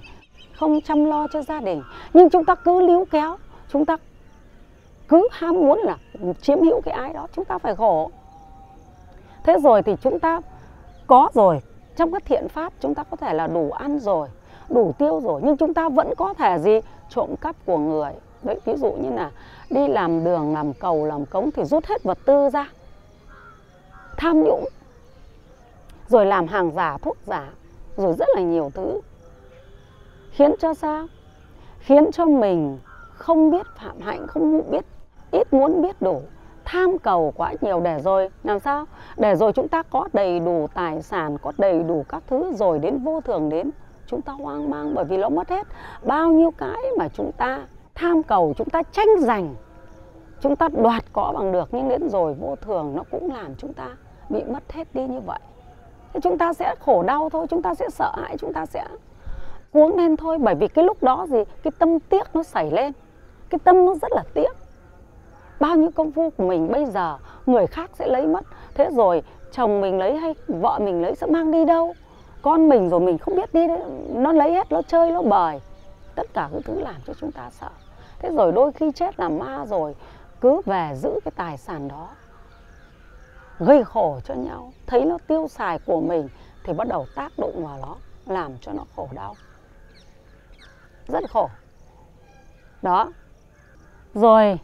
không 0.56 0.82
chăm 0.82 1.06
lo 1.06 1.28
cho 1.34 1.42
gia 1.42 1.62
đình. 1.62 1.84
Nhưng 2.14 2.30
chúng 2.30 2.46
ta 2.46 2.56
cứ 2.56 2.82
líu 2.82 3.06
kéo, 3.12 3.38
chúng 3.72 3.86
ta 3.86 3.98
cứ 5.08 5.28
ham 5.32 5.56
muốn 5.56 5.80
là 5.80 5.98
chiếm 6.42 6.60
hữu 6.60 6.82
cái 6.82 6.94
ai 6.94 7.14
đó, 7.14 7.28
chúng 7.36 7.46
ta 7.46 7.58
phải 7.58 7.76
khổ. 7.76 8.12
Thế 9.44 9.58
rồi 9.64 9.84
thì 9.84 9.96
chúng 10.02 10.20
ta 10.20 10.42
có 11.08 11.30
rồi, 11.34 11.60
trong 11.96 12.12
các 12.12 12.26
thiện 12.26 12.50
pháp 12.50 12.74
chúng 12.80 12.96
ta 12.96 13.04
có 13.04 13.18
thể 13.18 13.34
là 13.34 13.48
đủ 13.48 13.72
ăn 13.72 14.00
rồi, 14.00 14.28
đủ 14.70 14.94
tiêu 14.98 15.22
rồi. 15.24 15.42
Nhưng 15.44 15.58
chúng 15.58 15.74
ta 15.74 15.90
vẫn 15.90 16.16
có 16.18 16.34
thể 16.34 16.58
gì? 16.60 16.80
Trộm 17.10 17.36
cắp 17.42 17.56
của 17.66 17.78
người. 17.78 18.12
Đấy, 18.44 18.60
ví 18.66 18.74
dụ 18.76 18.92
như 18.92 19.10
là 19.10 19.32
đi 19.74 19.88
làm 19.88 20.24
đường, 20.24 20.54
làm 20.54 20.74
cầu, 20.74 21.06
làm 21.06 21.26
cống 21.26 21.52
thì 21.52 21.64
rút 21.64 21.86
hết 21.86 22.04
vật 22.04 22.18
tư 22.26 22.50
ra. 22.54 22.70
Tham 24.18 24.44
nhũng. 24.44 24.66
Rồi 26.08 26.26
làm 26.26 26.48
hàng 26.48 26.72
giả, 26.76 26.98
thuốc 26.98 27.18
giả. 27.26 27.50
Rồi 27.98 28.14
rất 28.14 28.28
là 28.36 28.42
nhiều 28.42 28.72
thứ. 28.74 29.02
Khiến 30.32 30.52
cho 30.60 30.74
sao? 30.74 31.08
Khiến 31.80 32.12
cho 32.12 32.26
mình 32.26 32.80
không 33.14 33.52
biết 33.52 33.66
phạm 33.78 34.00
hạnh, 34.02 34.28
không 34.28 34.72
biết, 34.72 34.86
ít 35.32 35.54
muốn 35.54 35.82
biết 35.82 36.02
đủ. 36.02 36.22
Tham 36.66 36.98
cầu 36.98 37.34
quá 37.36 37.54
nhiều 37.62 37.80
để 37.80 38.00
rồi, 38.00 38.30
làm 38.44 38.60
sao? 38.60 38.86
Để 39.18 39.36
rồi 39.36 39.54
chúng 39.54 39.68
ta 39.68 39.84
có 39.84 40.08
đầy 40.14 40.40
đủ 40.40 40.68
tài 40.74 41.02
sản, 41.02 41.38
có 41.38 41.52
đầy 41.58 41.84
đủ 41.84 42.06
các 42.10 42.24
thứ 42.28 42.54
rồi 42.54 42.80
đến 42.80 43.04
vô 43.04 43.22
thường 43.22 43.50
đến 43.50 43.72
chúng 44.08 44.22
ta 44.22 44.34
hoang 44.34 44.70
mang 44.70 44.94
bởi 44.96 45.06
vì 45.06 45.18
nó 45.18 45.30
mất 45.30 45.50
hết. 45.50 45.68
Bao 46.04 46.32
nhiêu 46.32 46.52
cái 46.58 46.82
mà 46.98 47.08
chúng 47.08 47.32
ta 47.38 47.60
tham 47.96 48.24
cầu, 48.24 48.54
chúng 48.58 48.70
ta 48.70 48.84
tranh 48.84 49.10
giành 49.20 49.56
chúng 50.44 50.56
ta 50.56 50.68
đoạt 50.74 51.04
có 51.14 51.32
bằng 51.36 51.52
được, 51.52 51.70
nhưng 51.72 51.90
đến 51.90 52.10
rồi 52.10 52.34
vô 52.34 52.56
thường 52.62 52.94
nó 52.96 53.04
cũng 53.12 53.34
làm 53.34 53.56
chúng 53.56 53.74
ta 53.74 53.88
bị 54.30 54.44
mất 54.44 54.72
hết 54.72 54.88
đi 54.94 55.08
như 55.08 55.20
vậy. 55.20 55.40
Thì 56.14 56.20
chúng 56.24 56.38
ta 56.38 56.54
sẽ 56.54 56.76
khổ 56.80 57.04
đau 57.04 57.30
thôi, 57.30 57.48
chúng 57.50 57.62
ta 57.62 57.76
sẽ 57.76 57.90
sợ 57.90 58.12
hãi, 58.16 58.38
chúng 58.38 58.54
ta 58.54 58.66
sẽ 58.66 58.86
cuống 59.72 59.98
lên 59.98 60.18
thôi. 60.18 60.38
Bởi 60.38 60.56
vì 60.56 60.68
cái 60.68 60.86
lúc 60.86 61.04
đó 61.04 61.26
gì? 61.30 61.44
Cái 61.64 61.72
tâm 61.80 62.00
tiếc 62.00 62.36
nó 62.36 62.44
xảy 62.44 62.72
lên. 62.72 62.92
Cái 63.50 63.60
tâm 63.64 63.86
nó 63.86 63.94
rất 64.02 64.12
là 64.12 64.24
tiếc. 64.34 64.52
Bao 65.60 65.76
nhiêu 65.76 65.90
công 65.96 66.12
phu 66.12 66.30
của 66.30 66.44
mình 66.44 66.72
bây 66.72 66.86
giờ, 66.86 67.18
người 67.46 67.68
khác 67.68 67.90
sẽ 67.94 68.08
lấy 68.08 68.28
mất. 68.28 68.44
Thế 68.76 68.90
rồi, 68.92 69.24
chồng 69.52 69.82
mình 69.82 70.00
lấy 70.00 70.18
hay 70.18 70.36
vợ 70.48 70.80
mình 70.80 71.02
lấy 71.02 71.16
sẽ 71.16 71.28
mang 71.28 71.52
đi 71.52 71.66
đâu? 71.66 71.94
Con 72.42 72.70
mình 72.70 72.90
rồi 72.90 73.00
mình 73.00 73.18
không 73.18 73.36
biết 73.36 73.54
đi 73.54 73.68
đấy, 73.68 73.80
nó 74.14 74.32
lấy 74.32 74.54
hết, 74.54 74.72
nó 74.72 74.82
chơi, 74.82 75.12
nó 75.12 75.22
bời. 75.22 75.60
Tất 76.16 76.34
cả 76.34 76.50
những 76.52 76.62
thứ 76.64 76.80
làm 76.80 76.96
cho 77.08 77.14
chúng 77.20 77.32
ta 77.32 77.50
sợ. 77.52 77.70
Thế 78.20 78.30
rồi 78.30 78.52
đôi 78.52 78.72
khi 78.72 78.92
chết 78.92 79.20
là 79.20 79.30
ma 79.30 79.66
rồi 79.66 79.96
cứ 80.44 80.62
về 80.66 80.94
giữ 80.96 81.20
cái 81.26 81.32
tài 81.36 81.58
sản 81.58 81.88
đó, 81.88 82.10
gây 83.60 83.84
khổ 83.84 84.20
cho 84.26 84.34
nhau, 84.34 84.74
thấy 84.88 85.06
nó 85.06 85.18
tiêu 85.28 85.48
xài 85.48 85.80
của 85.80 86.02
mình 86.02 86.30
thì 86.64 86.74
bắt 86.74 86.88
đầu 86.88 87.06
tác 87.16 87.32
động 87.38 87.66
vào 87.66 87.80
nó, 87.82 87.96
làm 88.36 88.58
cho 88.62 88.72
nó 88.74 88.84
khổ 88.96 89.10
đau. 89.12 89.36
Rất 91.08 91.24
khổ. 91.32 91.50
Đó. 92.82 93.12
Rồi, 94.14 94.60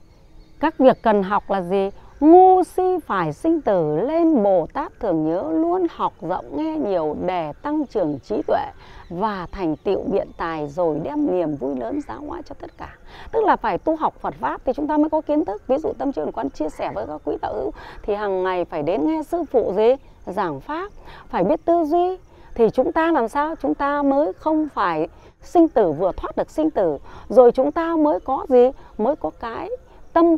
các 0.60 0.78
việc 0.78 0.98
cần 1.04 1.24
học 1.24 1.52
là 1.52 1.62
gì? 1.62 1.90
Ngu 2.20 2.64
si 2.64 2.98
phải 3.06 3.34
sinh 3.34 3.62
tử 3.62 3.98
lên 3.98 4.44
bồ 4.44 4.68
tát 4.74 5.00
thường 5.00 5.30
nhớ 5.30 5.44
luôn 5.52 5.88
học 5.92 6.14
rộng 6.22 6.58
nghe 6.58 6.78
nhiều 6.78 7.16
để 7.26 7.54
tăng 7.62 7.86
trưởng 7.86 8.20
trí 8.20 8.42
tuệ 8.48 8.66
và 9.10 9.48
thành 9.52 9.76
tựu 9.76 10.04
biện 10.04 10.28
tài 10.38 10.68
rồi 10.68 11.00
đem 11.04 11.28
niềm 11.32 11.56
vui 11.56 11.76
lớn 11.76 12.00
giáo 12.08 12.22
hóa 12.28 12.42
cho 12.46 12.56
tất 12.62 12.78
cả. 12.78 12.90
Tức 13.32 13.44
là 13.46 13.56
phải 13.56 13.78
tu 13.78 13.96
học 13.96 14.14
Phật 14.22 14.34
pháp 14.40 14.62
thì 14.66 14.74
chúng 14.76 14.88
ta 14.88 14.98
mới 14.98 15.10
có 15.10 15.22
kiến 15.22 15.46
thức. 15.46 15.68
Ví 15.68 15.78
dụ 15.78 15.94
tâm 15.98 16.12
trường 16.12 16.32
quan 16.32 16.50
chia 16.50 16.70
sẻ 16.70 16.92
với 16.96 17.06
các 17.08 17.22
quý 17.26 17.38
đạo 17.42 17.54
hữu 17.54 17.72
thì 18.04 18.16
hàng 18.16 18.44
ngày 18.44 18.66
phải 18.66 18.84
đến 18.84 19.08
nghe 19.08 19.24
sư 19.24 19.44
phụ 19.52 19.74
gì, 19.76 19.96
giảng 20.26 20.60
pháp, 20.60 20.92
phải 21.30 21.44
biết 21.44 21.66
tư 21.66 21.84
duy 21.84 22.18
thì 22.56 22.70
chúng 22.70 22.92
ta 22.92 23.12
làm 23.12 23.28
sao? 23.28 23.56
Chúng 23.62 23.74
ta 23.74 24.02
mới 24.02 24.34
không 24.34 24.68
phải 24.74 25.08
sinh 25.42 25.68
tử, 25.68 25.92
vừa 25.92 26.12
thoát 26.18 26.38
được 26.38 26.50
sinh 26.50 26.70
tử. 26.70 26.98
Rồi 27.30 27.52
chúng 27.52 27.72
ta 27.72 27.96
mới 27.96 28.20
có 28.20 28.46
gì? 28.50 28.72
Mới 28.98 29.16
có 29.16 29.32
cái 29.40 29.70
tâm 30.14 30.36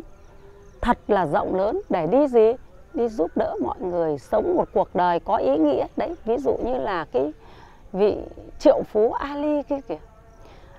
thật 0.82 0.98
là 1.08 1.26
rộng 1.26 1.54
lớn 1.54 1.80
để 1.90 2.06
đi 2.06 2.26
gì? 2.26 2.52
Đi 2.94 3.08
giúp 3.08 3.30
đỡ 3.34 3.56
mọi 3.62 3.80
người, 3.80 4.18
sống 4.18 4.56
một 4.56 4.68
cuộc 4.72 4.88
đời 4.94 5.20
có 5.20 5.36
ý 5.36 5.58
nghĩa. 5.58 5.86
Đấy, 5.96 6.14
ví 6.24 6.36
dụ 6.36 6.56
như 6.64 6.74
là 6.74 7.06
cái 7.12 7.32
vị 7.92 8.16
triệu 8.58 8.82
phú 8.92 9.12
Ali 9.12 9.62
kia 9.62 9.80
kìa. 9.88 9.98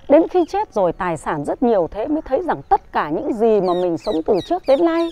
Đến 0.08 0.22
khi 0.28 0.44
chết 0.48 0.72
rồi, 0.72 0.92
tài 0.92 1.16
sản 1.16 1.44
rất 1.44 1.62
nhiều 1.62 1.88
thế 1.90 2.06
mới 2.06 2.22
thấy 2.22 2.42
rằng 2.42 2.62
tất 2.68 2.92
cả 2.92 3.10
những 3.10 3.32
gì 3.32 3.60
mà 3.60 3.74
mình 3.74 3.98
sống 3.98 4.14
từ 4.26 4.34
trước 4.44 4.62
đến 4.68 4.84
nay, 4.84 5.08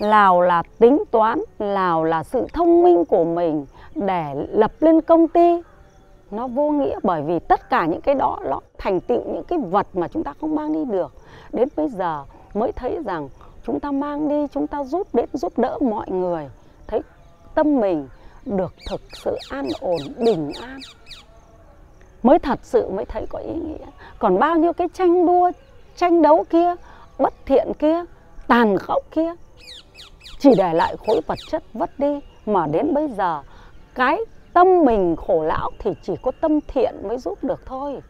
nào 0.00 0.40
là 0.40 0.62
tính 0.78 0.98
toán, 1.10 1.40
nào 1.58 2.04
là 2.04 2.22
sự 2.22 2.46
thông 2.52 2.82
minh 2.82 3.04
của 3.04 3.24
mình 3.24 3.66
để 3.94 4.34
lập 4.48 4.72
lên 4.80 5.00
công 5.00 5.28
ty, 5.28 5.62
nó 6.30 6.46
vô 6.46 6.70
nghĩa 6.70 6.98
bởi 7.02 7.22
vì 7.22 7.38
tất 7.38 7.70
cả 7.70 7.86
những 7.86 8.00
cái 8.00 8.14
đó 8.14 8.38
nó 8.44 8.60
thành 8.78 9.00
tựu 9.00 9.22
những 9.26 9.44
cái 9.44 9.58
vật 9.58 9.86
mà 9.94 10.08
chúng 10.08 10.24
ta 10.24 10.34
không 10.40 10.54
mang 10.54 10.72
đi 10.72 10.84
được. 10.84 11.12
Đến 11.52 11.68
bây 11.76 11.88
giờ 11.88 12.24
mới 12.54 12.72
thấy 12.72 12.98
rằng 13.04 13.28
chúng 13.66 13.80
ta 13.80 13.90
mang 13.90 14.28
đi, 14.28 14.46
chúng 14.52 14.66
ta 14.66 14.84
giúp 14.84 15.14
đến, 15.14 15.28
giúp 15.32 15.58
đỡ 15.58 15.78
mọi 15.80 16.10
người. 16.10 16.48
Thấy 16.86 17.00
tâm 17.54 17.80
mình 17.80 18.08
được 18.44 18.74
thực 18.90 19.00
sự 19.24 19.36
an 19.50 19.68
ổn, 19.80 20.00
bình 20.18 20.52
an. 20.62 20.80
Mới 22.22 22.38
thật 22.38 22.58
sự 22.62 22.90
mới 22.90 23.04
thấy 23.04 23.26
có 23.30 23.38
ý 23.38 23.54
nghĩa. 23.54 23.86
Còn 24.18 24.38
bao 24.38 24.56
nhiêu 24.56 24.72
cái 24.72 24.88
tranh 24.94 25.26
đua, 25.26 25.50
tranh 25.96 26.22
đấu 26.22 26.44
kia, 26.50 26.74
bất 27.18 27.34
thiện 27.46 27.72
kia, 27.78 28.04
tàn 28.46 28.78
khốc 28.78 29.02
kia. 29.10 29.32
Chỉ 30.38 30.50
để 30.58 30.72
lại 30.74 30.96
khối 31.06 31.20
vật 31.26 31.38
chất 31.50 31.62
vất 31.72 31.98
đi. 31.98 32.20
Mà 32.46 32.66
đến 32.66 32.94
bây 32.94 33.08
giờ, 33.08 33.42
cái 33.94 34.18
tâm 34.52 34.84
mình 34.84 35.16
khổ 35.16 35.42
lão 35.42 35.70
thì 35.78 35.90
chỉ 36.02 36.12
có 36.22 36.32
tâm 36.40 36.60
thiện 36.60 36.94
mới 37.08 37.18
giúp 37.18 37.44
được 37.44 37.66
thôi 37.66 38.00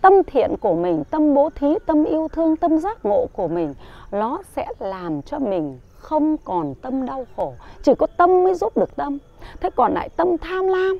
tâm 0.00 0.12
thiện 0.26 0.56
của 0.56 0.74
mình, 0.74 1.04
tâm 1.10 1.34
bố 1.34 1.50
thí, 1.50 1.74
tâm 1.86 2.04
yêu 2.04 2.28
thương, 2.28 2.56
tâm 2.56 2.78
giác 2.78 3.04
ngộ 3.04 3.26
của 3.32 3.48
mình, 3.48 3.74
nó 4.10 4.38
sẽ 4.56 4.66
làm 4.78 5.22
cho 5.22 5.38
mình 5.38 5.78
không 5.94 6.36
còn 6.44 6.74
tâm 6.74 7.06
đau 7.06 7.26
khổ. 7.36 7.52
Chỉ 7.82 7.92
có 7.98 8.06
tâm 8.16 8.44
mới 8.44 8.54
giúp 8.54 8.76
được 8.76 8.96
tâm. 8.96 9.18
Thế 9.60 9.70
còn 9.76 9.94
lại 9.94 10.08
tâm 10.08 10.38
tham 10.38 10.66
lam, 10.66 10.98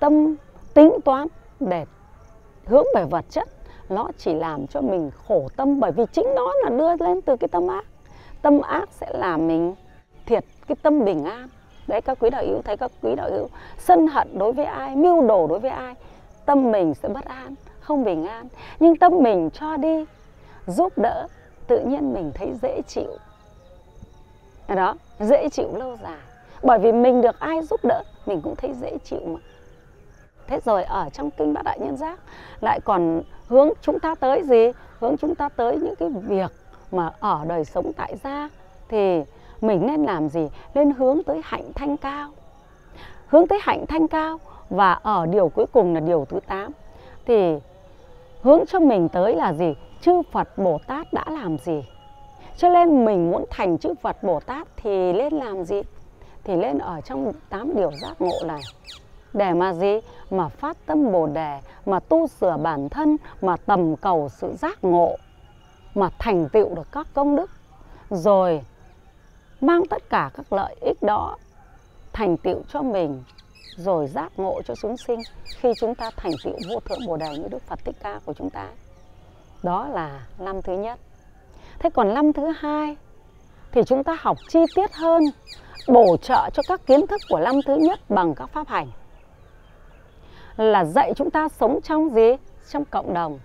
tâm 0.00 0.36
tính 0.74 0.90
toán 1.04 1.26
để 1.60 1.84
hướng 2.64 2.84
về 2.94 3.04
vật 3.10 3.24
chất, 3.30 3.48
nó 3.88 4.08
chỉ 4.18 4.34
làm 4.34 4.66
cho 4.66 4.80
mình 4.80 5.10
khổ 5.28 5.48
tâm 5.56 5.80
bởi 5.80 5.92
vì 5.92 6.04
chính 6.12 6.26
nó 6.34 6.52
là 6.64 6.70
đưa 6.70 7.06
lên 7.06 7.20
từ 7.20 7.36
cái 7.36 7.48
tâm 7.48 7.68
ác. 7.68 7.86
Tâm 8.42 8.60
ác 8.60 8.88
sẽ 8.92 9.06
làm 9.14 9.48
mình 9.48 9.74
thiệt 10.26 10.44
cái 10.66 10.76
tâm 10.82 11.04
bình 11.04 11.24
an. 11.24 11.48
Đấy, 11.86 12.00
các 12.00 12.18
quý 12.20 12.30
đạo 12.30 12.42
hữu, 12.46 12.62
thấy 12.62 12.76
các 12.76 12.90
quý 13.02 13.14
đạo 13.14 13.30
hữu 13.30 13.48
sân 13.78 14.06
hận 14.06 14.38
đối 14.38 14.52
với 14.52 14.64
ai, 14.64 14.96
mưu 14.96 15.26
đồ 15.26 15.46
đối 15.46 15.58
với 15.58 15.70
ai, 15.70 15.94
tâm 16.46 16.72
mình 16.72 16.94
sẽ 16.94 17.08
bất 17.08 17.24
an 17.24 17.54
không 17.86 18.04
bình 18.04 18.26
an. 18.26 18.48
Nhưng 18.80 18.96
tâm 18.96 19.12
mình 19.22 19.50
cho 19.50 19.76
đi, 19.76 20.04
giúp 20.66 20.92
đỡ, 20.96 21.26
tự 21.66 21.80
nhiên 21.80 22.12
mình 22.12 22.32
thấy 22.34 22.52
dễ 22.62 22.82
chịu. 22.86 23.16
Đó, 24.68 24.94
dễ 25.20 25.48
chịu 25.48 25.68
lâu 25.76 25.96
dài. 26.02 26.18
Bởi 26.62 26.78
vì 26.78 26.92
mình 26.92 27.22
được 27.22 27.38
ai 27.38 27.62
giúp 27.62 27.80
đỡ, 27.84 28.02
mình 28.26 28.40
cũng 28.40 28.56
thấy 28.56 28.72
dễ 28.80 28.98
chịu 29.04 29.20
mà. 29.26 29.40
Thế 30.46 30.60
rồi 30.64 30.84
ở 30.84 31.08
trong 31.12 31.30
kinh 31.30 31.54
bát 31.54 31.62
đại 31.64 31.78
nhân 31.78 31.96
giác, 31.96 32.20
lại 32.60 32.80
còn 32.84 33.22
hướng 33.48 33.68
chúng 33.82 33.98
ta 34.00 34.14
tới 34.14 34.42
gì? 34.42 34.72
Hướng 35.00 35.16
chúng 35.16 35.34
ta 35.34 35.48
tới 35.48 35.76
những 35.76 35.94
cái 35.96 36.08
việc 36.08 36.52
mà 36.92 37.10
ở 37.20 37.44
đời 37.48 37.64
sống 37.64 37.92
tại 37.96 38.16
gia, 38.24 38.48
thì 38.88 39.22
mình 39.60 39.86
nên 39.86 40.04
làm 40.04 40.28
gì? 40.28 40.48
Nên 40.74 40.90
hướng 40.90 41.22
tới 41.22 41.40
hạnh 41.44 41.72
thanh 41.74 41.96
cao. 41.96 42.30
Hướng 43.26 43.46
tới 43.46 43.58
hạnh 43.62 43.86
thanh 43.88 44.08
cao 44.08 44.38
và 44.70 44.92
ở 44.92 45.26
điều 45.26 45.48
cuối 45.48 45.66
cùng 45.72 45.94
là 45.94 46.00
điều 46.00 46.24
thứ 46.24 46.40
8 46.46 46.72
thì 47.26 47.58
hướng 48.46 48.66
cho 48.66 48.80
mình 48.80 49.08
tới 49.08 49.34
là 49.34 49.52
gì? 49.52 49.74
Chư 50.00 50.22
Phật 50.32 50.58
Bồ 50.58 50.78
Tát 50.86 51.12
đã 51.12 51.24
làm 51.28 51.58
gì? 51.58 51.84
Cho 52.56 52.68
nên 52.68 53.04
mình 53.04 53.30
muốn 53.30 53.44
thành 53.50 53.78
chư 53.78 53.94
Phật 54.02 54.22
Bồ 54.22 54.40
Tát 54.40 54.68
thì 54.76 55.12
lên 55.12 55.32
làm 55.32 55.64
gì? 55.64 55.82
Thì 56.44 56.56
lên 56.56 56.78
ở 56.78 57.00
trong 57.00 57.32
tám 57.48 57.76
điều 57.76 57.90
giác 57.92 58.20
ngộ 58.20 58.38
này. 58.44 58.60
Để 59.32 59.52
mà 59.52 59.72
gì? 59.72 60.00
Mà 60.30 60.48
phát 60.48 60.76
tâm 60.86 61.12
bồ 61.12 61.26
đề, 61.26 61.60
mà 61.86 62.00
tu 62.00 62.26
sửa 62.26 62.56
bản 62.56 62.88
thân, 62.88 63.16
mà 63.42 63.56
tầm 63.56 63.96
cầu 63.96 64.28
sự 64.28 64.52
giác 64.56 64.84
ngộ, 64.84 65.16
mà 65.94 66.10
thành 66.18 66.48
tựu 66.48 66.74
được 66.74 66.92
các 66.92 67.06
công 67.14 67.36
đức. 67.36 67.50
Rồi, 68.10 68.62
mang 69.60 69.86
tất 69.90 70.02
cả 70.10 70.30
các 70.34 70.52
lợi 70.52 70.76
ích 70.80 71.02
đó 71.02 71.36
thành 72.12 72.36
tựu 72.36 72.62
cho 72.68 72.82
mình 72.82 73.22
rồi 73.76 74.06
giác 74.06 74.32
ngộ 74.36 74.62
cho 74.62 74.74
chúng 74.74 74.96
sinh 74.96 75.20
khi 75.56 75.72
chúng 75.80 75.94
ta 75.94 76.10
thành 76.16 76.32
tựu 76.44 76.54
vô 76.68 76.80
thượng 76.80 77.06
bồ 77.06 77.16
đề 77.16 77.38
như 77.38 77.48
đức 77.48 77.62
phật 77.62 77.78
thích 77.84 77.96
ca 78.02 78.20
của 78.24 78.32
chúng 78.32 78.50
ta. 78.50 78.68
Đó 79.62 79.88
là 79.88 80.26
năm 80.38 80.62
thứ 80.62 80.72
nhất. 80.72 80.98
Thế 81.78 81.90
còn 81.90 82.14
năm 82.14 82.32
thứ 82.32 82.52
hai 82.58 82.96
thì 83.72 83.82
chúng 83.86 84.04
ta 84.04 84.16
học 84.20 84.36
chi 84.48 84.58
tiết 84.74 84.94
hơn, 84.94 85.22
bổ 85.88 86.16
trợ 86.16 86.50
cho 86.54 86.62
các 86.68 86.86
kiến 86.86 87.06
thức 87.06 87.20
của 87.28 87.40
năm 87.40 87.54
thứ 87.66 87.76
nhất 87.76 88.00
bằng 88.08 88.34
các 88.34 88.46
pháp 88.46 88.68
hành. 88.68 88.90
Là 90.56 90.84
dạy 90.84 91.12
chúng 91.16 91.30
ta 91.30 91.48
sống 91.48 91.80
trong 91.80 92.10
gì? 92.10 92.36
Trong 92.70 92.84
cộng 92.84 93.14
đồng. 93.14 93.38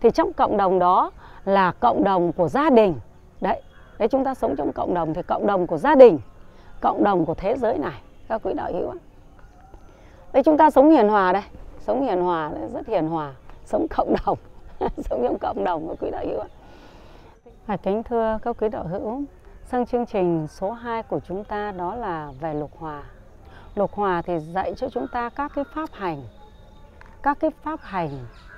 Thì 0.00 0.10
trong 0.10 0.32
cộng 0.32 0.56
đồng 0.56 0.78
đó 0.78 1.10
là 1.44 1.72
cộng 1.72 2.04
đồng 2.04 2.32
của 2.32 2.48
gia 2.48 2.70
đình. 2.70 2.94
Đấy 3.40 3.62
đấy 3.98 4.08
chúng 4.08 4.24
ta 4.24 4.34
sống 4.34 4.56
trong 4.56 4.72
cộng 4.72 4.94
đồng 4.94 5.14
thì 5.14 5.22
cộng 5.22 5.46
đồng 5.46 5.66
của 5.66 5.78
gia 5.78 5.94
đình, 5.94 6.18
cộng 6.80 7.04
đồng 7.04 7.26
của 7.26 7.34
thế 7.34 7.54
giới 7.56 7.78
này. 7.78 8.02
Các 8.28 8.40
quý 8.44 8.52
đạo 8.54 8.72
hữu 8.72 8.92
đây 10.32 10.42
chúng 10.42 10.58
ta 10.58 10.70
sống 10.70 10.90
hiền 10.90 11.08
hòa 11.08 11.32
đây. 11.32 11.42
Sống 11.80 12.02
hiền 12.02 12.20
hòa 12.20 12.50
rất 12.72 12.86
hiền 12.86 13.08
hòa. 13.08 13.32
Sống 13.64 13.86
cộng 13.96 14.14
đồng. 14.26 14.38
Sống 14.96 15.20
trong 15.22 15.38
cộng 15.40 15.64
đồng 15.64 15.88
của 15.88 15.96
quý 16.00 16.10
đạo 16.10 16.24
hữu 16.26 16.40
à, 17.66 17.76
kính 17.76 18.02
thưa 18.02 18.38
các 18.42 18.56
quý 18.60 18.68
đạo 18.68 18.84
hữu 18.84 19.22
sang 19.64 19.86
chương 19.86 20.06
trình 20.06 20.46
số 20.50 20.70
2 20.70 21.02
của 21.02 21.20
chúng 21.20 21.44
ta 21.44 21.72
đó 21.72 21.94
là 21.94 22.32
về 22.40 22.54
lục 22.54 22.70
hòa. 22.78 23.02
Lục 23.74 23.92
hòa 23.94 24.22
thì 24.22 24.38
dạy 24.38 24.74
cho 24.76 24.88
chúng 24.88 25.06
ta 25.12 25.28
các 25.28 25.52
cái 25.54 25.64
pháp 25.74 25.88
hành 25.92 26.22
các 27.22 27.40
cái 27.40 27.50
pháp 27.62 27.80
hành 27.82 28.10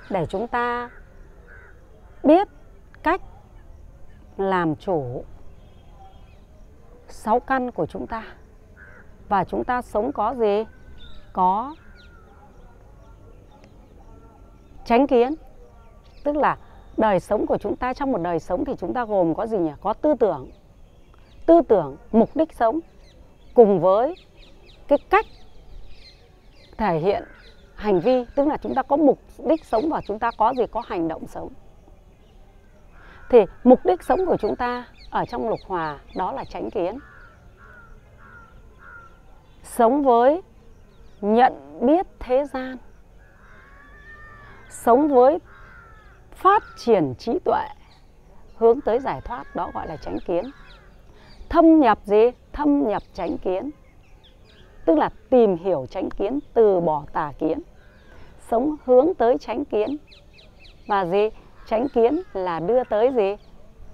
để 0.09 0.25
chúng 0.29 0.47
ta 0.47 0.89
biết 2.23 2.47
cách 3.03 3.21
làm 4.37 4.75
chủ 4.75 5.23
sáu 7.07 7.39
căn 7.39 7.71
của 7.71 7.85
chúng 7.85 8.07
ta. 8.07 8.23
Và 9.29 9.43
chúng 9.43 9.63
ta 9.63 9.81
sống 9.81 10.11
có 10.11 10.35
gì? 10.39 10.65
Có 11.33 11.75
tránh 14.85 15.07
kiến. 15.07 15.33
Tức 16.23 16.35
là 16.35 16.57
đời 16.97 17.19
sống 17.19 17.45
của 17.45 17.57
chúng 17.57 17.75
ta, 17.75 17.93
trong 17.93 18.11
một 18.11 18.21
đời 18.21 18.39
sống 18.39 18.65
thì 18.65 18.73
chúng 18.79 18.93
ta 18.93 19.05
gồm 19.05 19.35
có 19.35 19.47
gì 19.47 19.57
nhỉ? 19.57 19.71
Có 19.81 19.93
tư 19.93 20.13
tưởng. 20.19 20.49
Tư 21.45 21.61
tưởng, 21.67 21.97
mục 22.11 22.29
đích 22.35 22.53
sống 22.55 22.79
cùng 23.53 23.79
với 23.79 24.15
cái 24.87 24.99
cách 25.09 25.25
thể 26.77 26.99
hiện 26.99 27.23
hành 27.75 27.99
vi. 27.99 28.25
Tức 28.35 28.47
là 28.47 28.57
chúng 28.57 28.75
ta 28.75 28.83
có 28.83 28.97
mục 28.97 29.19
đích 29.45 29.65
sống 29.65 29.89
và 29.89 30.01
chúng 30.07 30.19
ta 30.19 30.31
có 30.37 30.53
gì? 30.57 30.63
Có 30.71 30.83
hành 30.87 31.07
động 31.07 31.27
sống. 31.27 31.49
Thì 33.29 33.39
mục 33.63 33.79
đích 33.85 34.03
sống 34.03 34.25
của 34.25 34.37
chúng 34.37 34.55
ta 34.55 34.87
ở 35.09 35.25
trong 35.25 35.49
lục 35.49 35.59
hòa 35.67 35.99
đó 36.15 36.31
là 36.31 36.43
tránh 36.43 36.69
kiến. 36.69 36.99
Sống 39.63 40.03
với 40.03 40.41
nhận 41.21 41.53
biết 41.81 42.05
thế 42.19 42.45
gian, 42.53 42.77
sống 44.69 45.07
với 45.07 45.39
phát 46.31 46.63
triển 46.77 47.13
trí 47.15 47.39
tuệ, 47.45 47.67
hướng 48.55 48.81
tới 48.81 48.99
giải 48.99 49.21
thoát, 49.21 49.55
đó 49.55 49.71
gọi 49.73 49.87
là 49.87 49.97
tránh 49.97 50.17
kiến. 50.27 50.51
Thâm 51.49 51.79
nhập 51.79 51.99
gì? 52.03 52.31
Thâm 52.53 52.87
nhập 52.87 53.03
tránh 53.13 53.37
kiến. 53.37 53.69
Tức 54.85 54.97
là 54.97 55.09
tìm 55.29 55.57
hiểu 55.57 55.85
tránh 55.89 56.09
kiến 56.09 56.39
từ 56.53 56.79
bỏ 56.79 57.03
tà 57.13 57.31
kiến. 57.39 57.61
Sống 58.39 58.75
hướng 58.85 59.13
tới 59.13 59.37
tránh 59.37 59.65
kiến. 59.65 59.97
Và 60.87 61.05
gì? 61.05 61.29
Tránh 61.67 61.89
kiến 61.89 62.21
là 62.33 62.59
đưa 62.59 62.83
tới 62.83 63.11
gì? 63.15 63.35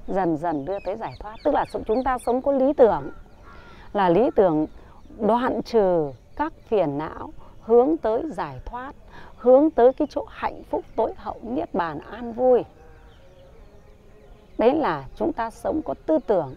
Dần 0.07 0.37
dần 0.37 0.65
đưa 0.65 0.79
tới 0.85 0.95
giải 0.95 1.13
thoát. 1.19 1.35
Tức 1.43 1.53
là 1.53 1.65
chúng 1.85 2.03
ta 2.03 2.17
sống 2.25 2.41
có 2.41 2.51
lý 2.51 2.73
tưởng. 2.73 3.11
Là 3.93 4.09
lý 4.09 4.29
tưởng 4.35 4.65
đoạn 5.19 5.61
trừ 5.63 6.11
các 6.37 6.53
phiền 6.67 6.97
não 6.97 7.33
hướng 7.61 7.97
tới 7.97 8.23
giải 8.31 8.59
thoát, 8.65 8.95
hướng 9.37 9.69
tới 9.69 9.93
cái 9.93 10.07
chỗ 10.11 10.25
hạnh 10.29 10.63
phúc, 10.69 10.83
tối 10.95 11.13
hậu, 11.17 11.39
niết 11.41 11.73
bàn, 11.73 11.99
an 12.11 12.33
vui. 12.33 12.63
Đấy 14.57 14.73
là 14.75 15.05
chúng 15.15 15.33
ta 15.33 15.49
sống 15.49 15.81
có 15.85 15.93
tư 16.05 16.19
tưởng. 16.27 16.55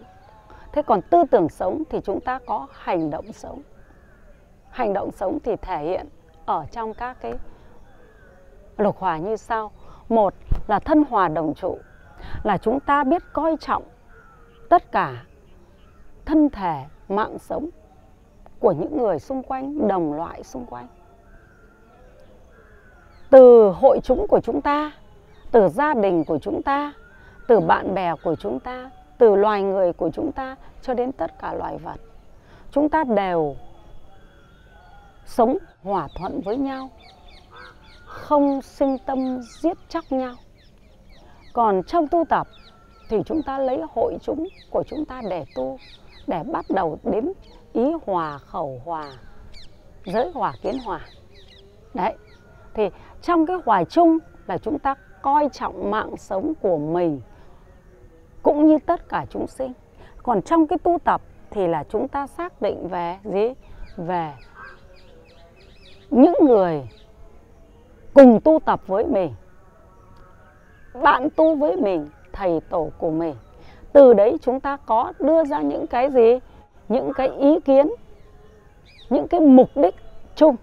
Thế 0.71 0.81
còn 0.81 1.01
tư 1.01 1.23
tưởng 1.31 1.49
sống 1.49 1.83
thì 1.89 1.99
chúng 2.03 2.21
ta 2.21 2.39
có 2.45 2.67
hành 2.71 3.09
động 3.09 3.33
sống. 3.33 3.61
Hành 4.69 4.93
động 4.93 5.11
sống 5.11 5.37
thì 5.43 5.55
thể 5.55 5.83
hiện 5.83 6.07
ở 6.45 6.65
trong 6.71 6.93
các 6.93 7.17
cái 7.21 7.33
lục 8.77 8.97
hòa 8.99 9.17
như 9.17 9.35
sau. 9.35 9.71
Một 10.09 10.33
là 10.67 10.79
thân 10.79 11.03
hòa 11.09 11.27
đồng 11.27 11.53
trụ, 11.53 11.77
là 12.43 12.57
chúng 12.57 12.79
ta 12.79 13.03
biết 13.03 13.21
coi 13.33 13.57
trọng 13.59 13.83
tất 14.69 14.91
cả 14.91 15.25
thân 16.25 16.49
thể, 16.49 16.85
mạng 17.09 17.39
sống 17.39 17.69
của 18.61 18.71
những 18.71 18.97
người 18.97 19.19
xung 19.19 19.43
quanh, 19.43 19.87
đồng 19.87 20.13
loại 20.13 20.43
xung 20.43 20.65
quanh 20.65 20.87
từ 23.29 23.69
hội 23.69 23.99
chúng 24.03 24.27
của 24.27 24.39
chúng 24.39 24.61
ta, 24.61 24.91
từ 25.51 25.69
gia 25.69 25.93
đình 25.93 26.23
của 26.23 26.39
chúng 26.39 26.61
ta, 26.63 26.93
từ 27.47 27.59
bạn 27.59 27.93
bè 27.93 28.15
của 28.23 28.35
chúng 28.35 28.59
ta, 28.59 28.91
từ 29.17 29.35
loài 29.35 29.63
người 29.63 29.93
của 29.93 30.09
chúng 30.09 30.31
ta 30.31 30.55
cho 30.81 30.93
đến 30.93 31.11
tất 31.11 31.39
cả 31.39 31.53
loài 31.53 31.77
vật, 31.77 31.99
chúng 32.71 32.89
ta 32.89 33.03
đều 33.03 33.55
sống 35.25 35.57
hòa 35.83 36.07
thuận 36.15 36.41
với 36.41 36.57
nhau, 36.57 36.89
không 38.05 38.61
sinh 38.61 38.97
tâm 39.05 39.39
giết 39.61 39.77
chóc 39.89 40.11
nhau 40.11 40.35
còn 41.53 41.83
trong 41.83 42.07
tu 42.07 42.25
tập 42.29 42.47
thì 43.09 43.17
chúng 43.25 43.41
ta 43.43 43.57
lấy 43.57 43.81
hội 43.95 44.17
chúng 44.21 44.47
của 44.69 44.83
chúng 44.87 45.05
ta 45.05 45.21
để 45.29 45.45
tu, 45.55 45.77
để 46.27 46.43
bắt 46.43 46.65
đầu 46.69 46.99
đến 47.03 47.33
ý 47.73 47.91
hòa, 48.05 48.37
khẩu 48.37 48.81
hòa, 48.85 49.11
giới 50.05 50.31
hòa, 50.33 50.53
kiến 50.61 50.77
hòa. 50.85 50.99
Đấy, 51.93 52.13
thì 52.73 52.89
trong 53.21 53.45
cái 53.45 53.57
hòa 53.65 53.83
chung 53.83 54.17
là 54.47 54.57
chúng 54.57 54.79
ta 54.79 54.95
coi 55.21 55.49
trọng 55.53 55.91
mạng 55.91 56.17
sống 56.17 56.53
của 56.61 56.77
mình, 56.77 57.21
cũng 58.43 58.67
như 58.67 58.77
tất 58.85 59.09
cả 59.09 59.25
chúng 59.29 59.47
sinh. 59.47 59.73
Còn 60.23 60.41
trong 60.41 60.67
cái 60.67 60.79
tu 60.79 60.97
tập 61.03 61.21
thì 61.49 61.67
là 61.67 61.83
chúng 61.89 62.07
ta 62.07 62.27
xác 62.27 62.61
định 62.61 62.87
về 62.87 63.17
gì? 63.23 63.53
Về 63.97 64.33
những 66.09 66.33
người 66.41 66.89
cùng 68.13 68.39
tu 68.43 68.59
tập 68.65 68.81
với 68.87 69.05
mình, 69.05 69.33
bạn 70.93 71.27
tu 71.35 71.55
với 71.55 71.75
mình, 71.75 72.09
thầy 72.33 72.59
tổ 72.69 72.89
của 72.97 73.09
mình. 73.09 73.35
Từ 73.93 74.13
đấy 74.13 74.37
chúng 74.41 74.59
ta 74.59 74.77
có 74.85 75.13
đưa 75.19 75.45
ra 75.45 75.61
những 75.61 75.87
cái 75.87 76.09
gì? 76.11 76.39
Những 76.91 77.13
cái 77.13 77.29
ý 77.29 77.59
kiến, 77.59 77.91
những 79.09 79.27
cái 79.27 79.39
mục 79.39 79.69
đích 79.75 79.95
chung, 80.35 80.55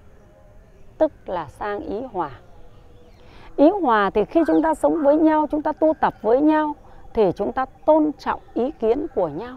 tức 0.98 1.12
là 1.26 1.46
sang 1.48 1.80
ý 1.80 2.02
hòa. 2.12 2.30
Ý 3.56 3.70
hòa 3.82 4.10
thì 4.10 4.24
khi 4.24 4.42
chúng 4.46 4.62
ta 4.62 4.74
sống 4.74 5.02
với 5.02 5.16
nhau, 5.16 5.46
chúng 5.50 5.62
ta 5.62 5.72
tu 5.72 5.92
tập 6.00 6.14
với 6.22 6.40
nhau 6.40 6.74
thì 7.14 7.32
chúng 7.36 7.52
ta 7.52 7.66
tôn 7.86 8.12
trọng 8.18 8.40
ý 8.54 8.70
kiến 8.70 9.06
của 9.14 9.28
nhau. 9.28 9.56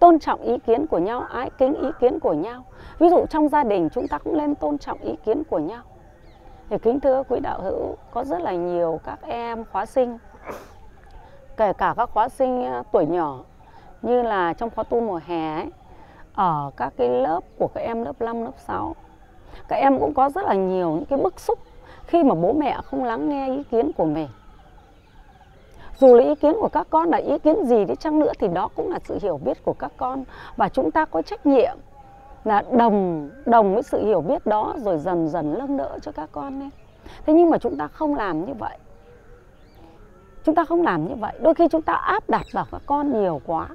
Tôn 0.00 0.18
trọng 0.18 0.40
ý 0.40 0.58
kiến 0.58 0.86
của 0.86 0.98
nhau, 0.98 1.20
ái 1.20 1.50
kính 1.58 1.74
ý 1.74 1.88
kiến 2.00 2.20
của 2.20 2.32
nhau. 2.32 2.64
Ví 2.98 3.08
dụ 3.08 3.26
trong 3.30 3.48
gia 3.48 3.64
đình 3.64 3.88
chúng 3.94 4.08
ta 4.08 4.18
cũng 4.18 4.38
nên 4.38 4.54
tôn 4.54 4.78
trọng 4.78 4.98
ý 4.98 5.14
kiến 5.24 5.42
của 5.44 5.58
nhau. 5.58 5.82
Thì 6.70 6.78
kính 6.78 7.00
thưa 7.00 7.22
quý 7.28 7.40
đạo 7.40 7.60
hữu, 7.62 7.96
có 8.10 8.24
rất 8.24 8.40
là 8.40 8.52
nhiều 8.52 9.00
các 9.04 9.18
em 9.22 9.64
khóa 9.64 9.86
sinh, 9.86 10.18
kể 11.56 11.72
cả 11.72 11.94
các 11.96 12.10
khóa 12.10 12.28
sinh 12.28 12.64
ờ, 12.64 12.82
tuổi 12.92 13.06
nhỏ 13.06 13.44
như 14.02 14.22
là 14.22 14.52
trong 14.52 14.70
khóa 14.70 14.84
tu 14.84 15.00
mùa 15.00 15.20
hè 15.26 15.54
ấy, 15.54 15.70
ở 16.34 16.70
các 16.76 16.92
cái 16.96 17.08
lớp 17.08 17.40
của 17.58 17.68
các 17.74 17.80
em 17.80 18.04
lớp 18.04 18.20
5, 18.20 18.44
lớp 18.44 18.52
6 18.56 18.94
các 19.68 19.76
em 19.76 19.98
cũng 19.98 20.14
có 20.14 20.30
rất 20.30 20.44
là 20.44 20.54
nhiều 20.54 20.90
những 20.90 21.04
cái 21.04 21.18
bức 21.18 21.40
xúc 21.40 21.58
khi 22.06 22.22
mà 22.22 22.34
bố 22.34 22.52
mẹ 22.52 22.78
không 22.84 23.04
lắng 23.04 23.28
nghe 23.28 23.48
ý 23.56 23.62
kiến 23.62 23.90
của 23.96 24.04
mình. 24.04 24.28
Dù 25.98 26.14
là 26.14 26.24
ý 26.24 26.34
kiến 26.34 26.54
của 26.60 26.68
các 26.68 26.86
con 26.90 27.08
là 27.08 27.18
ý 27.18 27.38
kiến 27.38 27.64
gì 27.64 27.84
đi 27.84 27.94
chăng 27.94 28.18
nữa 28.18 28.32
thì 28.38 28.48
đó 28.48 28.68
cũng 28.76 28.90
là 28.90 28.98
sự 29.04 29.18
hiểu 29.22 29.40
biết 29.44 29.64
của 29.64 29.72
các 29.72 29.92
con. 29.96 30.24
Và 30.56 30.68
chúng 30.68 30.90
ta 30.90 31.04
có 31.04 31.22
trách 31.22 31.46
nhiệm 31.46 31.76
là 32.44 32.62
đồng 32.72 33.30
đồng 33.46 33.74
với 33.74 33.82
sự 33.82 34.06
hiểu 34.06 34.20
biết 34.20 34.46
đó 34.46 34.74
rồi 34.78 34.98
dần 34.98 35.28
dần 35.28 35.58
nâng 35.58 35.76
đỡ 35.76 35.98
cho 36.02 36.12
các 36.12 36.28
con 36.32 36.60
ấy. 36.62 36.70
thế 37.26 37.32
nhưng 37.32 37.50
mà 37.50 37.58
chúng 37.58 37.76
ta 37.76 37.86
không 37.86 38.14
làm 38.14 38.44
như 38.44 38.54
vậy. 38.54 38.78
Chúng 40.44 40.54
ta 40.54 40.64
không 40.64 40.82
làm 40.82 41.08
như 41.08 41.14
vậy. 41.14 41.32
Đôi 41.40 41.54
khi 41.54 41.68
chúng 41.68 41.82
ta 41.82 41.92
áp 41.92 42.30
đặt 42.30 42.46
vào 42.52 42.66
các 42.72 42.82
con 42.86 43.22
nhiều 43.22 43.40
quá 43.46 43.68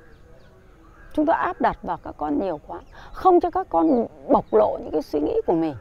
chúng 1.13 1.25
ta 1.25 1.33
áp 1.33 1.61
đặt 1.61 1.77
vào 1.83 1.97
các 2.03 2.15
con 2.17 2.39
nhiều 2.39 2.59
quá, 2.67 2.79
không 3.11 3.39
cho 3.39 3.49
các 3.49 3.67
con 3.69 4.05
bộc 4.29 4.45
lộ 4.53 4.77
những 4.81 4.91
cái 4.91 5.01
suy 5.01 5.19
nghĩ 5.19 5.41
của 5.45 5.53
mình. 5.53 5.75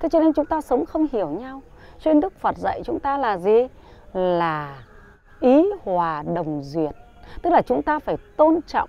Thế 0.00 0.08
cho 0.08 0.20
nên 0.20 0.32
chúng 0.32 0.46
ta 0.46 0.60
sống 0.60 0.86
không 0.86 1.06
hiểu 1.12 1.28
nhau. 1.28 1.62
Cho 1.98 2.12
nên 2.12 2.20
đức 2.20 2.32
phật 2.40 2.56
dạy 2.58 2.82
chúng 2.84 3.00
ta 3.00 3.18
là 3.18 3.38
gì? 3.38 3.66
Là 4.12 4.78
ý 5.40 5.64
hòa 5.84 6.22
đồng 6.34 6.62
duyệt. 6.62 6.94
Tức 7.42 7.50
là 7.50 7.62
chúng 7.62 7.82
ta 7.82 7.98
phải 7.98 8.16
tôn 8.36 8.60
trọng 8.66 8.88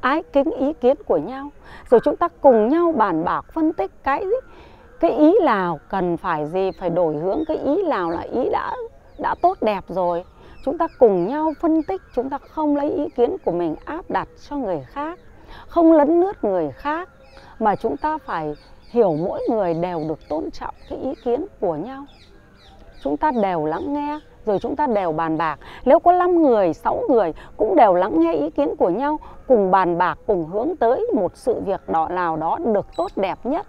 ái 0.00 0.22
kính 0.32 0.50
ý 0.50 0.72
kiến 0.72 0.96
của 1.06 1.18
nhau. 1.18 1.48
Rồi 1.90 2.00
chúng 2.04 2.16
ta 2.16 2.28
cùng 2.40 2.68
nhau 2.68 2.92
bàn 2.96 3.24
bạc, 3.24 3.44
phân 3.52 3.72
tích 3.72 3.90
cái 4.02 4.24
cái 5.00 5.10
ý 5.10 5.34
nào 5.44 5.80
cần 5.88 6.16
phải 6.16 6.46
gì, 6.46 6.70
phải 6.70 6.90
đổi 6.90 7.16
hướng, 7.16 7.44
cái 7.48 7.56
ý 7.56 7.82
nào 7.82 8.10
là 8.10 8.20
ý 8.20 8.50
đã 8.50 8.76
đã 9.18 9.34
tốt 9.42 9.58
đẹp 9.60 9.84
rồi? 9.88 10.24
Chúng 10.64 10.78
ta 10.78 10.86
cùng 10.98 11.26
nhau 11.26 11.52
phân 11.60 11.82
tích, 11.82 12.02
chúng 12.14 12.30
ta 12.30 12.38
không 12.38 12.76
lấy 12.76 12.90
ý 12.90 13.08
kiến 13.08 13.36
của 13.44 13.52
mình 13.52 13.76
áp 13.84 14.10
đặt 14.10 14.28
cho 14.48 14.56
người 14.56 14.86
khác, 14.86 15.18
không 15.66 15.92
lấn 15.92 16.20
lướt 16.20 16.44
người 16.44 16.70
khác, 16.70 17.08
mà 17.58 17.76
chúng 17.76 17.96
ta 17.96 18.18
phải 18.18 18.54
hiểu 18.90 19.16
mỗi 19.16 19.40
người 19.50 19.74
đều 19.74 20.04
được 20.08 20.28
tôn 20.28 20.50
trọng 20.50 20.74
cái 20.90 20.98
ý 20.98 21.14
kiến 21.24 21.46
của 21.60 21.74
nhau. 21.74 22.04
Chúng 23.02 23.16
ta 23.16 23.30
đều 23.42 23.64
lắng 23.64 23.92
nghe, 23.92 24.18
rồi 24.46 24.58
chúng 24.58 24.76
ta 24.76 24.86
đều 24.86 25.12
bàn 25.12 25.38
bạc. 25.38 25.58
Nếu 25.84 25.98
có 25.98 26.12
5 26.12 26.42
người 26.42 26.72
6 26.72 27.02
người 27.08 27.32
cũng 27.56 27.76
đều 27.76 27.94
lắng 27.94 28.20
nghe 28.20 28.34
ý 28.34 28.50
kiến 28.50 28.76
của 28.76 28.90
nhau, 28.90 29.18
cùng 29.46 29.70
bàn 29.70 29.98
bạc, 29.98 30.18
cùng 30.26 30.46
hướng 30.46 30.76
tới 30.76 31.06
một 31.14 31.36
sự 31.36 31.60
việc 31.60 31.88
đó, 31.88 32.08
nào 32.08 32.36
đó 32.36 32.58
được 32.72 32.86
tốt 32.96 33.10
đẹp 33.16 33.38
nhất, 33.44 33.66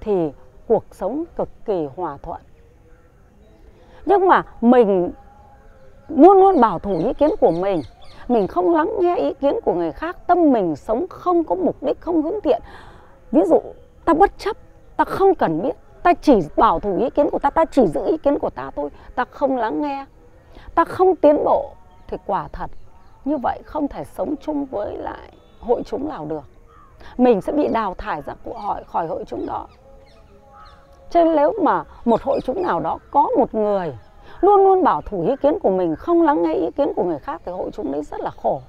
thì 0.00 0.30
cuộc 0.66 0.84
sống 0.90 1.24
cực 1.36 1.48
kỳ 1.64 1.88
hòa 1.96 2.16
thuận. 2.22 2.40
Nhưng 4.06 4.28
mà 4.28 4.42
mình 4.60 5.10
luôn 6.16 6.38
luôn 6.38 6.60
bảo 6.60 6.78
thủ 6.78 6.98
ý 6.98 7.12
kiến 7.14 7.30
của 7.40 7.50
mình. 7.50 7.82
Mình 8.28 8.46
không 8.46 8.74
lắng 8.74 8.90
nghe 9.00 9.16
ý 9.16 9.34
kiến 9.34 9.54
của 9.64 9.74
người 9.74 9.92
khác, 9.92 10.16
tâm 10.26 10.52
mình 10.52 10.76
sống 10.76 11.06
không 11.08 11.44
có 11.44 11.54
mục 11.54 11.82
đích, 11.82 12.00
không 12.00 12.22
hướng 12.22 12.40
thiện. 12.44 12.62
Ví 13.32 13.40
dụ, 13.46 13.60
ta 14.04 14.14
bất 14.14 14.38
chấp, 14.38 14.56
ta 14.96 15.04
không 15.04 15.34
cần 15.34 15.62
biết, 15.62 15.76
ta 16.02 16.12
chỉ 16.12 16.38
bảo 16.56 16.80
thủ 16.80 16.98
ý 16.98 17.10
kiến 17.10 17.30
của 17.30 17.38
ta 17.38 17.50
ta 17.50 17.64
chỉ 17.64 17.86
giữ 17.86 18.06
ý 18.06 18.16
kiến 18.16 18.38
của 18.38 18.50
ta 18.50 18.70
thôi, 18.76 18.90
ta 19.14 19.24
không 19.24 19.56
lắng 19.56 19.82
nghe. 19.82 20.04
Ta 20.74 20.84
không 20.84 21.16
tiến 21.16 21.44
bộ 21.44 21.70
thì 22.08 22.16
quả 22.26 22.48
thật, 22.52 22.70
như 23.24 23.36
vậy 23.36 23.60
không 23.64 23.88
thể 23.88 24.04
sống 24.04 24.34
chung 24.40 24.64
với 24.64 24.96
lại 24.96 25.32
hội 25.60 25.82
chúng 25.86 26.08
nào 26.08 26.26
được. 26.26 26.44
Mình 27.18 27.40
sẽ 27.40 27.52
bị 27.52 27.68
đào 27.68 27.94
thải 27.98 28.22
ra 28.22 28.34
của 28.44 28.58
hỏi 28.58 28.84
khỏi 28.86 29.06
hội 29.06 29.24
chúng 29.26 29.46
đó. 29.46 29.66
Cho 31.10 31.24
nên 31.24 31.36
nếu 31.36 31.52
mà 31.62 31.84
một 32.04 32.22
hội 32.22 32.40
chúng 32.44 32.62
nào 32.62 32.80
đó 32.80 32.98
có 33.10 33.28
một 33.38 33.54
người 33.54 33.98
luôn 34.40 34.64
luôn 34.64 34.82
bảo 34.82 35.02
thủ 35.02 35.22
ý 35.22 35.36
kiến 35.42 35.58
của 35.62 35.70
mình, 35.70 35.96
không 35.96 36.22
lắng 36.22 36.42
nghe 36.42 36.54
ý 36.54 36.70
kiến 36.76 36.92
của 36.96 37.04
người 37.04 37.18
khác 37.18 37.42
thì 37.44 37.52
hội 37.52 37.70
chúng 37.72 37.92
đấy 37.92 38.02
rất 38.02 38.20
là 38.20 38.30
khổ. 38.30 38.60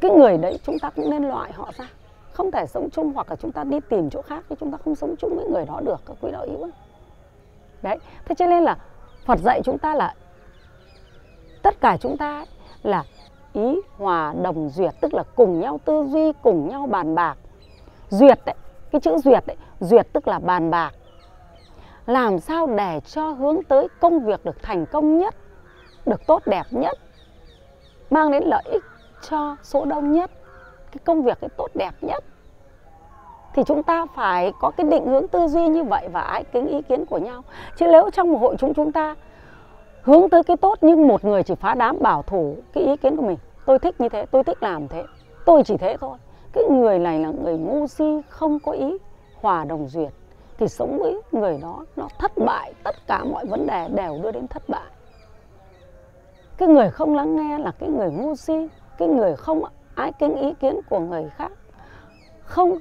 Cái 0.00 0.10
người 0.10 0.38
đấy 0.38 0.58
chúng 0.66 0.78
ta 0.78 0.90
cũng 0.90 1.10
nên 1.10 1.24
loại 1.24 1.52
họ 1.52 1.70
ra. 1.78 1.86
Không 2.32 2.50
thể 2.50 2.66
sống 2.66 2.88
chung 2.92 3.12
hoặc 3.12 3.30
là 3.30 3.36
chúng 3.36 3.52
ta 3.52 3.64
đi 3.64 3.80
tìm 3.88 4.10
chỗ 4.10 4.22
khác 4.22 4.44
thì 4.48 4.56
chúng 4.60 4.72
ta 4.72 4.78
không 4.84 4.94
sống 4.94 5.14
chung 5.18 5.36
với 5.36 5.46
người 5.46 5.64
đó 5.64 5.80
được, 5.84 6.00
các 6.06 6.16
quý 6.20 6.30
đạo 6.32 6.46
hữu 6.46 6.68
đấy, 7.82 7.98
thế 8.24 8.34
cho 8.34 8.46
nên 8.46 8.62
là 8.62 8.76
Phật 9.26 9.38
dạy 9.38 9.60
chúng 9.64 9.78
ta 9.78 9.94
là 9.94 10.14
tất 11.62 11.80
cả 11.80 11.96
chúng 12.00 12.16
ta 12.16 12.44
là 12.82 13.04
ý, 13.52 13.80
hòa, 13.98 14.34
đồng, 14.42 14.68
duyệt, 14.68 14.94
tức 15.00 15.14
là 15.14 15.22
cùng 15.34 15.60
nhau 15.60 15.80
tư 15.84 16.04
duy, 16.08 16.32
cùng 16.42 16.68
nhau 16.68 16.86
bàn 16.86 17.14
bạc. 17.14 17.38
Duyệt 18.08 18.38
đấy 18.46 18.54
cái 18.90 19.00
chữ 19.00 19.16
duyệt 19.24 19.46
đấy 19.46 19.56
duyệt 19.80 20.06
tức 20.12 20.28
là 20.28 20.38
bàn 20.38 20.70
bạc 20.70 20.94
làm 22.06 22.40
sao 22.40 22.66
để 22.66 23.00
cho 23.00 23.30
hướng 23.30 23.62
tới 23.62 23.88
công 24.00 24.24
việc 24.24 24.44
được 24.44 24.62
thành 24.62 24.86
công 24.86 25.18
nhất, 25.18 25.34
được 26.06 26.26
tốt 26.26 26.42
đẹp 26.46 26.64
nhất, 26.70 26.98
mang 28.10 28.30
đến 28.30 28.42
lợi 28.46 28.62
ích 28.64 28.82
cho 29.28 29.56
số 29.62 29.84
đông 29.84 30.12
nhất, 30.12 30.30
cái 30.92 30.98
công 31.04 31.22
việc 31.22 31.38
cái 31.40 31.50
tốt 31.56 31.68
đẹp 31.74 31.92
nhất? 32.00 32.24
Thì 33.54 33.62
chúng 33.66 33.82
ta 33.82 34.06
phải 34.14 34.52
có 34.60 34.70
cái 34.70 34.86
định 34.90 35.06
hướng 35.06 35.28
tư 35.28 35.46
duy 35.46 35.68
như 35.68 35.84
vậy 35.84 36.08
và 36.12 36.20
ái 36.20 36.44
kính 36.44 36.66
ý 36.66 36.82
kiến 36.82 37.06
của 37.06 37.18
nhau. 37.18 37.42
Chứ 37.76 37.86
nếu 37.86 38.10
trong 38.10 38.32
một 38.32 38.38
hội 38.38 38.56
chúng 38.58 38.74
chúng 38.74 38.92
ta 38.92 39.14
hướng 40.02 40.30
tới 40.30 40.42
cái 40.42 40.56
tốt 40.56 40.78
nhưng 40.80 41.08
một 41.08 41.24
người 41.24 41.42
chỉ 41.42 41.54
phá 41.54 41.74
đám 41.74 41.96
bảo 42.00 42.22
thủ, 42.22 42.56
cái 42.72 42.84
ý 42.84 42.96
kiến 42.96 43.16
của 43.16 43.22
mình, 43.22 43.38
tôi 43.66 43.78
thích 43.78 44.00
như 44.00 44.08
thế, 44.08 44.26
tôi 44.26 44.44
thích 44.44 44.62
làm 44.62 44.88
thế, 44.88 45.04
tôi 45.44 45.62
chỉ 45.64 45.76
thế 45.76 45.96
thôi. 46.00 46.18
Cái 46.52 46.64
người 46.70 46.98
này 46.98 47.18
là 47.18 47.30
người 47.30 47.58
ngu 47.58 47.86
si, 47.86 48.20
không 48.28 48.58
có 48.58 48.72
ý 48.72 48.98
hòa 49.40 49.64
đồng 49.64 49.88
duyệt 49.88 50.12
thì 50.62 50.68
sống 50.68 50.98
với 50.98 51.20
người 51.32 51.58
đó, 51.62 51.84
nó 51.96 52.08
thất 52.18 52.32
bại, 52.46 52.72
tất 52.84 52.96
cả 53.06 53.24
mọi 53.24 53.46
vấn 53.46 53.66
đề 53.66 53.88
đều 53.88 54.20
đưa 54.22 54.32
đến 54.32 54.48
thất 54.48 54.62
bại. 54.68 54.90
Cái 56.56 56.68
người 56.68 56.90
không 56.90 57.16
lắng 57.16 57.36
nghe 57.36 57.58
là 57.58 57.72
cái 57.78 57.88
người 57.88 58.10
ngu 58.10 58.34
si, 58.34 58.68
cái 58.98 59.08
người 59.08 59.36
không 59.36 59.62
ái 59.94 60.12
kính 60.18 60.36
ý 60.36 60.54
kiến 60.60 60.80
của 60.90 60.98
người 60.98 61.30
khác, 61.36 61.52
không 62.44 62.78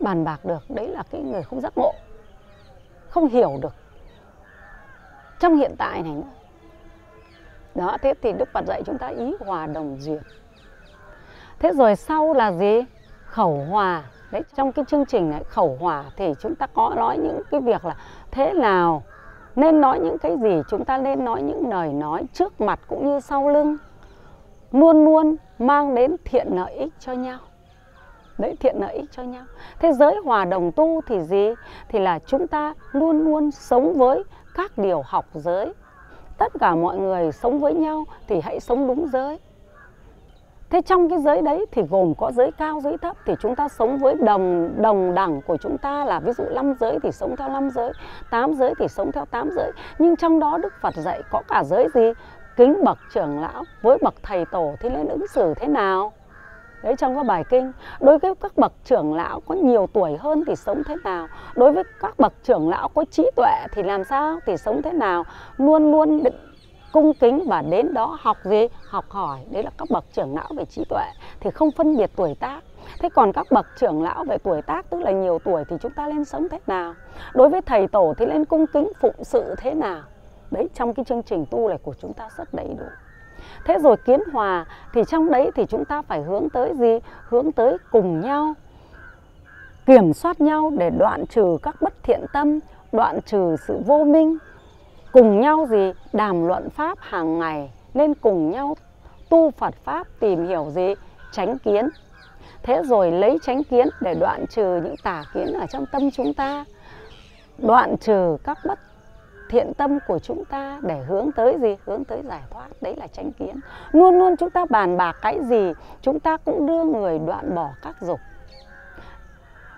bàn 0.00 0.24
bạc 0.24 0.44
được, 0.44 0.70
đấy 0.70 0.88
là 0.88 1.02
cái 1.10 1.22
người 1.22 1.42
không 1.42 1.60
giác 1.60 1.72
ngộ, 1.76 1.92
không 3.08 3.28
hiểu 3.28 3.58
được. 3.62 3.74
Trong 5.40 5.56
hiện 5.56 5.74
tại 5.78 6.02
này 6.02 6.12
nữa. 6.12 6.30
Đó, 7.74 7.96
thế 8.02 8.14
thì 8.22 8.32
đức 8.32 8.48
phật 8.52 8.64
dạy 8.66 8.82
chúng 8.86 8.98
ta 8.98 9.06
ý 9.06 9.34
hòa 9.40 9.66
đồng 9.66 9.96
duyệt. 10.00 10.22
Thế 11.58 11.72
rồi 11.72 11.96
sau 11.96 12.34
là 12.34 12.52
gì? 12.52 12.84
Khẩu 13.24 13.64
hòa 13.70 14.04
đấy, 14.30 14.42
trong 14.56 14.72
cái 14.72 14.84
chương 14.84 15.06
trình 15.06 15.30
này, 15.30 15.44
khẩu 15.44 15.76
hòa 15.80 16.04
thì 16.16 16.32
chúng 16.40 16.54
ta 16.54 16.66
có 16.66 16.92
nói 16.96 17.18
những 17.18 17.42
cái 17.50 17.60
việc 17.60 17.84
là 17.84 17.96
thế 18.30 18.52
nào, 18.52 19.02
nên 19.56 19.80
nói 19.80 20.00
những 20.00 20.18
cái 20.18 20.36
gì, 20.42 20.62
chúng 20.68 20.84
ta 20.84 20.98
nên 20.98 21.24
nói 21.24 21.42
những 21.42 21.70
lời 21.70 21.92
nói 21.92 22.24
trước 22.32 22.60
mặt 22.60 22.80
cũng 22.88 23.06
như 23.06 23.20
sau 23.20 23.48
lưng. 23.48 23.76
Luôn 24.72 25.04
luôn 25.04 25.36
mang 25.58 25.94
đến 25.94 26.16
thiện 26.24 26.46
lợi 26.50 26.72
ích 26.72 26.92
cho 26.98 27.12
nhau. 27.12 27.38
Đấy, 28.38 28.56
thiện 28.60 28.76
lợi 28.80 28.94
ích 28.94 29.12
cho 29.12 29.22
nhau. 29.22 29.44
Thế 29.80 29.92
giới 29.92 30.16
hòa 30.24 30.44
đồng 30.44 30.72
tu 30.72 31.00
thì 31.06 31.20
gì? 31.20 31.54
Thì 31.88 31.98
là 31.98 32.18
chúng 32.18 32.46
ta 32.46 32.74
luôn 32.92 33.24
luôn 33.24 33.50
sống 33.50 33.92
với 33.92 34.24
các 34.54 34.78
điều 34.78 35.02
học 35.06 35.26
giới. 35.34 35.72
Tất 36.38 36.52
cả 36.60 36.74
mọi 36.74 36.98
người 36.98 37.32
sống 37.32 37.58
với 37.58 37.74
nhau 37.74 38.04
thì 38.28 38.40
hãy 38.40 38.60
sống 38.60 38.86
đúng 38.86 39.08
giới 39.12 39.38
thế 40.70 40.80
trong 40.82 41.10
cái 41.10 41.18
giới 41.18 41.42
đấy 41.42 41.66
thì 41.72 41.82
gồm 41.90 42.14
có 42.14 42.32
giới 42.32 42.52
cao, 42.52 42.80
giới 42.80 42.98
thấp, 42.98 43.16
thì 43.26 43.34
chúng 43.40 43.54
ta 43.54 43.68
sống 43.68 43.98
với 43.98 44.14
đồng 44.14 44.72
đồng 44.82 45.14
đẳng 45.14 45.40
của 45.42 45.56
chúng 45.56 45.78
ta 45.78 46.04
là 46.04 46.20
ví 46.20 46.32
dụ 46.32 46.44
năm 46.54 46.74
giới 46.80 46.98
thì 47.02 47.12
sống 47.12 47.36
theo 47.36 47.48
năm 47.48 47.70
giới, 47.70 47.92
tám 48.30 48.54
giới 48.54 48.74
thì 48.78 48.88
sống 48.88 49.12
theo 49.12 49.24
tám 49.24 49.48
giới. 49.56 49.72
Nhưng 49.98 50.16
trong 50.16 50.40
đó 50.40 50.58
đức 50.62 50.72
phật 50.80 50.94
dạy 50.96 51.22
có 51.30 51.42
cả 51.48 51.64
giới 51.64 51.88
gì? 51.94 52.12
Kính 52.56 52.84
bậc 52.84 52.98
trưởng 53.14 53.40
lão 53.40 53.64
với 53.82 53.98
bậc 54.02 54.14
thầy 54.22 54.44
tổ 54.44 54.74
thì 54.80 54.88
nên 54.88 55.08
ứng 55.08 55.26
xử 55.26 55.54
thế 55.54 55.66
nào? 55.66 56.12
Đấy, 56.82 56.94
trong 56.98 57.16
các 57.16 57.26
bài 57.26 57.44
kinh. 57.50 57.72
Đối 58.00 58.18
với 58.18 58.34
các 58.34 58.56
bậc 58.56 58.72
trưởng 58.84 59.14
lão 59.14 59.40
có 59.40 59.54
nhiều 59.54 59.86
tuổi 59.92 60.16
hơn 60.16 60.44
thì 60.46 60.56
sống 60.56 60.82
thế 60.86 60.96
nào? 61.04 61.26
Đối 61.54 61.72
với 61.72 61.84
các 62.00 62.18
bậc 62.18 62.32
trưởng 62.42 62.68
lão 62.68 62.88
có 62.88 63.04
trí 63.10 63.30
tuệ 63.36 63.66
thì 63.72 63.82
làm 63.82 64.04
sao 64.04 64.38
thì 64.46 64.56
sống 64.56 64.82
thế 64.82 64.92
nào? 64.92 65.24
Luôn 65.56 65.90
luôn 65.90 66.22
cung 66.92 67.14
kính 67.14 67.44
và 67.46 67.62
đến 67.62 67.94
đó 67.94 68.18
học 68.20 68.36
gì, 68.44 68.68
học 68.88 69.04
hỏi. 69.08 69.38
Đấy 69.50 69.62
là 69.62 69.70
các 69.78 69.88
bậc 69.90 70.04
trưởng 70.12 70.34
lão 70.34 70.48
về 70.56 70.64
trí 70.64 70.84
tuệ, 70.88 71.04
thì 71.40 71.50
không 71.50 71.70
phân 71.70 71.96
biệt 71.96 72.10
tuổi 72.16 72.34
tác. 72.40 72.60
Thế 72.98 73.08
còn 73.08 73.32
các 73.32 73.46
bậc 73.50 73.66
trưởng 73.78 74.02
lão 74.02 74.24
về 74.24 74.38
tuổi 74.38 74.62
tác, 74.62 74.90
tức 74.90 75.00
là 75.00 75.10
nhiều 75.10 75.38
tuổi, 75.44 75.64
thì 75.68 75.76
chúng 75.80 75.92
ta 75.92 76.06
lên 76.08 76.24
sống 76.24 76.48
thế 76.48 76.58
nào? 76.66 76.94
Đối 77.34 77.48
với 77.48 77.60
thầy 77.62 77.88
tổ 77.88 78.14
thì 78.18 78.26
lên 78.26 78.44
cung 78.44 78.66
kính, 78.66 78.92
phụng 79.00 79.24
sự 79.24 79.54
thế 79.58 79.74
nào? 79.74 80.02
Đấy, 80.50 80.68
trong 80.74 80.94
cái 80.94 81.04
chương 81.04 81.22
trình 81.22 81.46
tu 81.50 81.68
này 81.68 81.78
của 81.82 81.94
chúng 82.00 82.12
ta 82.12 82.28
rất 82.36 82.54
đầy 82.54 82.68
đủ. 82.78 82.84
Thế 83.64 83.78
rồi 83.78 83.96
kiến 83.96 84.20
hòa, 84.32 84.66
thì 84.92 85.02
trong 85.08 85.30
đấy 85.30 85.50
thì 85.54 85.66
chúng 85.66 85.84
ta 85.84 86.02
phải 86.02 86.22
hướng 86.22 86.50
tới 86.50 86.76
gì? 86.76 86.98
Hướng 87.28 87.52
tới 87.52 87.76
cùng 87.90 88.20
nhau, 88.20 88.54
kiểm 89.86 90.12
soát 90.12 90.40
nhau 90.40 90.72
để 90.78 90.90
đoạn 90.90 91.26
trừ 91.26 91.58
các 91.62 91.76
bất 91.80 92.02
thiện 92.02 92.20
tâm, 92.32 92.58
đoạn 92.92 93.20
trừ 93.26 93.56
sự 93.66 93.80
vô 93.86 94.04
minh 94.04 94.38
cùng 95.12 95.40
nhau 95.40 95.66
gì? 95.70 95.92
Đàm 96.12 96.46
luận 96.46 96.70
pháp 96.70 96.98
hàng 97.00 97.38
ngày, 97.38 97.70
nên 97.94 98.14
cùng 98.14 98.50
nhau 98.50 98.76
tu 99.28 99.50
Phật 99.50 99.74
pháp 99.74 100.06
tìm 100.20 100.46
hiểu 100.46 100.70
gì? 100.70 100.94
Tránh 101.32 101.58
kiến. 101.58 101.88
Thế 102.62 102.82
rồi 102.84 103.12
lấy 103.12 103.38
tránh 103.42 103.64
kiến 103.64 103.88
để 104.00 104.14
đoạn 104.14 104.46
trừ 104.46 104.80
những 104.84 104.96
tà 105.02 105.24
kiến 105.34 105.52
ở 105.52 105.66
trong 105.66 105.86
tâm 105.92 106.10
chúng 106.10 106.34
ta. 106.34 106.64
Đoạn 107.58 107.96
trừ 107.96 108.36
các 108.44 108.58
bất 108.64 108.78
thiện 109.50 109.74
tâm 109.74 109.98
của 110.06 110.18
chúng 110.18 110.44
ta 110.44 110.78
để 110.82 111.02
hướng 111.02 111.32
tới 111.32 111.56
gì? 111.60 111.76
Hướng 111.84 112.04
tới 112.04 112.22
giải 112.28 112.42
thoát. 112.50 112.68
Đấy 112.80 112.96
là 112.96 113.06
tránh 113.06 113.32
kiến. 113.32 113.60
Luôn 113.92 114.18
luôn 114.18 114.36
chúng 114.36 114.50
ta 114.50 114.64
bàn 114.70 114.96
bạc 114.96 115.16
cái 115.22 115.38
gì, 115.44 115.72
chúng 116.02 116.20
ta 116.20 116.36
cũng 116.36 116.66
đưa 116.66 116.84
người 116.84 117.18
đoạn 117.18 117.54
bỏ 117.54 117.70
các 117.82 117.96
dục. 118.00 118.20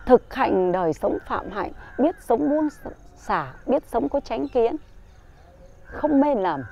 Thực 0.06 0.34
hành 0.34 0.72
đời 0.72 0.92
sống 0.92 1.18
phạm 1.26 1.50
hạnh, 1.50 1.72
biết 1.98 2.14
sống 2.20 2.50
buông 2.50 2.68
xả, 3.16 3.52
biết 3.66 3.82
sống 3.86 4.08
có 4.08 4.20
tránh 4.20 4.48
kiến 4.48 4.76
không 5.92 6.20
mê 6.20 6.34
lầm. 6.34 6.62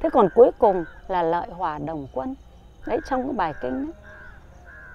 Thế 0.00 0.10
còn 0.10 0.28
cuối 0.34 0.50
cùng 0.58 0.84
là 1.08 1.22
lợi 1.22 1.48
hòa 1.50 1.78
đồng 1.78 2.06
quân. 2.12 2.34
Đấy, 2.86 2.98
trong 3.08 3.22
cái 3.24 3.32
bài 3.32 3.54
kinh 3.62 3.86
đấy 3.86 3.94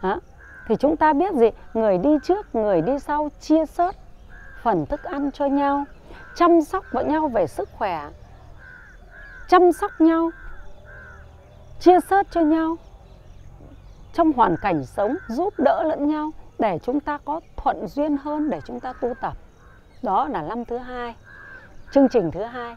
Đó. 0.01 0.19
thì 0.67 0.75
chúng 0.75 0.97
ta 0.97 1.13
biết 1.13 1.33
gì? 1.33 1.49
Người 1.73 1.97
đi 1.97 2.17
trước, 2.23 2.55
người 2.55 2.81
đi 2.81 2.99
sau 2.99 3.29
chia 3.39 3.65
sớt 3.65 3.95
phần 4.61 4.85
thức 4.85 5.03
ăn 5.03 5.31
cho 5.31 5.45
nhau, 5.45 5.85
chăm 6.35 6.61
sóc 6.61 6.85
với 6.91 7.05
nhau 7.05 7.27
về 7.27 7.47
sức 7.47 7.69
khỏe, 7.73 8.09
chăm 9.47 9.71
sóc 9.71 9.91
nhau, 10.01 10.29
chia 11.79 11.99
sớt 12.09 12.27
cho 12.31 12.41
nhau, 12.41 12.75
trong 14.13 14.33
hoàn 14.33 14.57
cảnh 14.57 14.85
sống 14.85 15.15
giúp 15.27 15.53
đỡ 15.57 15.83
lẫn 15.83 16.07
nhau 16.07 16.31
để 16.59 16.79
chúng 16.83 16.99
ta 16.99 17.17
có 17.25 17.41
thuận 17.55 17.87
duyên 17.87 18.17
hơn, 18.17 18.49
để 18.49 18.61
chúng 18.65 18.79
ta 18.79 18.93
tu 18.93 19.13
tập. 19.21 19.33
Đó 20.03 20.27
là 20.27 20.41
năm 20.41 20.65
thứ 20.65 20.77
hai, 20.77 21.15
chương 21.91 22.09
trình 22.09 22.31
thứ 22.31 22.43
hai 22.43 22.75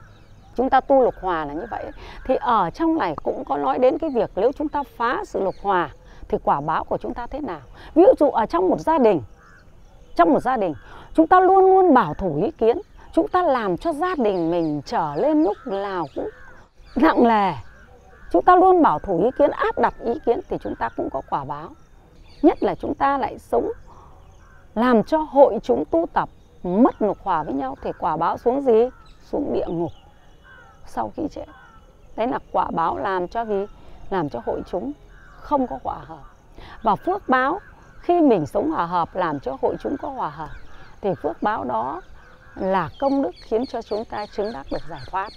chúng 0.54 0.70
ta 0.70 0.80
tu 0.80 1.02
lục 1.02 1.14
hòa 1.20 1.44
là 1.44 1.54
như 1.54 1.66
vậy. 1.70 1.84
Thì 2.24 2.34
ở 2.40 2.70
trong 2.70 2.98
này 2.98 3.14
cũng 3.22 3.44
có 3.44 3.56
nói 3.56 3.78
đến 3.78 3.98
cái 3.98 4.10
việc 4.10 4.30
nếu 4.36 4.52
chúng 4.52 4.68
ta 4.68 4.82
phá 4.96 5.22
sự 5.24 5.40
lục 5.40 5.54
hòa 5.62 5.90
thì 6.28 6.38
quả 6.44 6.60
báo 6.60 6.84
của 6.84 6.98
chúng 6.98 7.14
ta 7.14 7.26
thế 7.26 7.40
nào? 7.40 7.60
Ví 7.94 8.04
dụ 8.20 8.30
ở 8.30 8.46
trong 8.46 8.68
một 8.68 8.80
gia 8.80 8.98
đình, 8.98 9.22
trong 10.16 10.32
một 10.32 10.40
gia 10.40 10.56
đình, 10.56 10.74
chúng 11.14 11.26
ta 11.26 11.40
luôn 11.40 11.64
luôn 11.64 11.94
bảo 11.94 12.14
thủ 12.14 12.40
ý 12.42 12.50
kiến, 12.50 12.78
chúng 13.12 13.28
ta 13.28 13.42
làm 13.42 13.76
cho 13.76 13.92
gia 13.92 14.14
đình 14.14 14.50
mình 14.50 14.82
trở 14.86 15.14
lên 15.16 15.42
lúc 15.42 15.56
nào 15.66 16.06
cũng 16.14 16.28
nặng 16.96 17.28
nề. 17.28 17.52
Chúng 18.32 18.42
ta 18.42 18.56
luôn 18.56 18.82
bảo 18.82 18.98
thủ 18.98 19.22
ý 19.24 19.30
kiến, 19.38 19.50
áp 19.50 19.78
đặt 19.78 19.94
ý 20.04 20.12
kiến 20.26 20.40
thì 20.48 20.56
chúng 20.60 20.74
ta 20.74 20.88
cũng 20.96 21.10
có 21.10 21.22
quả 21.30 21.44
báo. 21.44 21.68
Nhất 22.42 22.62
là 22.62 22.74
chúng 22.74 22.94
ta 22.94 23.18
lại 23.18 23.38
sống 23.38 23.72
làm 24.74 25.02
cho 25.02 25.18
hội 25.18 25.58
chúng 25.62 25.84
tu 25.84 26.06
tập 26.12 26.28
mất 26.62 27.02
lục 27.02 27.18
hòa 27.22 27.42
với 27.42 27.54
nhau 27.54 27.76
thì 27.82 27.90
quả 27.98 28.16
báo 28.16 28.38
xuống 28.38 28.62
gì? 28.62 28.88
Xuống 29.24 29.52
địa 29.54 29.66
ngục 29.68 29.90
sau 30.86 31.12
khi 31.16 31.22
chết. 31.30 31.44
Đấy 32.16 32.26
là 32.26 32.38
quả 32.52 32.70
báo 32.70 32.98
làm 32.98 33.28
cho 33.28 33.44
gì? 33.44 33.66
Làm 34.10 34.28
cho 34.28 34.40
hội 34.46 34.62
chúng 34.66 34.92
không 35.40 35.66
có 35.66 35.78
hòa 35.84 35.98
hợp. 35.98 36.24
Và 36.82 36.96
phước 36.96 37.28
báo, 37.28 37.60
khi 38.00 38.20
mình 38.20 38.46
sống 38.46 38.70
hòa 38.70 38.86
hợp 38.86 39.16
làm 39.16 39.40
cho 39.40 39.56
hội 39.62 39.76
chúng 39.80 39.96
có 40.02 40.08
hòa 40.08 40.30
hợp, 40.30 40.50
thì 41.00 41.10
phước 41.22 41.42
báo 41.42 41.64
đó 41.64 42.00
là 42.54 42.88
công 43.00 43.22
đức 43.22 43.30
khiến 43.42 43.66
cho 43.66 43.82
chúng 43.82 44.04
ta 44.04 44.26
chứng 44.26 44.52
đắc 44.52 44.66
được 44.70 44.82
giải 44.88 45.00
thoát. 45.10 45.28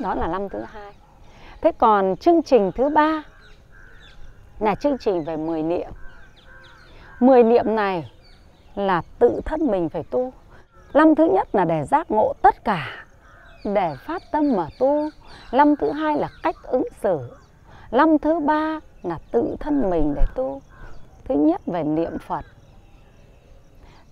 Đó 0.00 0.14
là 0.14 0.26
năm 0.26 0.48
thứ 0.48 0.60
hai. 0.60 0.92
Thế 1.60 1.72
còn 1.78 2.16
chương 2.16 2.42
trình 2.42 2.72
thứ 2.74 2.88
ba 2.88 3.22
là 4.58 4.74
chương 4.74 4.98
trình 4.98 5.24
về 5.24 5.36
10 5.36 5.62
niệm. 5.62 5.90
10 7.20 7.42
niệm 7.42 7.76
này 7.76 8.10
là 8.74 9.02
tự 9.18 9.40
thân 9.44 9.66
mình 9.66 9.88
phải 9.88 10.02
tu. 10.10 10.32
Năm 10.94 11.14
thứ 11.14 11.24
nhất 11.24 11.48
là 11.52 11.64
để 11.64 11.84
giác 11.84 12.10
ngộ 12.10 12.34
tất 12.42 12.64
cả 12.64 13.04
để 13.64 13.94
phát 14.06 14.22
tâm 14.32 14.56
mà 14.56 14.66
tu. 14.78 15.10
Năm 15.52 15.76
thứ 15.76 15.90
hai 15.90 16.18
là 16.18 16.28
cách 16.42 16.56
ứng 16.62 16.88
xử. 17.02 17.18
Năm 17.90 18.18
thứ 18.18 18.40
ba 18.40 18.80
là 19.02 19.18
tự 19.32 19.56
thân 19.60 19.90
mình 19.90 20.14
để 20.16 20.22
tu. 20.34 20.62
Thứ 21.24 21.34
nhất 21.34 21.60
về 21.66 21.84
niệm 21.84 22.18
phật. 22.18 22.44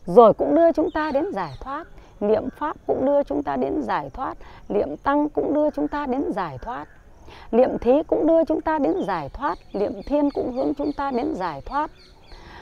Rồi 0.06 0.34
cũng 0.34 0.54
đưa 0.54 0.72
chúng 0.72 0.90
ta 0.90 1.10
đến 1.10 1.24
giải 1.32 1.52
thoát. 1.60 1.86
Niệm 2.20 2.50
pháp 2.50 2.76
cũng 2.86 3.06
đưa 3.06 3.22
chúng 3.22 3.42
ta 3.42 3.56
đến 3.56 3.82
giải 3.82 4.10
thoát. 4.10 4.36
Niệm 4.68 4.96
tăng 4.96 5.28
cũng 5.28 5.54
đưa 5.54 5.70
chúng 5.70 5.88
ta 5.88 6.06
đến 6.06 6.22
giải 6.32 6.58
thoát. 6.58 6.88
Niệm 7.52 7.78
thí 7.78 8.02
cũng 8.06 8.26
đưa 8.26 8.44
chúng 8.44 8.60
ta 8.60 8.78
đến 8.78 8.94
giải 9.06 9.28
thoát. 9.28 9.58
Niệm 9.72 9.92
thiên 10.06 10.30
cũng 10.30 10.52
hướng 10.52 10.74
chúng 10.74 10.92
ta 10.92 11.10
đến 11.10 11.34
giải 11.34 11.60
thoát. 11.60 11.90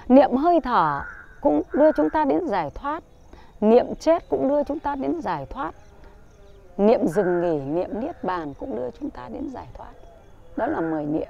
Niệm 0.09 0.37
hơi 0.37 0.61
thở 0.61 1.01
cũng 1.41 1.62
đưa 1.72 1.93
chúng 1.93 2.11
ta 2.11 2.24
đến 2.24 2.47
giải 2.47 2.70
thoát. 2.74 3.05
Niệm 3.61 3.95
chết 3.95 4.28
cũng 4.28 4.49
đưa 4.49 4.64
chúng 4.64 4.78
ta 4.78 4.95
đến 4.95 5.20
giải 5.20 5.47
thoát 5.51 5.74
niệm 6.77 7.07
dừng 7.07 7.41
nghỉ 7.41 7.59
niệm 7.59 8.01
niết 8.01 8.25
bàn 8.25 8.55
cũng 8.55 8.77
đưa 8.77 8.91
chúng 8.91 9.11
ta 9.11 9.29
đến 9.29 9.51
giải 9.51 9.66
thoát. 9.75 9.93
Đó 10.57 10.66
là 10.66 10.81
mười 10.81 11.05
niệm. 11.05 11.29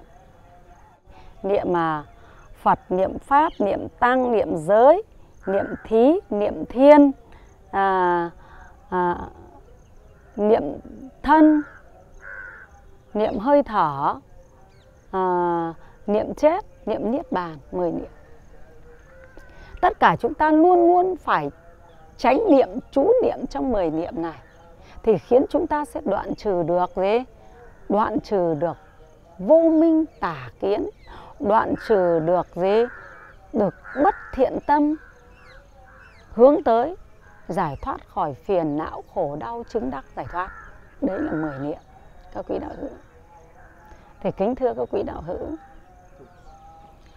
Niệm 1.42 1.72
mà 1.72 2.04
phật 2.62 2.78
niệm 2.88 3.18
pháp 3.18 3.52
niệm 3.58 3.88
tăng 3.98 4.32
niệm 4.32 4.56
giới 4.56 5.02
niệm 5.46 5.64
thí 5.84 6.20
niệm 6.30 6.64
thiên 6.64 7.12
à, 7.70 8.30
à, 8.88 9.18
niệm 10.36 10.62
thân 11.22 11.62
niệm 13.14 13.38
hơi 13.38 13.62
thở 13.62 14.14
à, 15.10 15.74
niệm 16.06 16.34
chết 16.34 16.64
niệm 16.86 17.10
niết 17.10 17.32
bàn 17.32 17.58
mười 17.72 17.92
niệm. 17.92 18.10
Tất 19.80 20.00
cả 20.00 20.16
chúng 20.20 20.34
ta 20.34 20.50
luôn 20.50 20.88
luôn 20.88 21.16
phải 21.16 21.50
tránh 22.16 22.38
niệm 22.50 22.68
chú 22.90 23.12
niệm 23.22 23.46
trong 23.46 23.72
mười 23.72 23.90
niệm 23.90 24.22
này 24.22 24.38
thì 25.04 25.18
khiến 25.18 25.44
chúng 25.50 25.66
ta 25.66 25.84
sẽ 25.84 26.00
đoạn 26.04 26.34
trừ 26.34 26.62
được 26.62 26.90
gì? 26.96 27.24
Đoạn 27.88 28.20
trừ 28.20 28.54
được 28.54 28.76
vô 29.38 29.60
minh 29.80 30.04
tả 30.20 30.50
kiến, 30.60 30.88
đoạn 31.40 31.74
trừ 31.88 32.18
được 32.18 32.46
gì? 32.54 32.84
Được 33.52 33.74
bất 34.02 34.14
thiện 34.32 34.58
tâm, 34.66 34.96
hướng 36.32 36.62
tới 36.62 36.96
giải 37.48 37.76
thoát 37.82 38.08
khỏi 38.08 38.34
phiền 38.34 38.76
não, 38.76 39.02
khổ 39.14 39.36
đau, 39.40 39.64
chứng 39.68 39.90
đắc, 39.90 40.04
giải 40.16 40.26
thoát. 40.32 40.50
Đấy 41.00 41.18
là 41.20 41.32
mười 41.32 41.58
niệm. 41.58 41.78
Các 42.34 42.44
quý 42.48 42.58
đạo 42.58 42.70
hữu. 42.80 42.90
Thì 44.20 44.30
kính 44.30 44.54
thưa 44.54 44.74
các 44.74 44.88
quý 44.90 45.02
đạo 45.02 45.22
hữu, 45.26 45.48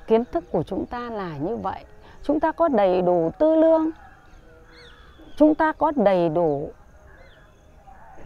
kiến 0.08 0.24
thức 0.32 0.44
của 0.52 0.64
chúng 0.64 0.86
ta 0.86 1.00
là 1.00 1.38
như 1.38 1.56
vậy. 1.56 1.86
Chúng 2.24 2.40
ta 2.40 2.52
có 2.52 2.68
đầy 2.68 3.02
đủ 3.02 3.32
tư 3.40 3.56
lương, 3.56 3.90
chúng 5.36 5.56
ta 5.56 5.72
có 5.72 5.92
đầy 5.96 6.30
đủ 6.30 6.72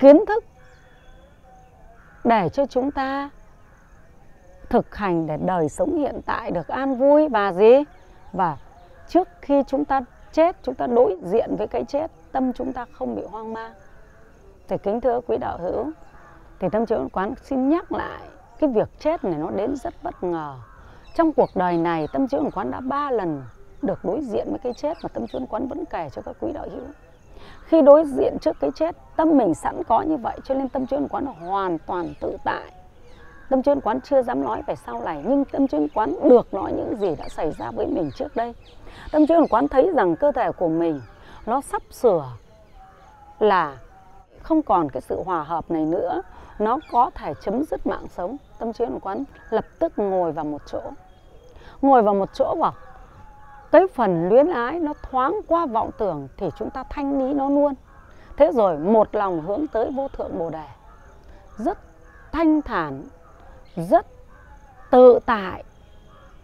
kiến 0.01 0.25
thức 0.27 0.43
để 2.23 2.49
cho 2.49 2.65
chúng 2.65 2.91
ta 2.91 3.29
thực 4.69 4.95
hành 4.95 5.27
để 5.27 5.37
đời 5.45 5.69
sống 5.69 5.97
hiện 5.97 6.21
tại 6.25 6.51
được 6.51 6.67
an 6.67 6.95
vui 6.95 7.29
và 7.29 7.53
gì? 7.53 7.83
Và 8.33 8.57
trước 9.07 9.27
khi 9.41 9.63
chúng 9.67 9.85
ta 9.85 10.01
chết, 10.31 10.55
chúng 10.63 10.75
ta 10.75 10.87
đối 10.87 11.17
diện 11.23 11.55
với 11.57 11.67
cái 11.67 11.83
chết, 11.83 12.11
tâm 12.31 12.53
chúng 12.53 12.73
ta 12.73 12.85
không 12.91 13.15
bị 13.15 13.21
hoang 13.31 13.53
mang. 13.53 13.73
Thì 14.67 14.77
kính 14.77 15.01
thưa 15.01 15.21
quý 15.27 15.37
đạo 15.37 15.57
hữu, 15.57 15.91
thì 16.59 16.67
tâm 16.71 16.85
trưởng 16.85 17.09
quán 17.09 17.33
xin 17.43 17.69
nhắc 17.69 17.91
lại, 17.91 18.21
cái 18.59 18.69
việc 18.69 18.89
chết 18.99 19.23
này 19.23 19.39
nó 19.39 19.49
đến 19.49 19.75
rất 19.75 19.93
bất 20.03 20.23
ngờ. 20.23 20.55
Trong 21.15 21.33
cuộc 21.33 21.49
đời 21.55 21.77
này, 21.77 22.07
tâm 22.13 22.27
trưởng 22.27 22.51
quán 22.51 22.71
đã 22.71 22.79
ba 22.79 23.11
lần 23.11 23.43
được 23.81 24.05
đối 24.05 24.21
diện 24.21 24.47
với 24.49 24.59
cái 24.63 24.73
chết 24.73 24.97
mà 25.03 25.09
tâm 25.13 25.27
trưởng 25.27 25.47
quán 25.47 25.67
vẫn 25.67 25.85
kể 25.85 26.09
cho 26.11 26.21
các 26.21 26.35
quý 26.39 26.51
đạo 26.51 26.67
hữu 26.71 26.85
khi 27.63 27.81
đối 27.81 28.05
diện 28.05 28.37
trước 28.41 28.57
cái 28.59 28.71
chết, 28.75 28.95
tâm 29.15 29.37
mình 29.37 29.53
sẵn 29.53 29.83
có 29.83 30.01
như 30.01 30.17
vậy 30.17 30.39
cho 30.43 30.55
nên 30.55 30.69
tâm 30.69 30.87
chuyên 30.87 31.07
quán 31.07 31.25
hoàn 31.25 31.77
toàn 31.77 32.13
tự 32.19 32.37
tại. 32.43 32.71
Tâm 33.49 33.63
chuyên 33.63 33.81
quán 33.81 34.01
chưa 34.01 34.23
dám 34.23 34.43
nói 34.43 34.61
về 34.67 34.75
sau 34.75 35.01
này, 35.01 35.23
nhưng 35.27 35.45
tâm 35.45 35.67
chuyên 35.67 35.87
quán 35.87 36.29
được 36.29 36.53
nói 36.53 36.73
những 36.73 36.95
gì 36.99 37.15
đã 37.15 37.29
xảy 37.29 37.51
ra 37.51 37.71
với 37.71 37.87
mình 37.87 38.09
trước 38.15 38.35
đây. 38.35 38.53
Tâm 39.11 39.27
chuyên 39.27 39.47
quán 39.47 39.67
thấy 39.67 39.91
rằng 39.95 40.15
cơ 40.15 40.31
thể 40.31 40.51
của 40.51 40.67
mình, 40.67 41.01
nó 41.45 41.61
sắp 41.61 41.81
sửa 41.91 42.25
là 43.39 43.77
không 44.43 44.61
còn 44.61 44.89
cái 44.89 45.01
sự 45.01 45.23
hòa 45.25 45.43
hợp 45.43 45.71
này 45.71 45.85
nữa. 45.85 46.21
Nó 46.59 46.79
có 46.91 47.09
thể 47.15 47.33
chấm 47.41 47.63
dứt 47.71 47.87
mạng 47.87 48.05
sống. 48.09 48.37
Tâm 48.59 48.73
chuyên 48.73 48.99
quán 48.99 49.23
lập 49.49 49.65
tức 49.79 49.93
ngồi 49.99 50.31
vào 50.31 50.45
một 50.45 50.61
chỗ. 50.65 50.81
Ngồi 51.81 52.01
vào 52.01 52.15
một 52.15 52.29
chỗ 52.33 52.55
vào 52.59 52.73
cái 53.71 53.87
phần 53.93 54.29
luyến 54.29 54.47
ái 54.47 54.79
nó 54.79 54.93
thoáng 55.01 55.39
qua 55.47 55.65
vọng 55.65 55.89
tưởng 55.97 56.27
thì 56.37 56.49
chúng 56.57 56.69
ta 56.69 56.83
thanh 56.89 57.19
lý 57.19 57.33
nó 57.33 57.49
luôn. 57.49 57.73
Thế 58.37 58.51
rồi 58.53 58.77
một 58.77 59.15
lòng 59.15 59.41
hướng 59.41 59.67
tới 59.67 59.91
vô 59.95 60.07
thượng 60.07 60.39
bồ 60.39 60.49
đề. 60.49 60.67
Rất 61.57 61.77
thanh 62.31 62.61
thản, 62.61 63.03
rất 63.75 64.05
tự 64.91 65.19
tại, 65.25 65.63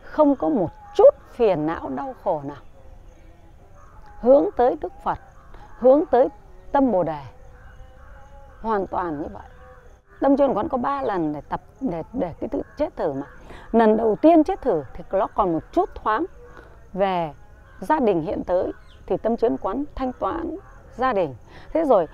không 0.02 0.36
có 0.36 0.50
một 0.50 0.70
chút 0.96 1.16
phiền 1.32 1.66
não 1.66 1.90
đau 1.96 2.16
khổ 2.24 2.42
nào. 2.44 2.62
Hướng 4.22 4.46
tới 4.58 4.78
đức 4.82 4.94
phật, 5.04 5.20
hướng 5.80 6.06
tới 6.06 6.28
tâm 6.72 6.92
bồ 6.92 7.04
đề. 7.04 7.22
Hoàn 8.62 8.88
toàn 8.88 9.22
như 9.22 9.28
vậy. 9.34 9.44
Tâm 10.20 10.38
chuyên 10.38 10.54
quán 10.54 10.70
có 10.70 10.78
ba 10.78 11.02
lần 11.02 11.34
để 11.34 11.42
tập, 11.42 11.62
để 11.82 12.04
để 12.14 12.34
cái 12.40 12.50
tự 12.50 12.62
chết 12.78 12.96
thử 12.96 13.14
mà. 13.14 13.28
Lần 13.72 13.98
đầu 13.98 14.16
tiên 14.22 14.44
chết 14.44 14.62
thử 14.62 14.84
thì 14.94 15.04
nó 15.12 15.28
còn 15.36 15.54
một 15.54 15.64
chút 15.72 15.90
thoáng 15.96 16.26
về 16.98 17.34
gia 17.80 18.00
đình 18.00 18.22
hiện 18.22 18.44
tới 18.44 18.72
thì 19.06 19.18
tâm 19.18 19.38
chuyến 19.38 19.58
quán 19.58 19.84
thanh 19.96 20.12
toán 20.14 20.56
gia 20.96 21.14
đình. 21.14 21.36
Thế 21.74 21.84
rồi, 21.86 22.08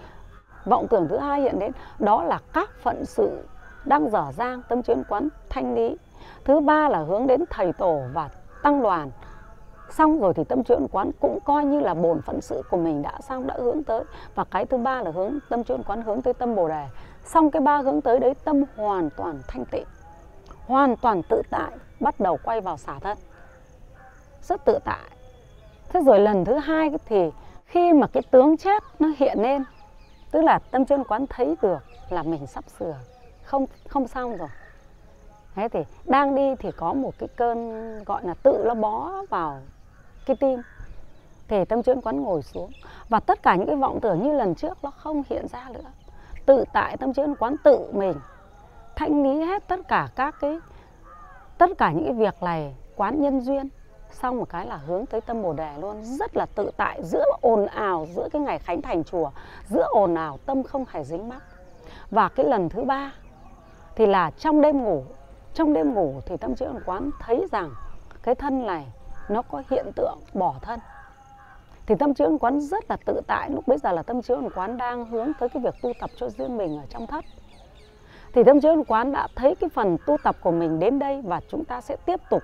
vọng 0.65 0.87
tưởng 0.89 1.07
thứ 1.07 1.17
hai 1.17 1.41
hiện 1.41 1.59
đến, 1.59 1.71
đó 1.99 2.23
là 2.23 2.39
các 2.53 2.69
phận 2.81 3.05
sự 3.05 3.43
đang 3.85 4.09
dở 4.09 4.31
dang 4.37 4.61
tâm 4.69 4.83
chuyến 4.83 5.03
quán 5.09 5.29
thanh 5.49 5.75
lý. 5.75 5.97
Thứ 6.45 6.59
ba 6.59 6.89
là 6.89 6.99
hướng 6.99 7.27
đến 7.27 7.43
thầy 7.49 7.73
tổ 7.73 8.01
và 8.13 8.29
tăng 8.63 8.83
đoàn. 8.83 9.11
Xong 9.89 10.19
rồi 10.19 10.33
thì 10.33 10.43
tâm 10.43 10.63
chuyên 10.63 10.87
quán 10.91 11.11
cũng 11.19 11.39
coi 11.45 11.65
như 11.65 11.79
là 11.79 11.93
bổn 11.93 12.21
phận 12.21 12.41
sự 12.41 12.61
của 12.69 12.77
mình 12.77 13.01
đã 13.01 13.19
xong, 13.21 13.47
đã 13.47 13.55
hướng 13.57 13.83
tới. 13.83 14.03
Và 14.35 14.43
cái 14.43 14.65
thứ 14.65 14.77
ba 14.77 15.01
là 15.01 15.11
hướng, 15.11 15.39
tâm 15.49 15.63
chuyên 15.63 15.83
quán 15.83 16.01
hướng 16.01 16.21
tới 16.21 16.33
tâm 16.33 16.55
bồ 16.55 16.67
đề. 16.67 16.87
Xong 17.25 17.51
cái 17.51 17.61
ba 17.61 17.77
hướng 17.77 18.01
tới 18.01 18.19
đấy, 18.19 18.33
tâm 18.43 18.63
hoàn 18.75 19.09
toàn 19.17 19.41
thanh 19.47 19.65
tịnh, 19.65 19.85
hoàn 20.67 20.95
toàn 20.95 21.21
tự 21.29 21.41
tại, 21.49 21.71
bắt 21.99 22.19
đầu 22.19 22.37
quay 22.43 22.61
vào 22.61 22.77
xả 22.77 22.99
thân 22.99 23.17
rất 24.43 24.65
tự 24.65 24.79
tại. 24.85 25.09
Thế 25.89 25.99
rồi 26.05 26.19
lần 26.19 26.45
thứ 26.45 26.53
hai 26.55 26.91
thì 27.05 27.29
khi 27.65 27.93
mà 27.93 28.07
cái 28.07 28.23
tướng 28.31 28.57
chết 28.57 28.83
nó 28.99 29.07
hiện 29.17 29.41
lên, 29.41 29.63
tức 30.31 30.41
là 30.41 30.59
tâm 30.71 30.85
chuyên 30.85 31.03
quán 31.03 31.25
thấy 31.29 31.55
được 31.61 31.83
là 32.09 32.23
mình 32.23 32.47
sắp 32.47 32.63
sửa, 32.79 32.95
không 33.43 33.65
không 33.87 34.07
xong 34.07 34.37
rồi. 34.37 34.49
Thế 35.55 35.67
thì 35.67 35.79
đang 36.05 36.35
đi 36.35 36.55
thì 36.59 36.71
có 36.71 36.93
một 36.93 37.13
cái 37.17 37.29
cơn 37.35 38.03
gọi 38.03 38.21
là 38.25 38.33
tự 38.43 38.63
nó 38.65 38.73
bó 38.73 39.11
vào 39.29 39.59
cái 40.25 40.35
tim. 40.35 40.61
Thì 41.47 41.65
tâm 41.65 41.83
chuyên 41.83 42.01
quán 42.01 42.21
ngồi 42.21 42.41
xuống. 42.41 42.71
Và 43.09 43.19
tất 43.19 43.43
cả 43.43 43.55
những 43.55 43.67
cái 43.67 43.75
vọng 43.75 43.99
tưởng 44.01 44.23
như 44.23 44.33
lần 44.33 44.55
trước 44.55 44.77
nó 44.83 44.91
không 44.91 45.23
hiện 45.29 45.47
ra 45.47 45.69
nữa. 45.73 45.89
Tự 46.45 46.63
tại 46.73 46.97
tâm 46.97 47.13
chuyên 47.13 47.35
quán 47.35 47.55
tự 47.63 47.91
mình 47.91 48.13
thanh 48.95 49.23
lý 49.23 49.45
hết 49.45 49.67
tất 49.67 49.79
cả 49.87 50.09
các 50.15 50.35
cái, 50.41 50.59
tất 51.57 51.69
cả 51.77 51.91
những 51.91 52.05
cái 52.05 52.13
việc 52.13 52.43
này 52.43 52.75
quán 52.95 53.21
nhân 53.21 53.41
duyên 53.41 53.69
xong 54.13 54.37
một 54.37 54.49
cái 54.49 54.65
là 54.65 54.75
hướng 54.75 55.05
tới 55.05 55.21
tâm 55.21 55.41
bồ 55.41 55.53
đề 55.53 55.73
luôn. 55.81 56.03
Rất 56.03 56.37
là 56.37 56.45
tự 56.55 56.71
tại, 56.77 57.03
giữa 57.03 57.25
ồn 57.41 57.65
ào, 57.65 58.07
giữa 58.15 58.27
cái 58.31 58.41
ngày 58.41 58.59
khánh 58.59 58.81
thành 58.81 59.03
chùa, 59.03 59.31
giữa 59.69 59.87
ồn 59.91 60.15
ào, 60.15 60.37
tâm 60.45 60.63
không 60.63 60.85
hề 60.91 61.03
dính 61.03 61.29
mắc. 61.29 61.43
Và 62.11 62.29
cái 62.29 62.45
lần 62.45 62.69
thứ 62.69 62.83
ba 62.83 63.11
thì 63.95 64.05
là 64.05 64.31
trong 64.31 64.61
đêm 64.61 64.83
ngủ, 64.83 65.03
trong 65.53 65.73
đêm 65.73 65.93
ngủ 65.93 66.13
thì 66.25 66.37
tâm 66.37 66.55
trí 66.55 66.65
quán 66.85 67.09
thấy 67.19 67.47
rằng 67.51 67.71
cái 68.23 68.35
thân 68.35 68.67
này 68.67 68.85
nó 69.29 69.41
có 69.41 69.63
hiện 69.69 69.85
tượng 69.95 70.19
bỏ 70.33 70.55
thân. 70.61 70.79
Thì 71.85 71.95
tâm 71.99 72.13
trí 72.13 72.25
quán 72.39 72.61
rất 72.61 72.83
là 72.89 72.97
tự 73.05 73.21
tại. 73.27 73.49
Lúc 73.49 73.67
bây 73.67 73.77
giờ 73.77 73.91
là 73.91 74.03
tâm 74.03 74.21
trí 74.21 74.33
quán 74.55 74.77
đang 74.77 75.05
hướng 75.05 75.31
tới 75.39 75.49
cái 75.49 75.63
việc 75.63 75.73
tu 75.81 75.91
tập 75.99 76.09
cho 76.15 76.29
riêng 76.29 76.57
mình 76.57 76.77
ở 76.77 76.83
trong 76.89 77.07
thất. 77.07 77.25
Thì 78.33 78.43
tâm 78.43 78.61
trí 78.61 78.69
quán 78.87 79.11
đã 79.11 79.27
thấy 79.35 79.55
cái 79.55 79.69
phần 79.69 79.97
tu 80.05 80.17
tập 80.23 80.35
của 80.41 80.51
mình 80.51 80.79
đến 80.79 80.99
đây 80.99 81.21
và 81.21 81.41
chúng 81.49 81.65
ta 81.65 81.81
sẽ 81.81 81.95
tiếp 82.05 82.19
tục 82.29 82.43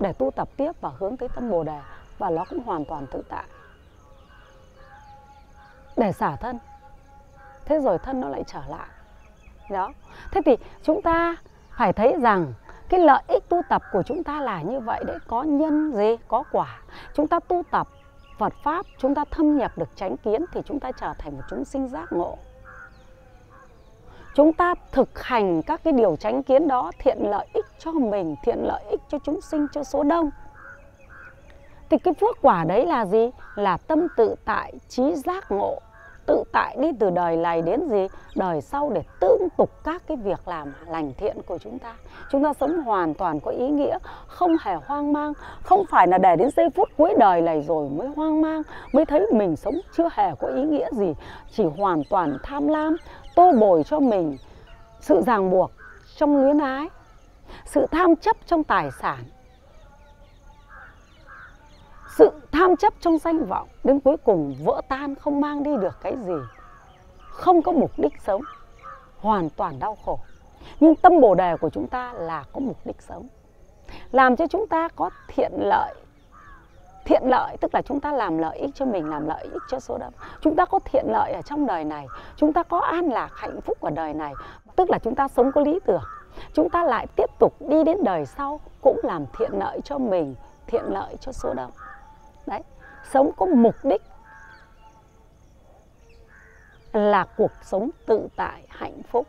để 0.00 0.12
tu 0.12 0.30
tập 0.30 0.48
tiếp 0.56 0.72
và 0.80 0.90
hướng 0.98 1.16
tới 1.16 1.28
tâm 1.34 1.50
bồ 1.50 1.64
đề, 1.64 1.80
và 2.18 2.30
nó 2.30 2.44
cũng 2.50 2.62
hoàn 2.64 2.84
toàn 2.84 3.06
tự 3.06 3.22
tại. 3.28 3.44
Để 5.96 6.12
xả 6.12 6.36
thân. 6.36 6.58
Thế 7.64 7.80
rồi 7.80 7.98
thân 7.98 8.20
nó 8.20 8.28
lại 8.28 8.44
trở 8.46 8.60
lại. 8.68 8.86
Đó. 9.70 9.92
Thế 10.30 10.40
thì 10.44 10.56
chúng 10.82 11.02
ta 11.02 11.36
phải 11.70 11.92
thấy 11.92 12.14
rằng 12.20 12.52
cái 12.88 13.00
lợi 13.00 13.22
ích 13.28 13.48
tu 13.48 13.62
tập 13.68 13.82
của 13.92 14.02
chúng 14.02 14.24
ta 14.24 14.40
là 14.40 14.62
như 14.62 14.80
vậy 14.80 15.04
đấy. 15.06 15.18
Có 15.26 15.42
nhân 15.42 15.92
gì, 15.92 16.16
có 16.28 16.44
quả. 16.52 16.80
Chúng 17.14 17.28
ta 17.28 17.40
tu 17.40 17.62
tập 17.70 17.88
Phật 18.38 18.52
pháp, 18.64 18.86
chúng 18.98 19.14
ta 19.14 19.24
thâm 19.30 19.56
nhập 19.56 19.72
được 19.76 19.96
chánh 19.96 20.16
kiến 20.16 20.44
thì 20.52 20.60
chúng 20.64 20.80
ta 20.80 20.92
trở 20.92 21.14
thành 21.18 21.36
một 21.36 21.42
chúng 21.50 21.64
sinh 21.64 21.88
giác 21.88 22.12
ngộ 22.12 22.38
chúng 24.36 24.52
ta 24.52 24.74
thực 24.92 25.22
hành 25.22 25.62
các 25.62 25.80
cái 25.84 25.92
điều 25.92 26.16
tránh 26.16 26.42
kiến 26.42 26.68
đó 26.68 26.90
thiện 26.98 27.18
lợi 27.30 27.46
ích 27.52 27.64
cho 27.78 27.92
mình, 27.92 28.36
thiện 28.42 28.58
lợi 28.62 28.82
ích 28.90 29.00
cho 29.08 29.18
chúng 29.24 29.40
sinh, 29.40 29.66
cho 29.72 29.84
số 29.84 30.02
đông. 30.02 30.30
Thì 31.90 31.98
cái 31.98 32.14
phước 32.14 32.36
quả 32.42 32.64
đấy 32.64 32.86
là 32.86 33.06
gì? 33.06 33.30
Là 33.54 33.76
tâm 33.76 34.06
tự 34.16 34.34
tại, 34.44 34.72
trí 34.88 35.14
giác 35.14 35.52
ngộ. 35.52 35.80
Tự 36.26 36.44
tại 36.52 36.76
đi 36.80 36.88
từ 37.00 37.10
đời 37.10 37.36
này 37.36 37.62
đến 37.62 37.88
gì? 37.88 38.06
Đời 38.34 38.60
sau 38.60 38.90
để 38.94 39.02
tương 39.20 39.48
tục 39.56 39.70
các 39.84 40.02
cái 40.06 40.16
việc 40.16 40.48
làm 40.48 40.72
lành 40.88 41.12
thiện 41.18 41.36
của 41.46 41.58
chúng 41.58 41.78
ta. 41.78 41.94
Chúng 42.30 42.44
ta 42.44 42.52
sống 42.60 42.82
hoàn 42.82 43.14
toàn 43.14 43.40
có 43.40 43.50
ý 43.50 43.68
nghĩa, 43.68 43.98
không 44.26 44.56
hề 44.60 44.74
hoang 44.86 45.12
mang. 45.12 45.32
Không 45.62 45.84
phải 45.90 46.06
là 46.06 46.18
để 46.18 46.36
đến 46.36 46.50
giây 46.56 46.70
phút 46.76 46.88
cuối 46.96 47.14
đời 47.18 47.40
này 47.40 47.62
rồi 47.62 47.88
mới 47.88 48.08
hoang 48.16 48.42
mang, 48.42 48.62
mới 48.92 49.04
thấy 49.04 49.26
mình 49.32 49.56
sống 49.56 49.74
chưa 49.96 50.08
hề 50.12 50.30
có 50.40 50.48
ý 50.48 50.62
nghĩa 50.62 50.88
gì, 50.92 51.14
chỉ 51.52 51.64
hoàn 51.64 52.02
toàn 52.10 52.38
tham 52.42 52.68
lam 52.68 52.96
tô 53.36 53.52
bồi 53.60 53.84
cho 53.84 54.00
mình 54.00 54.36
sự 55.00 55.22
ràng 55.26 55.50
buộc 55.50 55.70
trong 56.16 56.36
luyến 56.36 56.58
ái, 56.58 56.88
sự 57.64 57.86
tham 57.90 58.16
chấp 58.16 58.36
trong 58.46 58.64
tài 58.64 58.90
sản, 58.90 59.24
sự 62.16 62.30
tham 62.52 62.76
chấp 62.76 62.92
trong 63.00 63.18
danh 63.18 63.44
vọng, 63.44 63.68
đến 63.84 64.00
cuối 64.00 64.16
cùng 64.16 64.56
vỡ 64.64 64.80
tan, 64.88 65.14
không 65.14 65.40
mang 65.40 65.62
đi 65.62 65.76
được 65.76 65.96
cái 66.02 66.16
gì, 66.26 66.34
không 67.18 67.62
có 67.62 67.72
mục 67.72 67.90
đích 67.96 68.12
sống, 68.26 68.42
hoàn 69.18 69.50
toàn 69.50 69.78
đau 69.78 69.96
khổ. 70.04 70.18
Nhưng 70.80 70.94
tâm 70.94 71.20
bồ 71.20 71.34
đề 71.34 71.56
của 71.56 71.70
chúng 71.70 71.88
ta 71.88 72.12
là 72.12 72.44
có 72.52 72.60
mục 72.60 72.76
đích 72.84 73.02
sống, 73.02 73.28
làm 74.12 74.36
cho 74.36 74.46
chúng 74.46 74.66
ta 74.66 74.88
có 74.96 75.10
thiện 75.28 75.52
lợi 75.56 75.94
thiện 77.06 77.22
lợi, 77.24 77.56
tức 77.60 77.74
là 77.74 77.82
chúng 77.82 78.00
ta 78.00 78.12
làm 78.12 78.38
lợi 78.38 78.58
ích 78.58 78.70
cho 78.74 78.84
mình, 78.84 79.10
làm 79.10 79.26
lợi 79.26 79.42
ích 79.52 79.62
cho 79.68 79.80
số 79.80 79.98
đông. 79.98 80.12
Chúng 80.40 80.56
ta 80.56 80.64
có 80.64 80.78
thiện 80.84 81.04
lợi 81.08 81.32
ở 81.32 81.42
trong 81.42 81.66
đời 81.66 81.84
này, 81.84 82.06
chúng 82.36 82.52
ta 82.52 82.62
có 82.62 82.78
an 82.78 83.08
lạc, 83.08 83.30
hạnh 83.34 83.60
phúc 83.60 83.80
ở 83.80 83.90
đời 83.90 84.14
này, 84.14 84.34
tức 84.76 84.90
là 84.90 84.98
chúng 84.98 85.14
ta 85.14 85.28
sống 85.28 85.52
có 85.52 85.60
lý 85.60 85.78
tưởng. 85.86 86.02
Chúng 86.52 86.70
ta 86.70 86.84
lại 86.84 87.06
tiếp 87.16 87.30
tục 87.38 87.54
đi 87.60 87.84
đến 87.84 88.04
đời 88.04 88.26
sau 88.26 88.60
cũng 88.80 89.00
làm 89.02 89.24
thiện 89.38 89.50
lợi 89.52 89.80
cho 89.84 89.98
mình, 89.98 90.34
thiện 90.66 90.84
lợi 90.84 91.16
cho 91.20 91.32
số 91.32 91.54
đông. 91.54 91.70
Đấy, 92.46 92.62
sống 93.12 93.30
có 93.36 93.46
mục 93.46 93.74
đích 93.82 94.02
là 96.92 97.26
cuộc 97.36 97.52
sống 97.62 97.90
tự 98.06 98.28
tại, 98.36 98.62
hạnh 98.68 99.02
phúc 99.02 99.26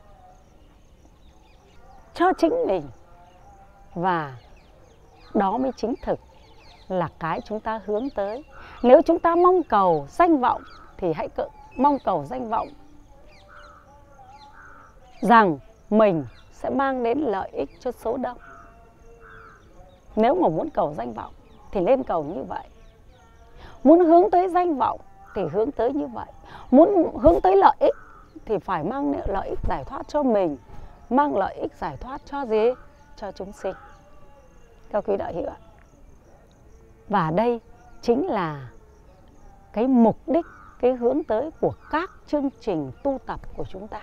cho 2.14 2.34
chính 2.38 2.68
mình. 2.68 2.90
Và 3.94 4.36
đó 5.34 5.58
mới 5.58 5.72
chính 5.78 5.94
thực 6.04 6.20
là 6.88 7.10
cái 7.20 7.42
chúng 7.42 7.60
ta 7.60 7.82
hướng 7.86 8.10
tới. 8.10 8.44
Nếu 8.84 9.02
chúng 9.02 9.20
ta 9.20 9.36
mong 9.36 9.64
cầu 9.64 10.08
danh 10.10 10.38
vọng 10.38 10.62
thì 10.98 11.14
hãy 11.14 11.30
cự, 11.30 11.48
mong 11.76 11.98
cầu 12.00 12.26
danh 12.26 12.50
vọng 12.50 12.68
rằng 15.22 15.60
mình 15.90 16.26
sẽ 16.52 16.70
mang 16.70 17.04
đến 17.04 17.20
lợi 17.20 17.50
ích 17.54 17.70
cho 17.80 17.92
số 17.92 18.18
đông. 18.18 18.38
Nếu 20.16 20.36
mà 20.36 20.50
muốn 20.50 20.70
cầu 20.70 20.94
danh 20.98 21.14
vọng 21.14 21.34
thì 21.72 21.82
lên 21.82 22.04
cầu 22.04 22.24
như 22.24 22.44
vậy. 22.44 22.68
Muốn 23.84 24.00
hướng 24.00 24.32
tới 24.32 24.50
danh 24.50 24.78
vọng 24.78 25.00
thì 25.36 25.42
hướng 25.52 25.72
tới 25.72 25.94
như 25.94 26.08
vậy. 26.08 26.32
Muốn 26.72 27.12
hướng 27.22 27.42
tới 27.42 27.56
lợi 27.56 27.76
ích 27.80 27.96
thì 28.46 28.58
phải 28.58 28.84
mang 28.84 29.14
lợi 29.28 29.50
ích 29.50 29.60
giải 29.70 29.84
thoát 29.84 30.08
cho 30.08 30.24
mình. 30.24 30.58
Mang 31.10 31.38
lợi 31.38 31.56
ích 31.56 31.72
giải 31.74 31.98
thoát 31.98 32.22
cho 32.26 32.46
gì? 32.46 32.70
Cho 33.16 33.32
chúng 33.32 33.52
sinh. 33.52 33.76
Các 34.92 35.04
quý 35.08 35.18
đạo 35.18 35.32
hiểu 35.34 35.50
ạ 35.50 35.67
và 37.10 37.32
đây 37.32 37.60
chính 38.02 38.28
là 38.28 38.70
cái 39.74 39.88
mục 39.88 40.18
đích, 40.28 40.46
cái 40.80 40.94
hướng 40.94 41.24
tới 41.24 41.52
của 41.62 41.74
các 41.92 42.12
chương 42.28 42.50
trình 42.62 42.92
tu 43.04 43.20
tập 43.26 43.40
của 43.58 43.66
chúng 43.70 43.88
ta. 43.88 44.02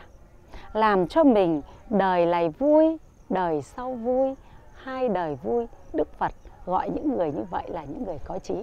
Làm 0.72 1.06
cho 1.08 1.24
mình 1.24 1.62
đời 1.90 2.26
này 2.26 2.48
vui, 2.48 2.96
đời 3.30 3.62
sau 3.62 3.92
vui, 3.92 4.34
hai 4.74 5.08
đời 5.08 5.38
vui. 5.42 5.66
Đức 5.92 6.18
phật 6.18 6.32
gọi 6.66 6.90
những 6.90 7.16
người 7.16 7.32
như 7.32 7.42
vậy 7.50 7.64
là 7.68 7.84
những 7.84 8.04
người 8.04 8.18
có 8.24 8.38
trí. 8.38 8.54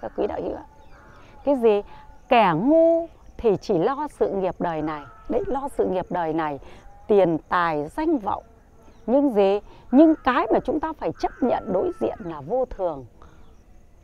Các 0.00 0.12
quý 0.16 0.26
đạo 0.26 0.40
hữu 0.42 0.56
ạ. 0.56 0.64
Cái 1.44 1.56
gì? 1.56 1.82
Kẻ 2.28 2.52
ngu 2.54 3.06
thì 3.36 3.56
chỉ 3.60 3.78
lo 3.78 4.08
sự 4.18 4.30
nghiệp 4.30 4.54
đời 4.58 4.82
này. 4.82 5.02
Đấy, 5.28 5.42
lo 5.46 5.68
sự 5.68 5.86
nghiệp 5.86 6.06
đời 6.10 6.32
này, 6.32 6.58
tiền 7.06 7.38
tài, 7.48 7.88
danh 7.88 8.18
vọng. 8.18 8.44
Nhưng 9.06 9.34
gì? 9.34 9.60
Nhưng 9.90 10.14
cái 10.24 10.46
mà 10.52 10.60
chúng 10.64 10.80
ta 10.80 10.92
phải 10.92 11.10
chấp 11.20 11.32
nhận 11.40 11.72
đối 11.72 11.92
diện 12.00 12.18
là 12.24 12.40
vô 12.40 12.64
thường 12.64 13.06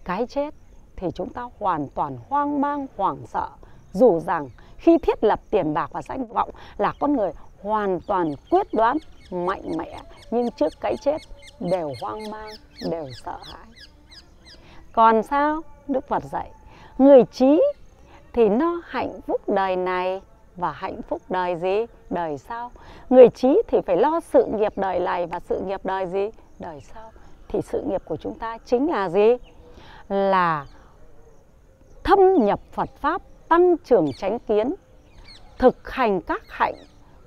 cái 0.07 0.27
chết 0.27 0.55
thì 0.97 1.09
chúng 1.15 1.33
ta 1.33 1.49
hoàn 1.59 1.89
toàn 1.89 2.19
hoang 2.29 2.61
mang, 2.61 2.87
hoảng 2.97 3.27
sợ. 3.27 3.49
Dù 3.93 4.21
rằng 4.21 4.49
khi 4.77 4.99
thiết 4.99 5.25
lập 5.25 5.41
tiền 5.51 5.75
bạc 5.75 5.91
và 5.93 6.03
danh 6.03 6.27
vọng 6.27 6.51
là 6.79 6.93
con 7.01 7.17
người 7.17 7.33
hoàn 7.63 8.01
toàn 8.07 8.35
quyết 8.51 8.75
đoán, 8.75 8.97
mạnh 9.31 9.77
mẽ, 9.79 9.99
nhưng 10.31 10.51
trước 10.51 10.73
cái 10.81 10.97
chết 10.97 11.19
đều 11.61 11.93
hoang 12.01 12.31
mang, 12.31 12.51
đều 12.91 13.07
sợ 13.25 13.39
hãi. 13.53 13.67
Còn 14.93 15.23
sao? 15.23 15.63
Đức 15.89 16.09
phật 16.09 16.23
dạy, 16.25 16.51
người 16.99 17.25
trí 17.33 17.63
thì 18.33 18.49
nó 18.49 18.81
hạnh 18.85 19.21
phúc 19.27 19.49
đời 19.49 19.77
này 19.77 20.21
và 20.57 20.73
hạnh 20.73 21.03
phúc 21.03 21.23
đời 21.29 21.57
gì? 21.57 21.87
Đời 22.11 22.39
sau. 22.39 22.71
Người 23.11 23.29
trí 23.29 23.63
thì 23.69 23.79
phải 23.87 23.97
lo 23.97 24.21
sự 24.21 24.45
nghiệp 24.45 24.73
đời 24.77 25.01
này 25.01 25.27
và 25.27 25.41
sự 25.41 25.61
nghiệp 25.61 25.81
đời 25.85 26.07
gì? 26.07 26.31
Đời 26.59 26.81
sau. 26.81 27.11
Thì 27.49 27.61
sự 27.63 27.83
nghiệp 27.89 28.03
của 28.05 28.17
chúng 28.17 28.35
ta 28.39 28.59
chính 28.65 28.91
là 28.91 29.09
gì? 29.09 29.37
Là 30.09 30.67
thâm 32.05 32.19
nhập 32.39 32.61
phật 32.73 32.89
pháp, 33.01 33.23
tăng 33.49 33.77
trưởng 33.85 34.13
chánh 34.13 34.39
kiến, 34.39 34.75
thực 35.59 35.91
hành 35.91 36.21
các 36.21 36.43
hạnh, 36.49 36.75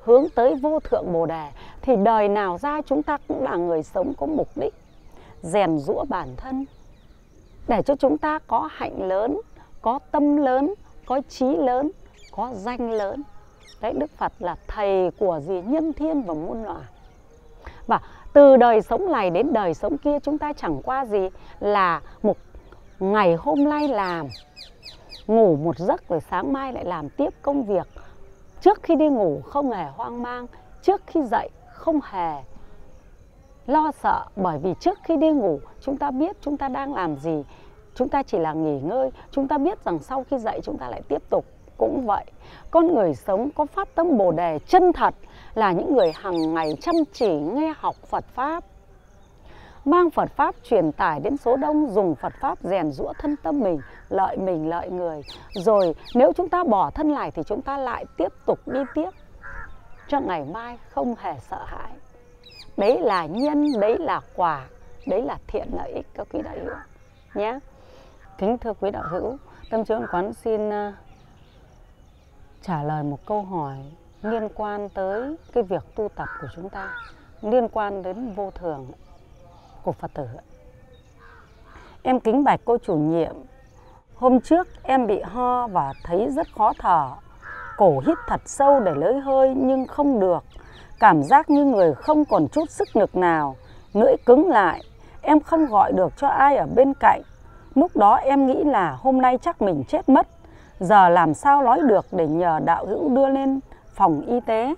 hướng 0.04 0.30
tới 0.36 0.56
vô 0.56 0.80
thượng 0.80 1.14
bồ 1.14 1.26
đề, 1.26 1.50
thì 1.82 1.96
đời 1.96 2.28
nào 2.28 2.58
ra 2.58 2.82
chúng 2.86 3.04
ta 3.04 3.18
cũng 3.28 3.44
là 3.44 3.56
người 3.56 3.84
sống 3.84 4.14
có 4.18 4.26
mục 4.26 4.48
đích, 4.56 4.74
rèn 5.42 5.80
rũa 5.80 6.04
bản 6.10 6.36
thân. 6.38 6.66
Để 7.68 7.82
cho 7.82 7.96
chúng 7.96 8.18
ta 8.18 8.40
có 8.48 8.70
hạnh 8.72 9.08
lớn, 9.08 9.42
có 9.82 10.00
tâm 10.12 10.38
lớn, 10.38 10.74
có 11.06 11.22
trí 11.30 11.46
lớn, 11.46 11.92
có 12.32 12.52
danh 12.54 12.92
lớn. 12.92 13.24
Đấy, 13.82 13.94
đức 13.94 14.12
phật 14.18 14.34
là 14.40 14.56
thầy 14.68 15.12
của 15.20 15.40
gì? 15.40 15.62
Nhân 15.62 15.94
thiên 15.94 16.22
và 16.22 16.34
muôn 16.34 16.64
loài. 16.64 16.86
Và 17.88 18.02
từ 18.34 18.58
đời 18.58 18.82
sống 18.82 19.12
này 19.12 19.30
đến 19.30 19.54
đời 19.54 19.74
sống 19.74 19.98
kia, 19.98 20.20
chúng 20.24 20.38
ta 20.38 20.54
chẳng 20.54 20.82
qua 20.84 21.06
gì 21.06 21.30
là 21.60 22.02
một 22.24 22.38
ngày 23.00 23.36
hôm 23.36 23.64
nay 23.64 23.88
làm, 23.88 24.28
ngủ 25.28 25.56
một 25.56 25.78
giấc 25.78 26.10
rồi 26.10 26.20
sáng 26.30 26.54
mai 26.54 26.74
lại 26.74 26.86
làm 26.86 27.10
tiếp 27.10 27.34
công 27.42 27.64
việc. 27.64 27.88
Trước 28.62 28.84
khi 28.84 28.96
đi 28.96 29.08
ngủ 29.08 29.42
không 29.46 29.72
hề 29.72 29.86
hoang 29.96 30.24
mang, 30.24 30.48
trước 30.82 31.02
khi 31.08 31.24
dậy 31.24 31.50
không 31.74 32.00
hề 32.04 32.34
lo 33.68 33.92
sợ. 33.92 34.26
Bởi 34.36 34.58
vì 34.58 34.74
trước 34.80 35.00
khi 35.04 35.18
đi 35.18 35.30
ngủ, 35.30 35.60
chúng 35.82 35.98
ta 35.98 36.12
biết 36.12 36.38
chúng 36.42 36.58
ta 36.58 36.70
đang 36.70 36.94
làm 36.94 37.16
gì. 37.16 37.44
Chúng 37.96 38.10
ta 38.10 38.24
chỉ 38.24 38.38
là 38.38 38.54
nghỉ 38.54 38.80
ngơi, 38.80 39.12
chúng 39.32 39.48
ta 39.48 39.58
biết 39.58 39.84
rằng 39.84 40.00
sau 40.00 40.26
khi 40.30 40.38
dậy 40.38 40.60
chúng 40.64 40.78
ta 40.78 40.90
lại 40.90 41.02
tiếp 41.08 41.30
tục. 41.30 41.46
Cũng 41.78 42.06
vậy, 42.06 42.26
con 42.72 42.96
người 42.96 43.16
sống 43.16 43.50
có 43.56 43.66
phát 43.66 43.96
tâm 43.96 44.18
bồ 44.18 44.32
đề 44.32 44.60
chân 44.68 44.94
thật 44.94 45.16
là 45.54 45.72
những 45.72 45.96
người 45.96 46.12
hàng 46.16 46.54
ngày 46.54 46.78
chăm 46.82 46.96
chỉ 47.14 47.30
nghe 47.32 47.74
học 47.78 47.96
phật 47.96 48.26
pháp 48.34 48.64
mang 49.86 50.10
phật 50.10 50.32
pháp 50.36 50.56
truyền 50.64 50.92
tải 50.92 51.20
đến 51.20 51.38
số 51.38 51.56
đông 51.56 51.90
dùng 51.90 52.16
phật 52.16 52.34
pháp 52.40 52.58
rèn 52.62 52.92
rũa 52.92 53.14
thân 53.14 53.36
tâm 53.44 53.60
mình 53.60 53.82
lợi 54.10 54.38
mình 54.38 54.70
lợi 54.70 54.90
người. 54.90 55.22
Rồi 55.54 55.96
nếu 56.16 56.32
chúng 56.34 56.50
ta 56.50 56.64
bỏ 56.64 56.92
thân 56.92 57.14
này 57.14 57.32
thì 57.32 57.44
chúng 57.44 57.62
ta 57.62 57.78
lại 57.78 58.06
tiếp 58.18 58.34
tục 58.46 58.60
đi 58.66 58.80
tiếp. 58.94 59.10
Cho 60.08 60.20
ngày 60.20 60.46
mai 60.54 60.78
không 60.90 61.16
hề 61.20 61.34
sợ 61.40 61.64
hãi. 61.66 61.92
Đấy 62.78 63.00
là 63.02 63.26
nhân 63.26 63.80
đấy 63.80 63.98
là 64.00 64.22
quả 64.36 64.68
đấy 65.08 65.22
là 65.22 65.38
thiện 65.48 65.68
lợi 65.74 65.92
ích 65.92 66.08
các 66.14 66.28
quý 66.34 66.42
đạo 66.42 66.56
hữu 66.64 66.74
nhé. 67.34 67.60
Kính 68.38 68.58
thưa 68.58 68.74
quý 68.74 68.92
đạo 68.92 69.04
hữu 69.10 69.38
tâm 69.70 69.86
trí 69.86 69.94
quán 70.12 70.34
xin 70.34 70.70
uh, 70.70 70.94
trả 72.62 72.84
lời 72.84 73.04
một 73.04 73.26
câu 73.26 73.42
hỏi 73.42 73.78
liên 74.22 74.50
quan 74.56 74.90
tới 74.90 75.36
cái 75.54 75.64
việc 75.64 75.84
tu 75.96 76.10
tập 76.16 76.28
của 76.42 76.48
chúng 76.56 76.70
ta 76.70 76.96
liên 77.42 77.68
quan 77.68 78.04
đến 78.04 78.34
vô 78.36 78.52
thường 78.52 78.92
của 79.90 79.94
Phật 79.94 80.12
tử. 80.14 80.28
Em 82.04 82.20
kính 82.20 82.44
bạch 82.44 82.60
cô 82.66 82.78
chủ 82.78 82.96
nhiệm, 82.96 83.36
hôm 84.16 84.42
trước 84.42 84.68
em 84.84 85.08
bị 85.08 85.22
ho 85.22 85.68
và 85.68 85.94
thấy 86.04 86.28
rất 86.30 86.48
khó 86.58 86.74
thở. 86.80 87.10
Cổ 87.78 88.02
hít 88.08 88.18
thật 88.28 88.42
sâu 88.46 88.80
để 88.80 88.92
lấy 88.96 89.20
hơi 89.20 89.54
nhưng 89.56 89.88
không 89.88 90.20
được. 90.20 90.44
Cảm 91.00 91.24
giác 91.24 91.50
như 91.50 91.66
người 91.66 91.94
không 91.94 92.26
còn 92.26 92.48
chút 92.48 92.70
sức 92.70 92.96
lực 92.96 93.16
nào, 93.16 93.56
lưỡi 93.94 94.14
cứng 94.26 94.50
lại. 94.50 94.82
Em 95.22 95.40
không 95.40 95.66
gọi 95.66 95.92
được 95.92 96.14
cho 96.18 96.28
ai 96.28 96.58
ở 96.58 96.66
bên 96.76 96.94
cạnh. 97.00 97.22
Lúc 97.76 97.98
đó 97.98 98.16
em 98.16 98.46
nghĩ 98.46 98.64
là 98.64 98.98
hôm 99.00 99.22
nay 99.22 99.38
chắc 99.42 99.62
mình 99.62 99.84
chết 99.88 100.10
mất. 100.10 100.28
Giờ 100.80 101.10
làm 101.10 101.34
sao 101.34 101.64
nói 101.64 101.80
được 101.82 102.06
để 102.12 102.28
nhờ 102.28 102.60
đạo 102.66 102.86
hữu 102.86 103.10
đưa 103.10 103.28
lên 103.28 103.60
phòng 103.94 104.22
y 104.28 104.40
tế. 104.40 104.76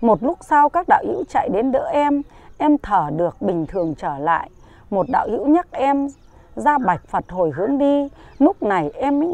Một 0.00 0.22
lúc 0.22 0.38
sau 0.40 0.68
các 0.68 0.88
đạo 0.88 1.02
hữu 1.06 1.24
chạy 1.28 1.48
đến 1.48 1.72
đỡ 1.72 1.88
em, 1.92 2.22
em 2.60 2.78
thở 2.78 3.10
được 3.16 3.42
bình 3.42 3.66
thường 3.66 3.94
trở 3.94 4.18
lại. 4.18 4.50
Một 4.90 5.06
đạo 5.12 5.28
hữu 5.30 5.46
nhắc 5.46 5.66
em 5.70 6.08
ra 6.54 6.78
bạch 6.78 7.06
Phật 7.06 7.24
hồi 7.28 7.50
hướng 7.50 7.78
đi. 7.78 8.08
Lúc 8.38 8.62
này 8.62 8.90
em 8.94 9.20
mới 9.20 9.30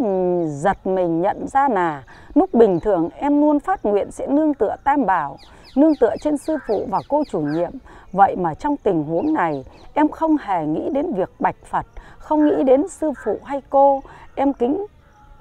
giật 0.49 0.87
mình 0.87 1.21
nhận 1.21 1.47
ra 1.47 1.69
là 1.69 2.03
lúc 2.35 2.55
bình 2.55 2.81
thường 2.81 3.09
em 3.15 3.41
luôn 3.41 3.61
phát 3.61 3.85
nguyện 3.85 4.11
sẽ 4.11 4.27
nương 4.27 4.55
tựa 4.55 4.77
tam 4.85 5.07
bảo, 5.07 5.37
nương 5.77 5.95
tựa 6.01 6.15
trên 6.21 6.37
sư 6.37 6.57
phụ 6.67 6.87
và 6.91 7.01
cô 7.09 7.23
chủ 7.31 7.41
nhiệm. 7.41 7.71
Vậy 8.13 8.37
mà 8.37 8.55
trong 8.55 8.77
tình 8.77 9.03
huống 9.03 9.33
này 9.35 9.65
em 9.95 10.09
không 10.09 10.37
hề 10.41 10.67
nghĩ 10.67 10.89
đến 10.93 11.13
việc 11.13 11.31
bạch 11.39 11.57
Phật, 11.65 11.87
không 12.19 12.47
nghĩ 12.47 12.63
đến 12.65 12.89
sư 12.89 13.13
phụ 13.25 13.39
hay 13.45 13.63
cô. 13.71 14.03
Em 14.35 14.53
kính 14.53 14.87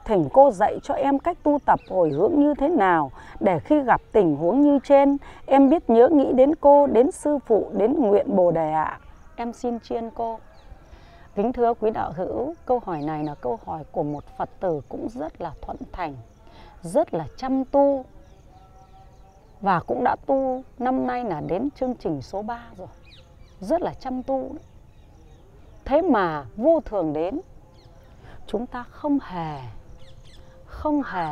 thỉnh 0.05 0.29
cô 0.33 0.51
dạy 0.51 0.79
cho 0.83 0.93
em 0.93 1.19
cách 1.19 1.37
tu 1.43 1.59
tập 1.65 1.79
hồi 1.89 2.09
hướng 2.09 2.39
như 2.39 2.53
thế 2.57 2.69
nào 2.69 3.11
để 3.39 3.59
khi 3.59 3.81
gặp 3.81 4.01
tình 4.11 4.35
huống 4.35 4.61
như 4.61 4.79
trên 4.83 5.17
em 5.45 5.69
biết 5.69 5.89
nhớ 5.89 6.09
nghĩ 6.11 6.33
đến 6.33 6.55
cô, 6.55 6.87
đến 6.87 7.11
sư 7.11 7.39
phụ, 7.45 7.69
đến 7.73 7.93
nguyện 7.93 8.35
Bồ 8.35 8.51
Đề 8.51 8.71
ạ. 8.71 8.83
À. 8.83 8.99
Em 9.35 9.53
xin 9.53 9.79
chiên 9.79 10.09
cô. 10.09 10.39
Kính 11.35 11.53
thưa 11.53 11.73
quý 11.73 11.91
đạo 11.91 12.11
hữu, 12.15 12.53
câu 12.65 12.81
hỏi 12.85 13.01
này 13.01 13.23
là 13.23 13.35
câu 13.35 13.59
hỏi 13.65 13.83
của 13.91 14.03
một 14.03 14.23
Phật 14.37 14.49
tử 14.59 14.81
cũng 14.89 15.07
rất 15.09 15.41
là 15.41 15.51
thuận 15.61 15.77
thành, 15.91 16.15
rất 16.81 17.13
là 17.13 17.25
chăm 17.37 17.65
tu 17.65 18.05
và 19.61 19.79
cũng 19.79 20.03
đã 20.03 20.15
tu 20.25 20.63
năm 20.79 21.07
nay 21.07 21.23
là 21.23 21.41
đến 21.41 21.69
chương 21.75 21.95
trình 21.95 22.21
số 22.21 22.41
3 22.41 22.61
rồi. 22.77 22.87
Rất 23.59 23.81
là 23.81 23.93
chăm 23.93 24.23
tu. 24.23 24.51
Thế 25.85 26.01
mà 26.01 26.45
vô 26.55 26.79
thường 26.85 27.13
đến, 27.13 27.39
chúng 28.47 28.65
ta 28.65 28.83
không 28.83 29.19
hề 29.21 29.59
không 30.85 31.03
hề 31.03 31.27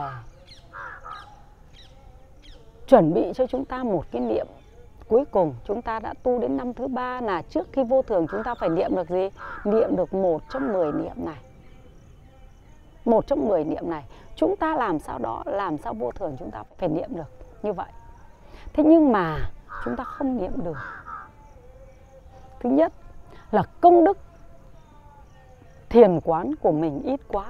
chuẩn 2.87 3.13
bị 3.13 3.31
cho 3.35 3.47
chúng 3.47 3.65
ta 3.65 3.83
một 3.83 4.05
cái 4.11 4.21
niệm 4.21 4.47
cuối 5.07 5.25
cùng. 5.31 5.55
Chúng 5.65 5.81
ta 5.81 5.99
đã 5.99 6.13
tu 6.23 6.39
đến 6.39 6.57
năm 6.57 6.73
thứ 6.73 6.87
ba 6.87 7.21
là 7.21 7.41
trước 7.41 7.67
khi 7.71 7.83
vô 7.83 8.01
thường 8.01 8.27
chúng 8.31 8.43
ta 8.43 8.55
phải 8.55 8.69
niệm 8.69 8.95
được 8.95 9.09
gì? 9.09 9.29
Niệm 9.63 9.95
được 9.95 10.13
một 10.13 10.41
trong 10.49 10.73
mười 10.73 10.91
niệm 10.91 11.25
này. 11.25 11.37
Một 13.05 13.27
trong 13.27 13.47
mười 13.47 13.63
niệm 13.63 13.89
này. 13.89 14.03
Chúng 14.35 14.55
ta 14.55 14.75
làm 14.75 14.99
sao 14.99 15.19
đó, 15.19 15.43
làm 15.45 15.77
sao 15.77 15.93
vô 15.93 16.11
thường 16.11 16.35
chúng 16.39 16.51
ta 16.51 16.63
phải 16.77 16.89
niệm 16.89 17.09
được 17.15 17.31
như 17.63 17.73
vậy. 17.73 17.89
Thế 18.73 18.83
nhưng 18.83 19.11
mà 19.11 19.37
chúng 19.85 19.95
ta 19.95 20.03
không 20.03 20.37
niệm 20.37 20.51
được. 20.63 20.77
Thứ 22.59 22.69
nhất 22.69 22.93
là 23.51 23.63
công 23.81 24.03
đức 24.03 24.17
thiền 25.89 26.19
quán 26.23 26.55
của 26.61 26.71
mình 26.71 27.01
ít 27.03 27.19
quá 27.27 27.45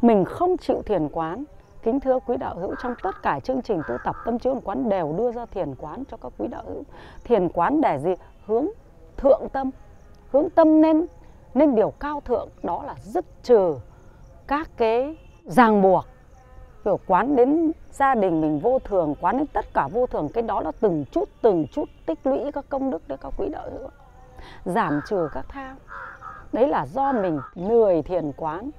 mình 0.00 0.24
không 0.24 0.56
chịu 0.56 0.82
thiền 0.86 1.08
quán. 1.08 1.44
Kính 1.82 2.00
thưa 2.00 2.18
quý 2.26 2.36
đạo 2.36 2.54
hữu, 2.58 2.74
trong 2.82 2.94
tất 3.02 3.22
cả 3.22 3.40
chương 3.40 3.62
trình 3.62 3.82
tu 3.88 3.94
tập 4.04 4.16
tâm 4.24 4.38
trí 4.38 4.50
quán 4.64 4.88
đều 4.88 5.14
đưa 5.18 5.32
ra 5.32 5.46
thiền 5.46 5.74
quán 5.74 6.02
cho 6.10 6.16
các 6.16 6.32
quý 6.38 6.48
đạo 6.48 6.62
hữu. 6.66 6.82
Thiền 7.24 7.48
quán 7.48 7.80
để 7.80 7.98
gì? 7.98 8.14
Hướng 8.46 8.66
thượng 9.16 9.48
tâm. 9.52 9.70
Hướng 10.32 10.50
tâm 10.50 10.80
nên 10.80 11.06
nên 11.54 11.74
điều 11.74 11.90
cao 11.90 12.20
thượng, 12.24 12.48
đó 12.62 12.82
là 12.86 12.94
dứt 13.02 13.24
trừ 13.42 13.76
các 14.46 14.70
cái 14.76 15.16
ràng 15.44 15.82
buộc. 15.82 16.04
Kiểu 16.84 16.98
quán 17.06 17.36
đến 17.36 17.72
gia 17.90 18.14
đình 18.14 18.40
mình 18.40 18.58
vô 18.58 18.78
thường, 18.78 19.14
quán 19.20 19.36
đến 19.38 19.46
tất 19.46 19.64
cả 19.74 19.88
vô 19.92 20.06
thường, 20.06 20.28
cái 20.34 20.42
đó 20.42 20.60
là 20.60 20.72
từng 20.80 21.04
chút 21.12 21.28
từng 21.42 21.66
chút 21.72 21.88
tích 22.06 22.18
lũy 22.24 22.52
các 22.52 22.64
công 22.68 22.90
đức 22.90 23.08
đấy 23.08 23.18
các 23.20 23.32
quý 23.38 23.48
đạo 23.48 23.62
hữu 23.70 23.88
giảm 24.64 25.00
trừ 25.06 25.28
các 25.32 25.46
tham. 25.48 25.76
Đấy 26.52 26.68
là 26.68 26.86
do 26.86 27.12
mình 27.12 27.40
lười 27.54 28.02
thiền 28.02 28.32
quán 28.36 28.70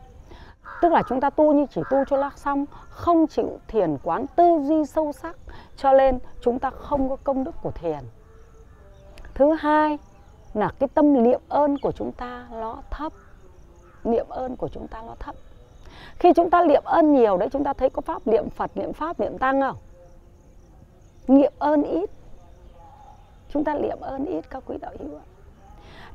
tức 0.81 0.91
là 0.91 1.03
chúng 1.09 1.21
ta 1.21 1.29
tu 1.29 1.53
như 1.53 1.65
chỉ 1.69 1.81
tu 1.89 2.05
cho 2.07 2.17
lắc 2.17 2.37
xong, 2.37 2.65
không 2.89 3.27
chịu 3.27 3.59
thiền 3.67 3.97
quán 4.03 4.25
tư 4.35 4.59
duy 4.63 4.85
sâu 4.85 5.11
sắc, 5.11 5.35
cho 5.77 5.93
nên 5.93 6.19
chúng 6.41 6.59
ta 6.59 6.69
không 6.69 7.09
có 7.09 7.15
công 7.23 7.43
đức 7.43 7.55
của 7.63 7.71
thiền. 7.71 7.99
Thứ 9.33 9.53
hai 9.59 9.97
là 10.53 10.71
cái 10.79 10.89
tâm 10.93 11.23
niệm 11.23 11.41
ơn 11.49 11.77
của 11.77 11.91
chúng 11.91 12.11
ta 12.11 12.47
nó 12.51 12.81
thấp. 12.89 13.13
Niệm 14.03 14.25
ơn 14.29 14.55
của 14.55 14.67
chúng 14.67 14.87
ta 14.87 15.01
nó 15.07 15.15
thấp. 15.19 15.35
Khi 16.19 16.33
chúng 16.33 16.49
ta 16.49 16.63
niệm 16.65 16.83
ơn 16.85 17.13
nhiều 17.13 17.37
đấy, 17.37 17.49
chúng 17.51 17.63
ta 17.63 17.73
thấy 17.73 17.89
có 17.89 18.01
pháp 18.01 18.27
niệm 18.27 18.49
phật, 18.49 18.71
niệm 18.77 18.93
pháp, 18.93 19.19
niệm 19.19 19.37
tăng 19.37 19.61
không? 19.61 19.77
Niệm 21.27 21.53
ơn 21.59 21.83
ít. 21.83 22.09
Chúng 23.49 23.63
ta 23.63 23.73
niệm 23.73 23.97
ơn 24.01 24.25
ít, 24.25 24.49
các 24.49 24.63
quý 24.65 24.77
đạo 24.81 24.91
hữu 24.99 25.15
ạ 25.15 25.25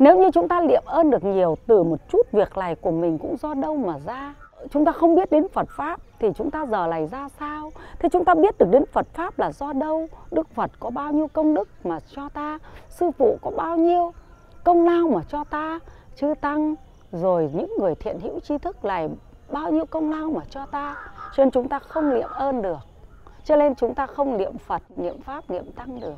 nếu 0.00 0.18
như 0.18 0.30
chúng 0.30 0.48
ta 0.48 0.60
niệm 0.60 0.82
ơn 0.86 1.10
được 1.10 1.24
nhiều 1.24 1.56
từ 1.66 1.82
một 1.82 1.98
chút 2.08 2.32
việc 2.32 2.56
này 2.56 2.74
của 2.74 2.90
mình 2.90 3.18
cũng 3.18 3.36
do 3.36 3.54
đâu 3.54 3.76
mà 3.76 3.98
ra 4.06 4.34
chúng 4.70 4.84
ta 4.84 4.92
không 4.92 5.14
biết 5.14 5.30
đến 5.30 5.48
Phật 5.48 5.68
Pháp 5.70 6.00
thì 6.18 6.28
chúng 6.36 6.50
ta 6.50 6.66
giờ 6.66 6.86
này 6.86 7.06
ra 7.06 7.28
sao? 7.38 7.70
Thế 7.98 8.08
chúng 8.08 8.24
ta 8.24 8.34
biết 8.34 8.58
được 8.58 8.66
đến 8.70 8.84
Phật 8.92 9.06
Pháp 9.12 9.38
là 9.38 9.52
do 9.52 9.72
đâu? 9.72 10.06
Đức 10.30 10.48
Phật 10.54 10.70
có 10.80 10.90
bao 10.90 11.12
nhiêu 11.12 11.26
công 11.32 11.54
đức 11.54 11.68
mà 11.84 11.98
cho 12.14 12.28
ta? 12.28 12.58
Sư 12.88 13.10
Phụ 13.18 13.38
có 13.42 13.50
bao 13.50 13.76
nhiêu 13.76 14.12
công 14.64 14.84
lao 14.84 15.08
mà 15.08 15.20
cho 15.28 15.44
ta? 15.44 15.78
Chư 16.16 16.34
Tăng 16.40 16.74
rồi 17.12 17.50
những 17.54 17.70
người 17.78 17.94
thiện 17.94 18.20
hữu 18.20 18.40
tri 18.40 18.58
thức 18.58 18.84
này 18.84 19.08
bao 19.48 19.72
nhiêu 19.72 19.86
công 19.86 20.10
lao 20.10 20.30
mà 20.30 20.42
cho 20.50 20.66
ta? 20.66 20.96
Cho 21.36 21.44
nên 21.44 21.50
chúng 21.50 21.68
ta 21.68 21.78
không 21.78 22.14
niệm 22.14 22.28
ơn 22.32 22.62
được. 22.62 22.78
Cho 23.44 23.56
nên 23.56 23.74
chúng 23.74 23.94
ta 23.94 24.06
không 24.06 24.36
niệm 24.36 24.58
Phật, 24.58 24.82
niệm 24.96 25.20
Pháp, 25.20 25.50
niệm 25.50 25.72
Tăng 25.72 26.00
được. 26.00 26.14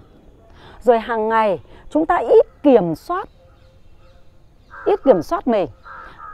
Rồi 0.80 0.98
hàng 0.98 1.28
ngày 1.28 1.60
chúng 1.90 2.06
ta 2.06 2.16
ít 2.16 2.46
kiểm 2.62 2.94
soát 2.94 3.28
ít 4.84 5.04
kiểm 5.04 5.22
soát 5.22 5.48
mình 5.48 5.68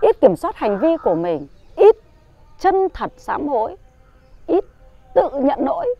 ít 0.00 0.20
kiểm 0.20 0.36
soát 0.36 0.56
hành 0.56 0.78
vi 0.78 0.96
của 1.02 1.14
mình 1.14 1.46
ít 1.76 1.96
chân 2.58 2.88
thật 2.94 3.12
sám 3.16 3.48
hối 3.48 3.76
ít 4.46 4.64
tự 5.14 5.30
nhận 5.40 5.64
lỗi. 5.64 5.94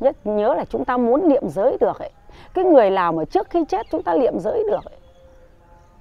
Nhất 0.00 0.16
nhớ 0.24 0.54
là 0.54 0.64
chúng 0.64 0.84
ta 0.84 0.96
muốn 0.96 1.28
niệm 1.28 1.48
giới 1.48 1.76
được 1.80 1.98
ấy. 1.98 2.10
Cái 2.54 2.64
người 2.64 2.90
nào 2.90 3.12
mà 3.12 3.24
trước 3.24 3.50
khi 3.50 3.64
chết 3.68 3.86
chúng 3.90 4.02
ta 4.02 4.14
niệm 4.14 4.38
giới 4.38 4.64
được 4.70 4.84
ấy, 4.84 4.96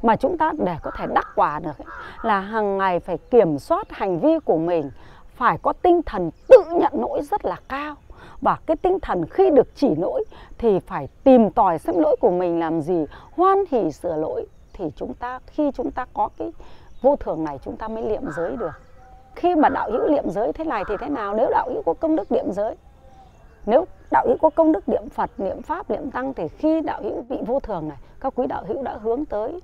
mà 0.02 0.16
chúng 0.16 0.38
ta 0.38 0.52
để 0.58 0.76
có 0.84 0.92
thể 0.98 1.06
đắc 1.14 1.28
quả 1.36 1.60
được 1.60 1.78
ấy, 1.78 1.86
là 2.22 2.40
hàng 2.40 2.78
ngày 2.78 3.00
phải 3.00 3.18
kiểm 3.18 3.60
soát 3.60 3.88
hành 3.90 4.20
vi 4.20 4.40
của 4.46 4.58
mình 4.58 4.92
phải 5.36 5.58
có 5.62 5.74
tinh 5.74 6.02
thần 6.06 6.32
tự 6.48 6.64
nhận 6.74 6.94
lỗi 6.94 7.22
rất 7.32 7.46
là 7.46 7.58
cao. 7.70 7.96
Và 8.42 8.58
cái 8.66 8.78
tinh 8.78 9.00
thần 9.00 9.26
khi 9.26 9.50
được 9.50 9.68
chỉ 9.76 9.96
lỗi 9.96 10.24
thì 10.58 10.80
phải 10.80 11.08
tìm 11.24 11.50
tòi 11.50 11.80
xem 11.80 12.00
lỗi 12.00 12.16
của 12.20 12.32
mình 12.32 12.60
làm 12.60 12.82
gì 12.82 13.06
hoan 13.32 13.58
hỉ 13.72 13.92
sửa 13.92 14.16
lỗi 14.16 14.46
thì 14.82 14.92
chúng 14.96 15.14
ta, 15.14 15.40
khi 15.48 15.72
chúng 15.74 15.92
ta 15.92 16.06
có 16.14 16.30
cái 16.38 16.52
vô 17.02 17.16
thường 17.16 17.44
này, 17.44 17.60
chúng 17.66 17.78
ta 17.78 17.88
mới 17.88 18.04
liệm 18.04 18.22
giới 18.36 18.58
được. 18.58 18.72
Khi 19.36 19.56
mà 19.56 19.70
đạo 19.70 19.92
hữu 19.92 20.08
liệm 20.08 20.30
giới 20.30 20.54
thế 20.54 20.64
này 20.64 20.84
thì 20.88 20.96
thế 21.00 21.10
nào? 21.10 21.34
Nếu 21.36 21.50
đạo 21.52 21.70
hữu 21.74 21.84
có 21.84 21.94
công 21.94 22.16
đức 22.16 22.32
niệm 22.32 22.52
giới, 22.52 22.76
nếu 23.66 23.86
đạo 24.12 24.26
hữu 24.28 24.38
có 24.42 24.50
công 24.50 24.72
đức 24.72 24.90
niệm 24.90 25.10
phật, 25.10 25.30
niệm 25.38 25.62
pháp, 25.62 25.90
niệm 25.90 26.12
tăng 26.12 26.34
thì 26.34 26.48
khi 26.48 26.82
đạo 26.82 27.02
hữu 27.04 27.22
bị 27.30 27.38
vô 27.48 27.60
thường 27.60 27.90
này, 27.90 27.98
các 28.20 28.34
quý 28.36 28.48
đạo 28.48 28.64
hữu 28.68 28.84
đã 28.84 28.98
hướng 29.02 29.26
tới 29.26 29.62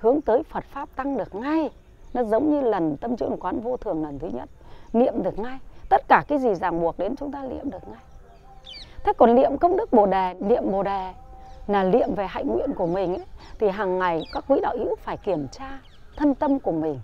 hướng 0.00 0.20
tới 0.20 0.42
phật 0.42 0.64
pháp 0.64 0.88
tăng 0.96 1.16
được 1.16 1.34
ngay. 1.34 1.70
Nó 2.14 2.22
giống 2.22 2.50
như 2.52 2.60
lần 2.60 2.96
tâm 2.96 3.16
trưởng 3.16 3.36
quán 3.40 3.60
vô 3.60 3.76
thường 3.76 4.02
lần 4.02 4.18
thứ 4.18 4.28
nhất. 4.28 4.48
Niệm 4.92 5.22
được 5.22 5.38
ngay. 5.38 5.58
Tất 5.88 6.08
cả 6.08 6.24
cái 6.28 6.38
gì 6.38 6.54
ràng 6.54 6.80
buộc 6.80 6.98
đến 6.98 7.16
chúng 7.16 7.32
ta 7.32 7.42
niệm 7.42 7.70
được 7.70 7.88
ngay. 7.88 8.00
Thế 9.04 9.12
còn 9.16 9.34
niệm 9.34 9.58
công 9.58 9.76
đức 9.76 9.92
bồ 9.92 10.06
đề, 10.06 10.34
niệm 10.40 10.72
bồ 10.72 10.82
đề 10.82 11.12
là 11.68 11.84
niệm 11.84 12.14
về 12.14 12.26
hạnh 12.26 12.46
nguyện 12.46 12.74
của 12.74 12.86
mình 12.86 13.14
ấy, 13.14 13.26
thì 13.58 13.68
hàng 13.68 13.98
ngày 13.98 14.22
các 14.32 14.44
quý 14.48 14.60
đạo 14.62 14.76
hữu 14.78 14.96
phải 14.96 15.16
kiểm 15.16 15.48
tra 15.48 15.78
thân 16.16 16.34
tâm 16.34 16.58
của 16.58 16.72
mình. 16.72 17.00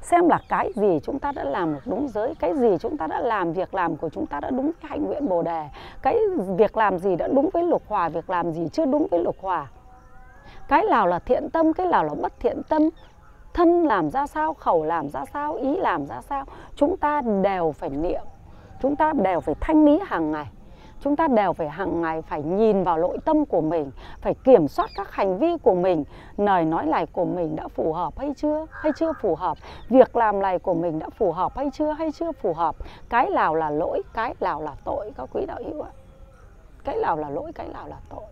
Xem 0.00 0.28
là 0.28 0.40
cái 0.48 0.72
gì 0.74 0.98
chúng 1.02 1.18
ta 1.18 1.32
đã 1.32 1.44
làm 1.44 1.74
được 1.74 1.80
đúng 1.86 2.08
giới 2.08 2.34
cái 2.34 2.54
gì 2.54 2.68
chúng 2.80 2.96
ta 2.96 3.06
đã 3.06 3.20
làm 3.20 3.52
việc 3.52 3.74
làm 3.74 3.96
của 3.96 4.08
chúng 4.08 4.26
ta 4.26 4.40
đã 4.40 4.50
đúng 4.50 4.70
cái 4.80 4.90
hạnh 4.90 5.04
nguyện 5.06 5.28
bồ 5.28 5.42
đề 5.42 5.68
cái 6.02 6.18
việc 6.56 6.76
làm 6.76 6.98
gì 6.98 7.16
đã 7.16 7.28
đúng 7.28 7.50
với 7.52 7.62
lục 7.62 7.82
hòa 7.88 8.08
việc 8.08 8.30
làm 8.30 8.52
gì 8.52 8.68
chưa 8.72 8.86
đúng 8.86 9.06
với 9.10 9.22
lục 9.22 9.36
hòa. 9.40 9.66
Cái 10.68 10.82
nào 10.90 11.06
là 11.06 11.18
thiện 11.18 11.50
tâm 11.50 11.72
cái 11.72 11.86
nào 11.86 12.04
là 12.04 12.14
bất 12.14 12.32
thiện 12.40 12.62
tâm 12.68 12.82
thân 13.54 13.86
làm 13.86 14.10
ra 14.10 14.26
sao 14.26 14.54
khẩu 14.54 14.84
làm 14.84 15.08
ra 15.08 15.24
sao 15.32 15.54
ý 15.54 15.76
làm 15.76 16.06
ra 16.06 16.20
sao 16.20 16.44
chúng 16.76 16.96
ta 16.96 17.22
đều 17.42 17.72
phải 17.72 17.90
niệm 17.90 18.22
chúng 18.82 18.96
ta 18.96 19.12
đều 19.22 19.40
phải 19.40 19.54
thanh 19.60 19.84
lý 19.84 20.00
hàng 20.06 20.30
ngày 20.30 20.46
chúng 21.00 21.16
ta 21.16 21.28
đều 21.28 21.52
phải 21.52 21.68
hàng 21.68 22.02
ngày 22.02 22.22
phải 22.22 22.42
nhìn 22.42 22.82
vào 22.82 22.98
nội 22.98 23.18
tâm 23.24 23.44
của 23.44 23.60
mình, 23.60 23.90
phải 24.20 24.34
kiểm 24.34 24.68
soát 24.68 24.90
các 24.94 25.12
hành 25.12 25.38
vi 25.38 25.56
của 25.62 25.74
mình. 25.74 26.04
Lời 26.36 26.64
nói 26.64 26.86
này 26.86 27.06
của 27.06 27.24
mình 27.24 27.56
đã 27.56 27.68
phù 27.68 27.92
hợp 27.92 28.18
hay 28.18 28.32
chưa? 28.36 28.66
Hay 28.70 28.92
chưa 28.96 29.12
phù 29.12 29.34
hợp? 29.34 29.58
Việc 29.88 30.16
làm 30.16 30.42
này 30.42 30.58
của 30.58 30.74
mình 30.74 30.98
đã 30.98 31.10
phù 31.10 31.32
hợp 31.32 31.56
hay 31.56 31.70
chưa? 31.72 31.92
Hay 31.92 32.12
chưa 32.12 32.32
phù 32.32 32.52
hợp? 32.52 32.76
Cái 33.08 33.30
nào 33.30 33.54
là 33.54 33.70
lỗi, 33.70 34.02
cái 34.14 34.34
nào 34.40 34.62
là 34.62 34.72
tội? 34.84 35.12
Các 35.16 35.28
quý 35.32 35.46
đạo 35.46 35.58
hữu 35.64 35.82
ạ. 35.82 35.90
Cái 36.84 36.96
nào 36.96 37.16
là 37.16 37.30
lỗi, 37.30 37.52
cái 37.54 37.68
nào 37.68 37.88
là 37.88 37.96
tội? 38.10 38.24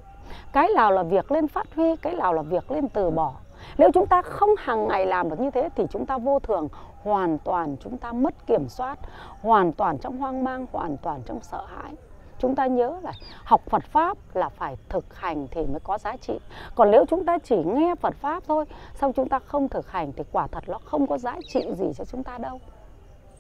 Cái 0.53 0.69
nào 0.77 0.93
là 0.93 1.03
việc 1.03 1.33
lên 1.33 1.49
phát 1.49 1.75
huy, 1.75 1.97
cái 1.97 2.15
nào 2.15 2.33
là 2.33 2.43
việc 2.43 2.71
lên 2.71 2.89
từ 2.89 3.11
bỏ? 3.11 3.33
Nếu 3.79 3.91
chúng 3.95 4.07
ta 4.07 4.23
không 4.23 4.51
hàng 4.59 4.89
ngày 4.89 5.07
làm 5.07 5.31
được 5.31 5.41
như 5.41 5.51
thế 5.51 5.69
thì 5.77 5.85
chúng 5.91 6.07
ta 6.07 6.19
vô 6.19 6.39
thường, 6.39 6.69
hoàn 7.03 7.39
toàn 7.39 7.77
chúng 7.81 7.99
ta 7.99 8.13
mất 8.13 8.47
kiểm 8.47 8.69
soát, 8.69 8.99
hoàn 9.43 9.73
toàn 9.73 9.99
trong 9.99 10.19
hoang 10.19 10.45
mang, 10.45 10.67
hoàn 10.73 10.97
toàn 10.97 11.23
trong 11.27 11.41
sợ 11.43 11.65
hãi 11.67 11.93
chúng 12.39 12.55
ta 12.55 12.67
nhớ 12.67 12.99
là 13.03 13.13
học 13.45 13.63
Phật 13.67 13.83
pháp 13.85 14.19
là 14.35 14.49
phải 14.49 14.77
thực 14.89 15.15
hành 15.15 15.49
thì 15.51 15.67
mới 15.67 15.81
có 15.85 15.99
giá 15.99 16.17
trị. 16.17 16.39
Còn 16.75 16.91
nếu 16.91 17.05
chúng 17.09 17.25
ta 17.25 17.39
chỉ 17.39 17.57
nghe 17.57 17.95
Phật 17.95 18.15
pháp 18.21 18.43
thôi, 18.47 18.65
xong 18.95 19.13
chúng 19.13 19.29
ta 19.29 19.39
không 19.39 19.69
thực 19.69 19.91
hành 19.91 20.13
thì 20.13 20.25
quả 20.33 20.47
thật 20.47 20.65
nó 20.67 20.79
không 20.85 21.07
có 21.07 21.19
giá 21.19 21.37
trị 21.49 21.61
gì 21.77 21.87
cho 21.97 22.05
chúng 22.05 22.23
ta 22.23 22.39
đâu. 22.39 22.61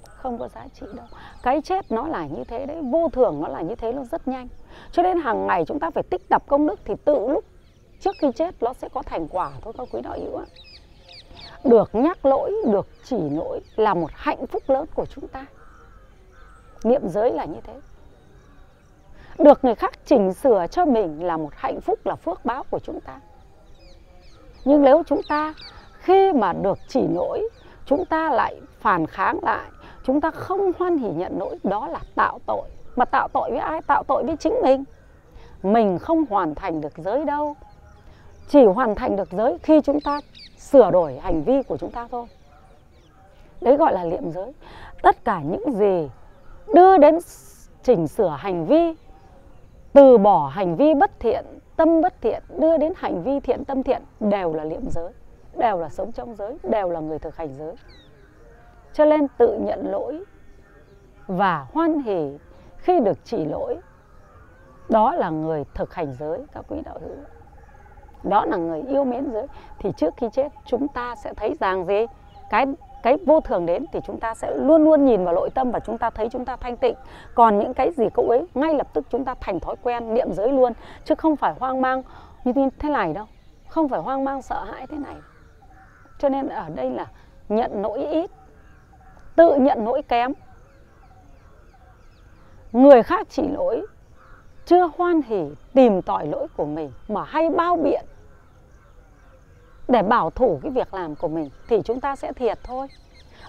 Không 0.04 0.38
có 0.38 0.48
giá 0.48 0.66
trị 0.74 0.86
đâu. 0.94 1.06
Cái 1.42 1.62
chết 1.62 1.92
nó 1.92 2.06
là 2.06 2.26
như 2.26 2.44
thế 2.44 2.66
đấy, 2.66 2.82
vô 2.82 3.08
thường 3.12 3.40
nó 3.40 3.48
là 3.48 3.60
như 3.60 3.74
thế, 3.74 3.92
nó 3.92 4.04
rất 4.04 4.28
nhanh. 4.28 4.48
Cho 4.92 5.02
nên 5.02 5.18
hàng 5.18 5.46
ngày 5.46 5.64
chúng 5.68 5.80
ta 5.80 5.90
phải 5.90 6.02
tích 6.02 6.28
tập 6.28 6.42
công 6.46 6.66
đức 6.66 6.80
thì 6.84 6.94
tự 7.04 7.28
lúc 7.28 7.44
trước 8.00 8.14
khi 8.20 8.32
chết 8.32 8.62
nó 8.62 8.72
sẽ 8.72 8.88
có 8.88 9.02
thành 9.02 9.28
quả 9.28 9.52
thôi, 9.62 9.72
các 9.78 9.88
quý 9.92 10.00
đạo 10.00 10.18
hữu 10.18 10.36
ạ. 10.36 10.44
Được 11.64 11.94
nhắc 11.94 12.26
lỗi, 12.26 12.52
được 12.66 12.86
chỉ 13.04 13.16
lỗi 13.30 13.60
là 13.76 13.94
một 13.94 14.10
hạnh 14.14 14.46
phúc 14.46 14.62
lớn 14.66 14.84
của 14.94 15.06
chúng 15.06 15.28
ta. 15.28 15.46
Niệm 16.84 17.08
giới 17.08 17.32
là 17.32 17.44
như 17.44 17.60
thế 17.64 17.74
được 19.38 19.64
người 19.64 19.74
khác 19.74 19.92
chỉnh 20.06 20.32
sửa 20.32 20.66
cho 20.70 20.84
mình 20.84 21.24
là 21.24 21.36
một 21.36 21.50
hạnh 21.54 21.80
phúc, 21.80 21.98
là 22.04 22.14
phước 22.14 22.44
báo 22.44 22.64
của 22.70 22.78
chúng 22.78 23.00
ta. 23.00 23.20
Nhưng 24.64 24.82
nếu 24.82 25.02
chúng 25.06 25.20
ta 25.28 25.54
khi 25.92 26.32
mà 26.32 26.52
được 26.52 26.78
chỉ 26.88 27.02
lỗi 27.08 27.48
chúng 27.86 28.04
ta 28.04 28.30
lại 28.30 28.60
phản 28.80 29.06
kháng 29.06 29.38
lại, 29.42 29.70
chúng 30.04 30.20
ta 30.20 30.30
không 30.30 30.72
hoan 30.78 30.98
hỉ 30.98 31.08
nhận 31.08 31.38
lỗi 31.38 31.58
đó 31.64 31.86
là 31.86 32.00
tạo 32.14 32.38
tội. 32.46 32.68
Mà 32.96 33.04
tạo 33.04 33.28
tội 33.32 33.50
với 33.50 33.58
ai? 33.58 33.82
Tạo 33.82 34.02
tội 34.04 34.24
với 34.24 34.36
chính 34.36 34.54
mình. 34.62 34.84
Mình 35.62 35.98
không 35.98 36.24
hoàn 36.30 36.54
thành 36.54 36.80
được 36.80 36.92
giới 36.96 37.24
đâu. 37.24 37.56
Chỉ 38.48 38.64
hoàn 38.64 38.94
thành 38.94 39.16
được 39.16 39.32
giới 39.32 39.58
khi 39.62 39.80
chúng 39.80 40.00
ta 40.00 40.20
sửa 40.58 40.90
đổi 40.90 41.18
hành 41.18 41.42
vi 41.42 41.62
của 41.62 41.76
chúng 41.76 41.90
ta 41.90 42.08
thôi. 42.10 42.26
Đấy 43.60 43.76
gọi 43.76 43.92
là 43.92 44.04
liệm 44.04 44.30
giới. 44.30 44.52
Tất 45.02 45.24
cả 45.24 45.40
những 45.44 45.72
gì 45.72 46.10
đưa 46.74 46.98
đến 46.98 47.18
chỉnh 47.82 48.08
sửa 48.08 48.36
hành 48.38 48.66
vi 48.66 48.94
từ 49.96 50.18
bỏ 50.18 50.48
hành 50.48 50.76
vi 50.76 50.94
bất 50.94 51.20
thiện, 51.20 51.44
tâm 51.76 52.00
bất 52.00 52.14
thiện, 52.20 52.42
đưa 52.58 52.76
đến 52.76 52.92
hành 52.96 53.22
vi 53.22 53.40
thiện, 53.40 53.64
tâm 53.64 53.82
thiện 53.82 54.02
đều 54.20 54.54
là 54.54 54.64
liệm 54.64 54.90
giới, 54.90 55.12
đều 55.58 55.78
là 55.78 55.88
sống 55.88 56.12
trong 56.12 56.34
giới, 56.34 56.58
đều 56.62 56.90
là 56.90 57.00
người 57.00 57.18
thực 57.18 57.36
hành 57.36 57.54
giới. 57.54 57.74
Cho 58.92 59.04
nên 59.04 59.28
tự 59.38 59.58
nhận 59.58 59.90
lỗi 59.90 60.24
và 61.26 61.66
hoan 61.72 62.02
hỉ 62.02 62.38
khi 62.76 63.00
được 63.00 63.18
chỉ 63.24 63.44
lỗi, 63.44 63.78
đó 64.88 65.14
là 65.14 65.30
người 65.30 65.64
thực 65.74 65.94
hành 65.94 66.12
giới, 66.12 66.44
các 66.52 66.64
quý 66.68 66.80
đạo 66.84 66.98
hữu. 67.02 67.16
Đó 68.22 68.44
là 68.44 68.56
người 68.56 68.82
yêu 68.82 69.04
mến 69.04 69.30
giới. 69.32 69.46
Thì 69.78 69.90
trước 69.96 70.14
khi 70.16 70.26
chết, 70.32 70.52
chúng 70.64 70.88
ta 70.88 71.14
sẽ 71.14 71.34
thấy 71.34 71.54
rằng 71.60 71.86
gì? 71.86 72.06
Cái 72.50 72.66
cái 73.06 73.16
vô 73.26 73.40
thường 73.40 73.66
đến 73.66 73.84
thì 73.92 74.00
chúng 74.06 74.20
ta 74.20 74.34
sẽ 74.34 74.54
luôn 74.56 74.84
luôn 74.84 75.04
nhìn 75.04 75.24
vào 75.24 75.34
nội 75.34 75.50
tâm 75.54 75.70
và 75.70 75.80
chúng 75.80 75.98
ta 75.98 76.10
thấy 76.10 76.28
chúng 76.32 76.44
ta 76.44 76.56
thanh 76.56 76.76
tịnh. 76.76 76.94
Còn 77.34 77.58
những 77.58 77.74
cái 77.74 77.90
gì 77.90 78.04
cậu 78.14 78.28
ấy 78.28 78.46
ngay 78.54 78.74
lập 78.74 78.86
tức 78.92 79.04
chúng 79.10 79.24
ta 79.24 79.34
thành 79.40 79.60
thói 79.60 79.76
quen, 79.82 80.14
niệm 80.14 80.32
giới 80.32 80.52
luôn, 80.52 80.72
chứ 81.04 81.14
không 81.14 81.36
phải 81.36 81.54
hoang 81.58 81.80
mang 81.80 82.02
như 82.44 82.52
thế 82.78 82.88
này 82.88 83.12
đâu. 83.12 83.26
Không 83.68 83.88
phải 83.88 84.00
hoang 84.00 84.24
mang, 84.24 84.42
sợ 84.42 84.64
hãi 84.64 84.86
thế 84.86 84.96
này. 84.96 85.14
Cho 86.18 86.28
nên 86.28 86.48
ở 86.48 86.68
đây 86.74 86.90
là 86.90 87.06
nhận 87.48 87.82
lỗi 87.82 88.06
ít, 88.06 88.30
tự 89.36 89.54
nhận 89.54 89.84
lỗi 89.84 90.02
kém. 90.02 90.32
Người 92.72 93.02
khác 93.02 93.26
chỉ 93.30 93.48
lỗi, 93.48 93.86
chưa 94.64 94.90
hoan 94.98 95.22
hỉ 95.22 95.44
tìm 95.74 96.02
tỏi 96.02 96.26
lỗi 96.26 96.46
của 96.56 96.66
mình 96.66 96.92
mà 97.08 97.24
hay 97.24 97.50
bao 97.50 97.76
biện 97.76 98.04
để 99.88 100.02
bảo 100.02 100.30
thủ 100.30 100.58
cái 100.62 100.72
việc 100.72 100.94
làm 100.94 101.14
của 101.14 101.28
mình 101.28 101.50
thì 101.68 101.82
chúng 101.84 102.00
ta 102.00 102.16
sẽ 102.16 102.32
thiệt 102.32 102.58
thôi. 102.62 102.86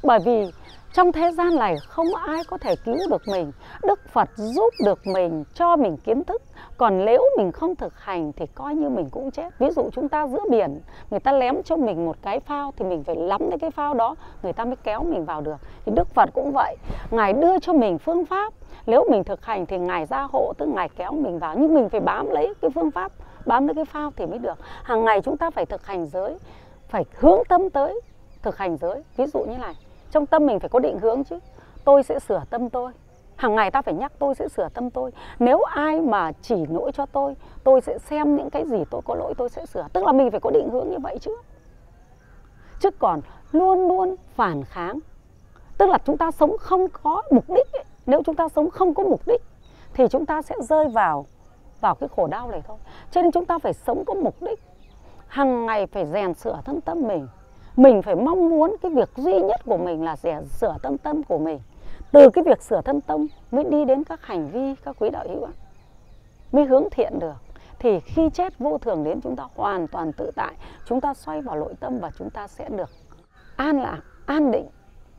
Bởi 0.04 0.20
vì 0.26 0.52
trong 0.94 1.12
thế 1.12 1.32
gian 1.32 1.56
này 1.56 1.76
không 1.88 2.08
ai 2.16 2.44
có 2.48 2.58
thể 2.58 2.76
cứu 2.86 2.98
được 3.10 3.22
mình. 3.28 3.52
Đức 3.84 4.00
phật 4.10 4.30
giúp 4.36 4.74
được 4.86 5.08
mình, 5.08 5.44
cho 5.54 5.76
mình 5.76 5.98
kiến 5.98 6.24
thức. 6.24 6.42
Còn 6.78 7.06
nếu 7.06 7.22
mình 7.38 7.52
không 7.52 7.76
thực 7.76 8.00
hành 8.00 8.32
thì 8.34 8.46
coi 8.56 8.76
như 8.76 8.90
mình 8.90 9.10
cũng 9.10 9.32
chết. 9.32 9.60
Ví 9.60 9.70
dụ 9.70 9.90
chúng 9.94 10.10
ta 10.10 10.28
giữa 10.28 10.44
biển, 10.50 10.82
người 11.10 11.20
ta 11.20 11.32
lém 11.32 11.64
cho 11.64 11.76
mình 11.76 12.06
một 12.06 12.18
cái 12.22 12.40
phao 12.40 12.74
thì 12.78 12.86
mình 12.86 13.04
phải 13.04 13.16
lắm 13.16 13.42
đến 13.50 13.60
cái 13.60 13.72
phao 13.72 13.94
đó, 13.94 14.16
người 14.44 14.54
ta 14.54 14.66
mới 14.66 14.76
kéo 14.76 15.04
mình 15.04 15.26
vào 15.26 15.42
được. 15.42 15.58
Thì 15.86 15.92
đức 15.96 16.08
phật 16.08 16.30
cũng 16.34 16.52
vậy. 16.52 16.76
Ngài 17.12 17.34
đưa 17.34 17.60
cho 17.60 17.74
mình 17.74 17.98
phương 17.98 18.26
pháp. 18.26 18.54
Nếu 18.86 19.08
mình 19.10 19.24
thực 19.24 19.46
hành 19.46 19.66
thì 19.66 19.78
ngài 19.78 20.06
gia 20.06 20.28
hộ, 20.32 20.54
tức 20.58 20.66
ngài 20.66 20.90
kéo 20.90 21.12
mình 21.12 21.40
vào. 21.40 21.56
Nhưng 21.58 21.74
mình 21.74 21.90
phải 21.90 22.00
bám 22.00 22.30
lấy 22.30 22.54
cái 22.62 22.72
phương 22.76 22.92
pháp 22.92 23.12
bám 23.48 23.68
lấy 23.68 23.76
cái 23.76 23.86
phao 23.86 24.12
thì 24.16 24.26
mới 24.26 24.40
được. 24.40 24.58
Hàng 24.84 25.06
ngày 25.06 25.22
chúng 25.22 25.38
ta 25.38 25.50
phải 25.50 25.66
thực 25.66 25.86
hành 25.86 26.08
giới, 26.08 26.38
phải 26.88 27.06
hướng 27.14 27.40
tâm 27.50 27.70
tới 27.70 28.02
thực 28.42 28.58
hành 28.58 28.78
giới. 28.78 29.04
Ví 29.18 29.26
dụ 29.26 29.40
như 29.40 29.58
này, 29.58 29.76
trong 30.12 30.26
tâm 30.26 30.46
mình 30.46 30.60
phải 30.60 30.70
có 30.70 30.80
định 30.80 31.00
hướng 31.00 31.24
chứ. 31.24 31.40
Tôi 31.86 32.04
sẽ 32.04 32.20
sửa 32.20 32.44
tâm 32.50 32.70
tôi. 32.70 32.92
Hàng 33.36 33.56
ngày 33.56 33.72
ta 33.72 33.82
phải 33.82 33.94
nhắc 33.94 34.12
tôi 34.20 34.36
sẽ 34.36 34.48
sửa 34.50 34.70
tâm 34.74 34.90
tôi. 34.90 35.12
Nếu 35.40 35.62
ai 35.62 36.02
mà 36.02 36.32
chỉ 36.42 36.56
lỗi 36.70 36.92
cho 36.92 37.06
tôi 37.06 37.36
tôi 37.64 37.82
sẽ 37.82 37.98
xem 38.00 38.36
những 38.36 38.50
cái 38.50 38.66
gì 38.66 38.78
tôi 38.92 39.02
có 39.06 39.16
lỗi 39.16 39.34
tôi 39.38 39.50
sẽ 39.50 39.66
sửa. 39.66 39.88
Tức 39.94 40.04
là 40.06 40.12
mình 40.12 40.32
phải 40.32 40.40
có 40.40 40.50
định 40.50 40.70
hướng 40.70 40.90
như 40.90 40.98
vậy 41.00 41.18
chứ. 41.22 41.38
Chứ 42.80 42.90
còn 43.00 43.22
luôn 43.52 43.88
luôn 43.88 44.16
phản 44.36 44.64
kháng. 44.64 45.00
Tức 45.78 45.90
là 45.90 45.98
chúng 46.06 46.18
ta 46.18 46.32
sống 46.32 46.58
không 46.58 46.88
có 47.04 47.22
mục 47.32 47.50
đích 47.50 47.74
ấy. 47.74 47.84
nếu 48.06 48.22
chúng 48.26 48.36
ta 48.36 48.50
sống 48.50 48.70
không 48.70 48.94
có 48.94 49.04
mục 49.04 49.22
đích, 49.28 49.42
thì 49.94 50.08
chúng 50.08 50.26
ta 50.26 50.42
sẽ 50.42 50.56
rơi 50.62 50.88
vào 50.88 51.26
vào 51.82 51.96
cái 51.96 52.10
khổ 52.16 52.28
đau 52.28 52.52
này 52.52 52.62
thôi. 52.68 52.78
Cho 53.12 53.22
nên 53.22 53.32
chúng 53.32 53.46
ta 53.46 53.60
phải 53.60 53.74
sống 53.74 54.04
có 54.06 54.14
mục 54.14 54.36
đích. 54.42 54.60
Hàng 55.28 55.66
ngày 55.66 55.88
phải 55.88 56.06
rèn 56.06 56.34
sửa 56.34 56.62
thân 56.66 56.82
tâm 56.82 57.02
mình. 57.08 57.28
Mình 57.76 58.02
phải 58.02 58.16
mong 58.16 58.50
muốn 58.50 58.76
cái 58.82 58.92
việc 58.92 59.10
duy 59.16 59.42
nhất 59.42 59.62
của 59.66 59.78
mình 59.78 60.04
là 60.04 60.16
rèn 60.16 60.46
sửa 60.46 60.78
thân 60.84 60.98
tâm 60.98 61.24
của 61.24 61.38
mình. 61.38 61.60
Từ 62.12 62.30
cái 62.30 62.44
việc 62.44 62.62
sửa 62.62 62.82
thân 62.82 63.02
tâm 63.02 63.28
mới 63.52 63.64
đi 63.64 63.86
đến 63.86 64.04
các 64.04 64.26
hành 64.26 64.50
vi, 64.50 64.76
các 64.86 64.96
quý 65.00 65.10
đạo 65.10 65.26
hữu 65.30 65.48
mới 66.52 66.66
hướng 66.66 66.84
thiện 66.92 67.20
được. 67.20 67.36
Thì 67.80 68.00
khi 68.00 68.30
chết 68.30 68.60
vô 68.60 68.78
thường 68.78 69.04
đến 69.04 69.22
chúng 69.22 69.36
ta 69.36 69.44
hoàn 69.56 69.88
toàn 69.88 70.12
tự 70.14 70.32
tại, 70.36 70.54
chúng 70.86 71.02
ta 71.02 71.14
xoay 71.14 71.42
vào 71.42 71.56
nội 71.56 71.74
tâm 71.80 72.00
và 72.00 72.12
chúng 72.18 72.30
ta 72.30 72.48
sẽ 72.48 72.70
được 72.70 72.90
an 73.56 73.82
lạc, 73.82 74.00
an 74.26 74.52
định. 74.52 74.70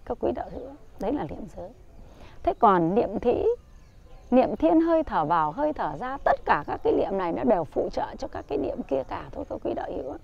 Các 0.05 0.19
quý 0.21 0.33
đạo 0.33 0.47
hữu 0.53 0.69
đấy 1.01 1.13
là 1.13 1.25
niệm 1.31 1.47
giới. 1.57 1.71
Thế 2.43 2.55
còn 2.59 2.95
niệm 2.95 3.19
thị 3.19 3.45
niệm 4.31 4.57
thiên 4.57 4.81
hơi 4.81 5.03
thở 5.03 5.25
vào, 5.25 5.53
hơi 5.53 5.73
thở 5.73 5.93
ra, 6.01 6.17
tất 6.25 6.41
cả 6.45 6.65
các 6.67 6.81
cái 6.85 6.93
niệm 6.93 7.19
này 7.19 7.33
nó 7.33 7.45
đều 7.45 7.65
phụ 7.65 7.89
trợ 7.93 8.07
cho 8.19 8.29
các 8.29 8.45
cái 8.49 8.59
niệm 8.59 8.83
kia 8.89 9.03
cả. 9.09 9.25
Thôi 9.33 9.45
các 9.51 9.59
quý 9.65 9.75
đạo 9.75 9.91
hữu 9.97 10.15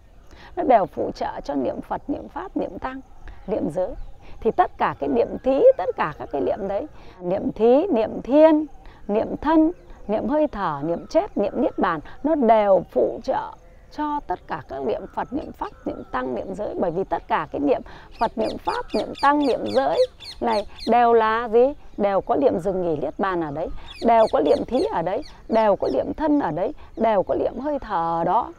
nó 0.56 0.62
đều 0.62 0.86
phụ 0.86 1.10
trợ 1.14 1.40
cho 1.44 1.54
niệm 1.54 1.80
phật, 1.80 2.02
niệm 2.10 2.28
pháp, 2.28 2.56
niệm 2.56 2.78
tăng, 2.78 3.00
niệm 3.46 3.70
giới. 3.70 3.94
Thì 4.40 4.50
tất 4.50 4.70
cả 4.78 4.94
cái 4.98 5.08
niệm 5.08 5.28
thí, 5.42 5.60
tất 5.76 5.88
cả 5.96 6.12
các 6.18 6.28
cái 6.32 6.40
niệm 6.40 6.68
đấy, 6.68 6.86
niệm 7.20 7.52
thí, 7.52 7.86
niệm 7.86 8.22
thiên, 8.22 8.66
niệm 9.08 9.36
thân, 9.40 9.72
niệm 10.08 10.28
hơi 10.28 10.46
thở, 10.46 10.80
niệm 10.84 11.06
chết, 11.06 11.38
niệm 11.38 11.52
niết 11.62 11.78
bàn, 11.78 12.00
nó 12.22 12.34
đều 12.34 12.82
phụ 12.90 13.20
trợ 13.24 13.52
cho 13.96 14.20
tất 14.26 14.40
cả 14.46 14.62
các 14.68 14.82
niệm 14.82 15.02
Phật, 15.14 15.32
niệm 15.32 15.52
Pháp, 15.52 15.70
niệm 15.84 16.02
Tăng, 16.10 16.34
niệm 16.34 16.54
giới 16.54 16.74
bởi 16.80 16.90
vì 16.90 17.04
tất 17.04 17.28
cả 17.28 17.48
cái 17.52 17.60
niệm 17.60 17.80
Phật, 18.20 18.38
niệm 18.38 18.58
Pháp, 18.64 18.84
niệm 18.94 19.08
Tăng, 19.22 19.46
niệm 19.46 19.60
giới 19.74 19.98
này 20.40 20.66
đều 20.90 21.12
là 21.12 21.48
gì? 21.48 21.72
Đều 21.96 22.20
có 22.20 22.36
niệm 22.36 22.58
dừng 22.58 22.82
nghỉ 22.82 22.96
liết 22.96 23.18
bàn 23.18 23.40
ở 23.40 23.50
đấy, 23.50 23.68
đều 24.06 24.26
có 24.32 24.40
niệm 24.40 24.58
thí 24.66 24.84
ở 24.92 25.02
đấy, 25.02 25.22
đều 25.48 25.76
có 25.76 25.88
niệm 25.94 26.14
thân 26.16 26.40
ở 26.40 26.50
đấy, 26.50 26.72
đều 26.96 27.22
có 27.22 27.34
niệm 27.34 27.60
hơi 27.60 27.78
thở 27.78 28.20
ở 28.20 28.24
đó, 28.24 28.52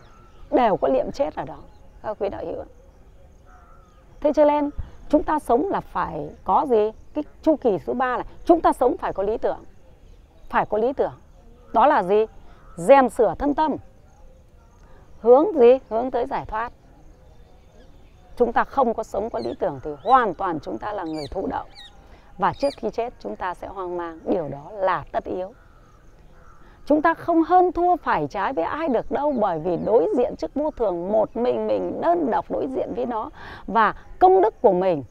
đều 0.51 0.77
có 0.77 0.87
niệm 0.87 1.11
chết 1.11 1.35
ở 1.35 1.45
đó. 1.45 1.57
Các 2.03 2.17
quý 2.19 2.29
đạo 2.29 2.45
hữu. 2.45 2.63
Thế 4.21 4.33
cho 4.33 4.45
nên 4.45 4.69
chúng 5.09 5.23
ta 5.23 5.39
sống 5.39 5.69
là 5.69 5.81
phải 5.81 6.29
có 6.43 6.65
gì? 6.69 6.91
Cái 7.13 7.23
chu 7.41 7.55
kỳ 7.55 7.77
thứ 7.85 7.93
ba 7.93 8.17
là 8.17 8.23
chúng 8.45 8.61
ta 8.61 8.73
sống 8.73 8.97
phải 8.97 9.13
có 9.13 9.23
lý 9.23 9.37
tưởng. 9.37 9.63
Phải 10.49 10.65
có 10.65 10.77
lý 10.77 10.93
tưởng. 10.93 11.13
Đó 11.73 11.87
là 11.87 12.03
gì? 12.03 12.25
dèm 12.75 13.09
sửa 13.09 13.35
thân 13.39 13.53
tâm 13.53 13.75
hướng 15.25 15.59
gì? 15.59 15.79
Hướng 15.89 16.11
tới 16.11 16.25
giải 16.25 16.45
thoát. 16.45 16.71
Chúng 18.37 18.53
ta 18.53 18.63
không 18.63 18.93
có 18.93 19.03
sống 19.03 19.29
có 19.29 19.39
lý 19.39 19.53
tưởng 19.59 19.79
thì 19.83 19.91
hoàn 20.03 20.33
toàn 20.33 20.59
chúng 20.59 20.77
ta 20.77 20.93
là 20.93 21.03
người 21.03 21.25
thụ 21.31 21.47
động. 21.47 21.67
Và 22.37 22.53
trước 22.53 22.69
khi 22.77 22.89
chết, 22.89 23.13
chúng 23.19 23.35
ta 23.35 23.53
sẽ 23.53 23.67
hoang 23.67 23.97
mang. 23.97 24.19
Điều 24.25 24.49
đó 24.49 24.71
là 24.71 25.03
tất 25.11 25.23
yếu. 25.23 25.53
Chúng 26.85 27.01
ta 27.01 27.13
không 27.13 27.43
hơn 27.43 27.71
thua 27.71 27.95
phải 27.95 28.27
trái 28.27 28.53
với 28.53 28.65
ai 28.65 28.87
được 28.87 29.11
đâu, 29.11 29.31
bởi 29.31 29.59
vì 29.59 29.77
đối 29.85 30.07
diện 30.17 30.35
trước 30.37 30.53
vô 30.55 30.71
thường, 30.71 31.11
một 31.11 31.37
mình 31.37 31.67
mình 31.67 32.01
đơn 32.01 32.31
độc 32.31 32.51
đối 32.51 32.67
diện 32.67 32.93
với 32.95 33.05
nó. 33.05 33.29
Và 33.67 33.95
công 34.19 34.41
đức 34.41 34.61
của 34.61 34.73
mình, 34.73 35.03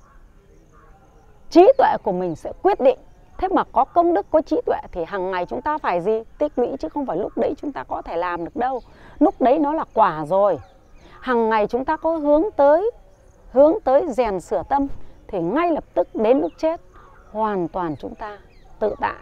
trí 1.51 1.73
tuệ 1.79 1.97
của 2.03 2.13
mình 2.13 2.37
sẽ 2.37 2.53
quyết 2.63 2.81
định 2.81 2.99
thế 3.39 3.49
mà 3.49 3.65
có 3.73 3.85
công 3.85 4.15
đức, 4.15 4.27
có 4.31 4.41
trí 4.41 4.61
tuệ 4.67 4.79
thì 4.93 5.05
hàng 5.05 5.31
ngày 5.31 5.47
chúng 5.47 5.63
ta 5.63 5.79
phải 5.79 6.01
gì? 6.01 6.23
Tích 6.39 6.53
lũy 6.57 6.69
chứ 6.79 6.89
không 6.89 7.07
phải 7.07 7.17
lúc 7.17 7.33
đấy 7.37 7.55
chúng 7.63 7.73
ta 7.73 7.85
có 7.85 8.03
thể 8.03 8.17
làm 8.17 8.45
được 8.45 8.57
đâu. 8.57 8.81
Lúc 9.19 9.35
đấy 9.41 9.59
nó 9.59 9.73
là 9.73 9.85
quả 9.95 10.27
rồi. 10.27 10.59
Hàng 11.21 11.49
ngày 11.49 11.67
chúng 11.67 11.85
ta 11.85 11.97
có 11.97 12.17
hướng 12.17 12.43
tới 12.57 12.91
hướng 13.53 13.75
tới 13.85 14.07
rèn 14.09 14.41
sửa 14.41 14.63
tâm 14.69 14.87
thì 15.29 15.41
ngay 15.41 15.73
lập 15.73 15.85
tức 15.95 16.09
đến 16.15 16.41
lúc 16.41 16.53
chết, 16.59 16.81
hoàn 17.33 17.69
toàn 17.69 17.97
chúng 17.97 18.15
ta 18.15 18.39
tự 18.79 18.95
tại. 19.01 19.15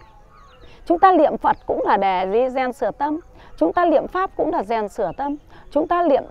Chúng 0.86 0.98
ta 0.98 1.12
niệm 1.12 1.36
phật 1.36 1.56
cũng 1.66 1.82
là 1.86 1.96
để 1.96 2.30
gì? 2.32 2.50
Rèn 2.50 2.72
sửa 2.72 2.90
tâm. 2.90 3.20
Chúng 3.56 3.72
ta 3.72 3.84
niệm 3.84 4.06
pháp 4.06 4.30
cũng 4.36 4.50
là 4.52 4.62
rèn 4.62 4.88
sửa 4.88 5.10
tâm. 5.16 5.36
Chúng 5.70 5.88
ta 5.88 6.02
niệm 6.02 6.22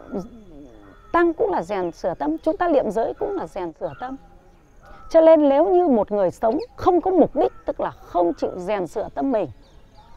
tăng 1.11 1.33
cũng 1.33 1.51
là 1.51 1.61
rèn 1.61 1.91
sửa 1.91 2.13
tâm. 2.13 2.37
Chúng 2.37 2.57
ta 2.57 2.67
niệm 2.67 2.91
giới 2.91 3.13
cũng 3.13 3.35
là 3.35 3.47
rèn 3.47 3.71
sửa 3.79 3.93
tâm 3.99 4.15
cho 5.11 5.21
nên 5.21 5.49
nếu 5.49 5.69
như 5.69 5.87
một 5.87 6.11
người 6.11 6.31
sống 6.31 6.59
không 6.75 7.01
có 7.01 7.11
mục 7.11 7.35
đích 7.35 7.51
tức 7.65 7.79
là 7.79 7.91
không 7.91 8.33
chịu 8.33 8.51
rèn 8.55 8.87
sửa 8.87 9.07
tâm 9.15 9.31
mình 9.31 9.47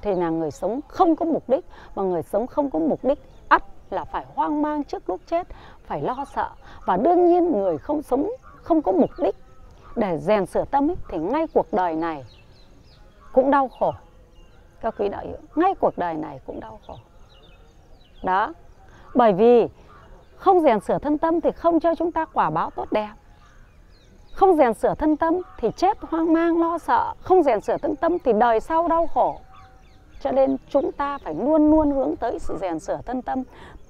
thì 0.03 0.15
là 0.15 0.31
người 0.31 0.51
sống 0.51 0.81
không 0.89 1.17
có 1.17 1.25
mục 1.25 1.49
đích. 1.49 1.65
Mà 1.95 2.03
người 2.03 2.23
sống 2.23 2.47
không 2.47 2.71
có 2.71 2.79
mục 2.79 3.05
đích 3.05 3.19
ắt 3.49 3.65
là 3.91 4.05
phải 4.05 4.25
hoang 4.35 4.63
mang 4.63 4.85
trước 4.85 5.11
lúc 5.11 5.21
chết 5.27 5.47
phải 5.87 6.01
lo 6.01 6.25
sợ. 6.35 6.51
Và 6.87 6.97
đương 6.97 7.27
nhiên 7.27 7.53
người 7.53 7.79
không 7.79 8.03
sống 8.03 8.31
không 8.63 8.83
có 8.83 8.93
mục 8.93 9.11
đích 9.19 9.37
để 9.97 10.19
rèn 10.19 10.47
sửa 10.47 10.65
tâm 10.65 10.91
ấy, 10.91 10.97
thì 11.09 11.19
ngay 11.19 11.47
cuộc 11.55 11.67
đời 11.73 11.95
này 11.95 12.25
cũng 13.33 13.51
đau 13.51 13.69
khổ. 13.79 13.93
Các 14.81 14.95
quý 14.99 15.09
đạo 15.09 15.25
hữu 15.25 15.37
ngay 15.55 15.75
cuộc 15.81 15.99
đời 15.99 16.15
này 16.15 16.41
cũng 16.47 16.61
đau 16.61 16.79
khổ. 16.87 16.95
Đó. 18.23 18.53
Bởi 19.15 19.33
vì 19.33 19.67
không 20.37 20.61
rèn 20.61 20.81
sửa 20.81 20.99
thân 20.99 21.19
tâm 21.19 21.41
thì 21.41 21.51
không 21.53 21.81
cho 21.81 21.95
chúng 21.95 22.13
ta 22.13 22.25
quả 22.25 22.51
báo 22.51 22.71
tốt 22.71 22.93
đẹp 22.93 23.11
không 24.35 24.57
rèn 24.57 24.75
sửa 24.75 24.95
thân 24.95 25.17
tâm 25.17 25.35
thì 25.59 25.71
chết 25.77 25.99
hoang 26.01 26.33
mang, 26.33 26.61
lo 26.61 26.79
sợ. 26.79 27.15
Không 27.21 27.43
rèn 27.43 27.61
sửa 27.61 27.77
thân 27.79 27.97
tâm 27.97 28.19
thì 28.25 28.33
đời 28.33 28.61
sau 28.61 28.89
đau 28.89 29.07
khổ. 29.07 29.41
Cho 30.21 30.33
nên 30.33 30.57
chúng 30.69 30.93
ta 30.93 31.19
phải 31.19 31.35
luôn 31.35 31.71
luôn 31.71 31.91
hướng 31.91 32.17
tới 32.17 32.39
sự 32.39 32.57
rèn 32.61 32.79
sửa 32.79 32.99
thân 33.07 33.23
tâm. 33.23 33.43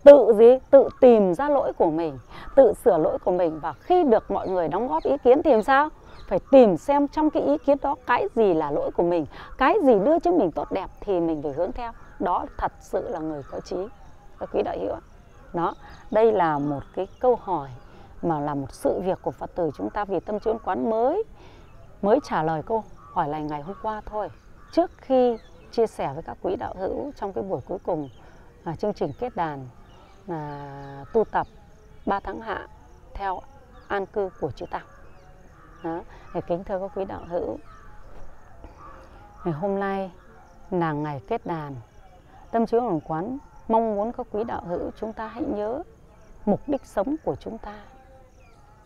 Tự 0.05 0.35
gì? 0.39 0.59
Tự 0.71 0.89
tìm 1.01 1.35
ra 1.35 1.49
lỗi 1.49 1.73
của 1.73 1.91
mình, 1.91 2.19
tự 2.55 2.73
sửa 2.85 2.99
lỗi 2.99 3.19
của 3.25 3.31
mình. 3.31 3.61
Và 3.61 3.73
khi 3.73 4.05
được 4.05 4.31
mọi 4.31 4.49
người 4.49 4.69
đóng 4.69 4.89
góp 4.89 5.03
ý 5.03 5.17
kiến 5.25 5.43
thì 5.43 5.51
làm 5.51 5.63
sao? 5.63 5.89
Phải 6.29 6.39
tìm 6.51 6.77
xem 6.77 7.09
trong 7.09 7.31
cái 7.31 7.43
ý 7.43 7.59
kiến 7.59 7.79
đó 7.83 7.97
cái 8.07 8.29
gì 8.35 8.55
là 8.55 8.71
lỗi 8.71 8.91
của 8.97 9.03
mình, 9.03 9.27
cái 9.59 9.77
gì 9.85 9.95
đưa 10.05 10.19
cho 10.19 10.31
mình 10.31 10.51
tốt 10.51 10.73
đẹp 10.73 10.91
thì 11.01 11.21
mình 11.21 11.43
phải 11.43 11.53
hướng 11.53 11.73
theo. 11.73 11.93
Đó 12.19 12.47
thật 12.59 12.73
sự 12.81 13.09
là 13.09 13.19
người 13.19 13.43
có 13.51 13.61
trí. 13.61 13.77
Các 14.39 14.49
quý 14.53 14.63
đại 14.63 14.79
hữu 14.79 14.97
đó, 15.53 15.75
đây 16.11 16.33
là 16.33 16.59
một 16.59 16.83
cái 16.95 17.07
câu 17.21 17.39
hỏi 17.43 17.69
mà 18.25 18.41
là 18.41 18.55
một 18.55 18.73
sự 18.73 19.01
việc 19.01 19.19
của 19.23 19.31
Phật 19.31 19.55
tử 19.55 19.71
chúng 19.75 19.91
ta 19.91 20.05
vì 20.05 20.21
tâm 20.21 20.41
chuyên 20.41 20.59
quán 20.59 20.91
mới 20.91 21.25
mới 22.03 22.19
trả 22.25 22.43
lời 22.43 22.63
câu 22.67 22.85
hỏi 23.13 23.29
này 23.29 23.43
ngày 23.43 23.63
hôm 23.63 23.77
qua 23.83 24.03
thôi 24.07 24.29
trước 24.73 24.91
khi 24.97 25.39
chia 25.73 25.87
sẻ 25.87 26.13
với 26.15 26.23
các 26.23 26.37
quý 26.43 26.57
đạo 26.57 26.75
hữu 26.79 27.13
trong 27.17 27.33
cái 27.33 27.45
buổi 27.45 27.61
cuối 27.67 27.79
cùng 27.85 28.09
là 28.65 28.77
chương 28.77 28.95
trình 28.95 29.13
kết 29.19 29.37
đàn 29.37 29.69
là 30.27 31.05
tu 31.13 31.25
tập 31.25 31.47
3 32.07 32.21
tháng 32.21 32.41
hạ 32.41 32.69
theo 33.15 33.41
an 33.89 34.07
cư 34.07 34.31
của 34.41 34.51
chư 34.51 34.67
Tăng. 34.67 34.87
Đó, 35.83 36.01
thì 36.33 36.41
kính 36.47 36.65
thưa 36.65 36.79
các 36.81 36.99
quý 36.99 37.05
đạo 37.05 37.21
hữu, 37.29 37.59
ngày 39.45 39.55
hôm 39.55 39.81
nay 39.81 40.11
là 40.71 40.93
ngày 40.93 41.21
kết 41.29 41.47
đàn. 41.47 41.75
Tâm 42.51 42.67
chiếu 42.67 42.81
hồng 42.81 43.01
quán 43.01 43.39
mong 43.69 43.97
muốn 43.97 44.13
các 44.13 44.27
quý 44.31 44.45
đạo 44.45 44.63
hữu 44.67 44.91
chúng 45.01 45.13
ta 45.13 45.27
hãy 45.27 45.43
nhớ 45.43 45.83
mục 46.47 46.61
đích 46.67 46.85
sống 46.85 47.17
của 47.25 47.37
chúng 47.37 47.59
ta 47.59 47.75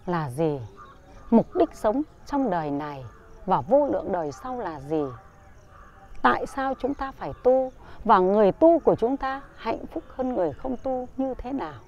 là 0.08 0.30
gì? 0.30 0.60
Mục 1.30 1.56
đích 1.56 1.74
sống 1.74 2.02
trong 2.26 2.50
đời 2.50 2.70
này 2.70 3.04
và 3.46 3.60
vô 3.60 3.86
lượng 3.86 4.12
đời 4.12 4.32
sau 4.32 4.60
là 4.60 4.80
gì? 4.80 5.04
Tại 6.22 6.46
sao 6.46 6.74
chúng 6.78 6.94
ta 6.94 7.12
phải 7.12 7.32
tu? 7.42 7.72
Và 8.04 8.18
người 8.18 8.52
tu 8.52 8.78
của 8.78 8.94
chúng 8.94 9.16
ta 9.16 9.40
hạnh 9.56 9.86
phúc 9.92 10.04
hơn 10.16 10.34
người 10.34 10.52
không 10.52 10.76
tu 10.76 11.08
như 11.16 11.34
thế 11.34 11.52
nào? 11.52 11.80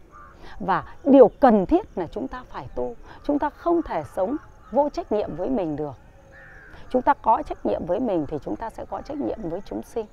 Và 0.59 0.85
điều 1.05 1.29
cần 1.41 1.67
thiết 1.67 1.99
là 1.99 2.07
chúng 2.07 2.29
ta 2.29 2.43
phải 2.49 2.69
tu. 2.75 2.95
Chúng 3.25 3.39
ta 3.39 3.51
không 3.51 3.83
thể 3.83 4.03
sống 4.15 4.37
vô 4.71 4.89
trách 4.89 5.13
nhiệm 5.13 5.37
với 5.37 5.51
mình 5.51 5.77
được. 5.77 5.95
Chúng 6.91 7.03
ta 7.03 7.15
có 7.15 7.43
trách 7.43 7.67
nhiệm 7.67 7.87
với 7.87 8.01
mình 8.01 8.27
thì 8.29 8.39
chúng 8.45 8.57
ta 8.57 8.71
sẽ 8.71 8.85
có 8.91 9.03
trách 9.03 9.19
nhiệm 9.19 9.39
với 9.51 9.63
chúng 9.65 9.83
sinh. 9.83 10.07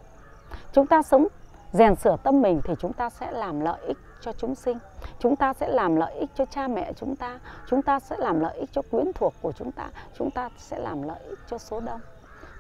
Chúng 0.74 0.88
ta 0.88 1.02
sống 1.02 1.28
rèn 1.72 1.96
sửa 1.96 2.18
tâm 2.24 2.42
mình 2.42 2.62
thì 2.64 2.74
chúng 2.80 2.94
ta 2.94 3.10
sẽ 3.10 3.32
làm 3.32 3.60
lợi 3.60 3.80
ích 3.88 3.98
cho 4.22 4.34
chúng 4.34 4.56
sinh. 4.56 4.78
Chúng 5.20 5.36
ta 5.36 5.54
sẽ 5.54 5.68
làm 5.68 5.96
lợi 5.96 6.14
ích 6.14 6.30
cho 6.36 6.46
cha 6.46 6.68
mẹ 6.68 6.94
chúng 6.94 7.16
ta 7.16 7.40
chúng 7.68 7.82
ta 7.82 8.00
sẽ 8.00 8.16
làm 8.20 8.40
lợi 8.40 8.58
ích 8.58 8.70
cho 8.72 8.82
quyến 8.92 9.14
thuộc 9.16 9.34
của 9.42 9.52
chúng 9.52 9.72
ta 9.72 9.90
chúng 10.18 10.32
ta 10.32 10.50
sẽ 10.58 10.80
làm 10.80 11.02
lợi 11.04 11.20
ích 11.30 11.40
cho 11.50 11.58
số 11.58 11.80
đông. 11.80 12.00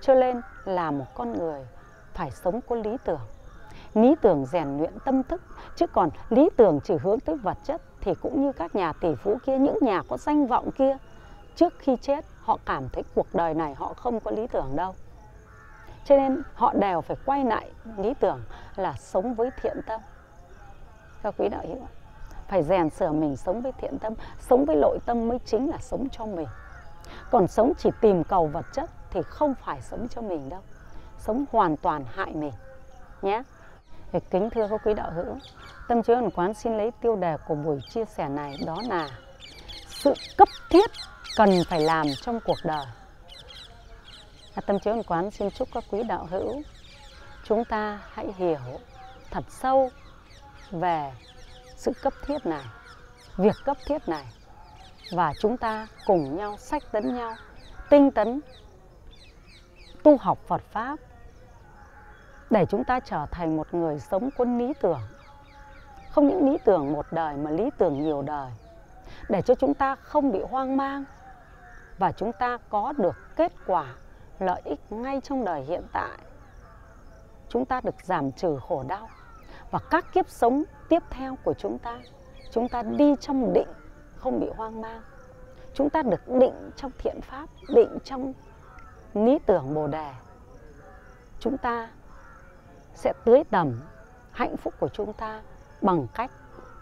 Cho 0.01 0.15
nên 0.15 0.41
là 0.65 0.91
một 0.91 1.05
con 1.13 1.37
người 1.39 1.67
phải 2.13 2.31
sống 2.31 2.61
có 2.61 2.75
lý 2.75 2.97
tưởng. 3.05 3.19
Lý 3.93 4.15
tưởng 4.21 4.45
rèn 4.45 4.77
luyện 4.77 4.99
tâm 5.05 5.23
thức, 5.23 5.41
chứ 5.75 5.87
còn 5.87 6.09
lý 6.29 6.49
tưởng 6.57 6.79
chỉ 6.83 6.93
hướng 7.01 7.19
tới 7.19 7.35
vật 7.35 7.57
chất 7.63 7.81
thì 8.01 8.13
cũng 8.21 8.41
như 8.41 8.51
các 8.51 8.75
nhà 8.75 8.93
tỷ 8.93 9.15
phú 9.15 9.37
kia, 9.45 9.57
những 9.57 9.77
nhà 9.81 10.01
có 10.09 10.17
danh 10.17 10.47
vọng 10.47 10.71
kia, 10.71 10.97
trước 11.55 11.73
khi 11.79 11.95
chết 12.01 12.25
họ 12.41 12.57
cảm 12.65 12.89
thấy 12.89 13.03
cuộc 13.15 13.27
đời 13.33 13.53
này 13.53 13.73
họ 13.73 13.93
không 13.93 14.19
có 14.19 14.31
lý 14.31 14.47
tưởng 14.47 14.75
đâu. 14.75 14.95
Cho 16.05 16.17
nên 16.17 16.41
họ 16.53 16.73
đều 16.73 17.01
phải 17.01 17.17
quay 17.25 17.45
lại 17.45 17.71
lý 17.97 18.13
tưởng 18.13 18.41
là 18.75 18.93
sống 18.93 19.33
với 19.33 19.49
thiện 19.61 19.81
tâm 19.87 20.01
các 21.27 21.33
quý 21.37 21.49
đạo 21.49 21.63
hữu 21.67 21.87
phải 22.47 22.63
rèn 22.63 22.89
sửa 22.89 23.11
mình 23.11 23.37
sống 23.37 23.61
với 23.61 23.71
thiện 23.77 23.99
tâm, 23.99 24.13
sống 24.39 24.65
với 24.65 24.75
nội 24.75 24.99
tâm 25.05 25.27
mới 25.27 25.39
chính 25.45 25.69
là 25.69 25.77
sống 25.81 26.07
cho 26.11 26.25
mình. 26.25 26.47
Còn 27.31 27.47
sống 27.47 27.73
chỉ 27.77 27.89
tìm 28.01 28.23
cầu 28.23 28.47
vật 28.47 28.65
chất 28.73 28.89
thì 29.09 29.21
không 29.23 29.53
phải 29.65 29.81
sống 29.81 30.07
cho 30.07 30.21
mình 30.21 30.49
đâu. 30.49 30.61
Sống 31.19 31.45
hoàn 31.51 31.77
toàn 31.77 32.05
hại 32.15 32.33
mình, 32.33 32.51
nhé. 33.21 33.43
Thì 34.11 34.19
kính 34.29 34.49
thưa 34.49 34.67
các 34.67 34.81
quý 34.85 34.93
đạo 34.93 35.11
hữu, 35.11 35.37
tâm 35.87 36.03
chiếu 36.03 36.15
ẩn 36.15 36.31
quán 36.31 36.53
xin 36.53 36.77
lấy 36.77 36.91
tiêu 37.01 37.15
đề 37.15 37.37
của 37.47 37.55
buổi 37.55 37.81
chia 37.89 38.05
sẻ 38.05 38.29
này 38.29 38.57
đó 38.65 38.77
là 38.89 39.09
sự 39.87 40.13
cấp 40.37 40.47
thiết 40.69 40.91
cần 41.37 41.49
phải 41.69 41.79
làm 41.79 42.05
trong 42.21 42.39
cuộc 42.45 42.57
đời. 42.63 42.85
Tâm 44.65 44.79
chiếu 44.79 44.93
ẩn 44.93 45.03
quán 45.03 45.31
xin 45.31 45.51
chúc 45.51 45.67
các 45.73 45.83
quý 45.91 46.03
đạo 46.03 46.27
hữu, 46.29 46.61
chúng 47.43 47.65
ta 47.65 47.99
hãy 48.13 48.33
hiểu 48.37 48.79
thật 49.31 49.43
sâu 49.49 49.89
về 50.71 51.11
sự 51.75 51.91
cấp 52.01 52.13
thiết 52.25 52.45
này, 52.45 52.65
việc 53.37 53.55
cấp 53.65 53.77
thiết 53.85 54.09
này 54.09 54.25
và 55.11 55.33
chúng 55.39 55.57
ta 55.57 55.87
cùng 56.05 56.37
nhau 56.37 56.57
sách 56.57 56.83
tấn 56.91 57.15
nhau, 57.15 57.35
tinh 57.89 58.11
tấn 58.11 58.39
tu 60.03 60.17
học 60.17 60.37
Phật 60.47 60.61
pháp 60.71 60.99
để 62.49 62.65
chúng 62.69 62.83
ta 62.83 62.99
trở 62.99 63.25
thành 63.31 63.57
một 63.57 63.73
người 63.73 63.99
sống 63.99 64.29
có 64.37 64.45
lý 64.45 64.73
tưởng. 64.81 65.01
Không 66.11 66.27
những 66.27 66.51
lý 66.51 66.57
tưởng 66.65 66.93
một 66.93 67.05
đời 67.11 67.35
mà 67.35 67.51
lý 67.51 67.69
tưởng 67.77 68.03
nhiều 68.03 68.21
đời. 68.21 68.51
Để 69.29 69.41
cho 69.41 69.55
chúng 69.55 69.73
ta 69.73 69.95
không 69.95 70.31
bị 70.31 70.39
hoang 70.49 70.77
mang 70.77 71.03
và 71.97 72.11
chúng 72.11 72.31
ta 72.39 72.57
có 72.69 72.93
được 72.97 73.15
kết 73.35 73.51
quả 73.67 73.85
lợi 74.39 74.61
ích 74.65 74.79
ngay 74.89 75.21
trong 75.21 75.45
đời 75.45 75.61
hiện 75.61 75.83
tại. 75.91 76.17
Chúng 77.49 77.65
ta 77.65 77.81
được 77.81 77.95
giảm 78.03 78.31
trừ 78.31 78.59
khổ 78.67 78.83
đau 78.87 79.09
và 79.71 79.79
các 79.79 80.13
kiếp 80.13 80.29
sống 80.29 80.63
tiếp 80.89 81.03
theo 81.09 81.37
của 81.43 81.53
chúng 81.53 81.79
ta. 81.79 81.99
Chúng 82.51 82.69
ta 82.69 82.81
đi 82.83 83.15
trong 83.19 83.53
định, 83.53 83.67
không 84.15 84.39
bị 84.39 84.47
hoang 84.55 84.81
mang. 84.81 85.01
Chúng 85.73 85.89
ta 85.89 86.01
được 86.01 86.27
định 86.27 86.71
trong 86.75 86.91
thiện 86.97 87.21
pháp, 87.21 87.49
định 87.69 87.97
trong 88.03 88.33
lý 89.13 89.39
tưởng 89.45 89.73
bồ 89.73 89.87
đề. 89.87 90.11
Chúng 91.39 91.57
ta 91.57 91.89
sẽ 92.93 93.13
tưới 93.25 93.43
tầm 93.49 93.81
hạnh 94.31 94.57
phúc 94.57 94.73
của 94.79 94.89
chúng 94.89 95.13
ta 95.13 95.41
bằng 95.81 96.07
cách 96.13 96.31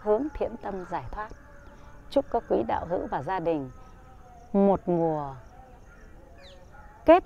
hướng 0.00 0.26
thiện 0.34 0.56
tâm 0.62 0.84
giải 0.90 1.04
thoát. 1.10 1.28
Chúc 2.10 2.24
các 2.30 2.42
quý 2.48 2.62
đạo 2.68 2.86
hữu 2.86 3.06
và 3.06 3.22
gia 3.22 3.40
đình 3.40 3.70
một 4.52 4.80
mùa 4.86 5.34
kết 7.04 7.24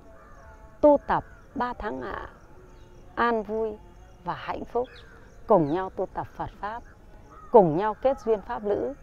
tu 0.81 0.97
tập 1.07 1.23
ba 1.55 1.73
tháng 1.73 2.01
ạ. 2.01 2.29
An 3.15 3.43
vui 3.43 3.77
và 4.23 4.33
hạnh 4.33 4.65
phúc 4.65 4.87
cùng 5.51 5.73
nhau 5.73 5.91
tu 5.95 6.05
tập 6.13 6.27
Phật 6.35 6.49
Pháp, 6.59 6.83
cùng 7.51 7.77
nhau 7.77 7.93
kết 8.01 8.17
duyên 8.25 8.41
Pháp 8.41 8.65
lữ, 8.65 8.93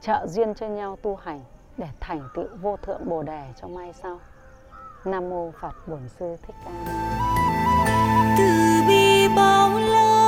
trợ 0.00 0.26
duyên 0.26 0.54
cho 0.54 0.66
nhau 0.66 0.98
tu 1.02 1.16
hành 1.16 1.40
để 1.76 1.86
thành 2.00 2.28
tựu 2.34 2.46
vô 2.62 2.76
thượng 2.76 3.08
Bồ 3.08 3.22
Đề 3.22 3.42
cho 3.60 3.68
mai 3.68 3.92
sau. 4.02 4.20
Nam 5.04 5.30
Mô 5.30 5.50
Phật 5.60 5.72
Bổn 5.86 6.08
Sư 6.18 6.36
Thích 6.42 6.56
Ca 6.64 6.70
Từ 8.38 8.82
bi 8.88 9.28
bao 9.36 9.78
la 9.78 10.18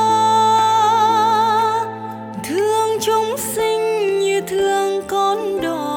Thương 2.44 2.98
chúng 3.00 3.36
sinh 3.38 4.18
như 4.20 4.40
thương 4.40 5.02
con 5.08 5.38
đò 5.62 5.89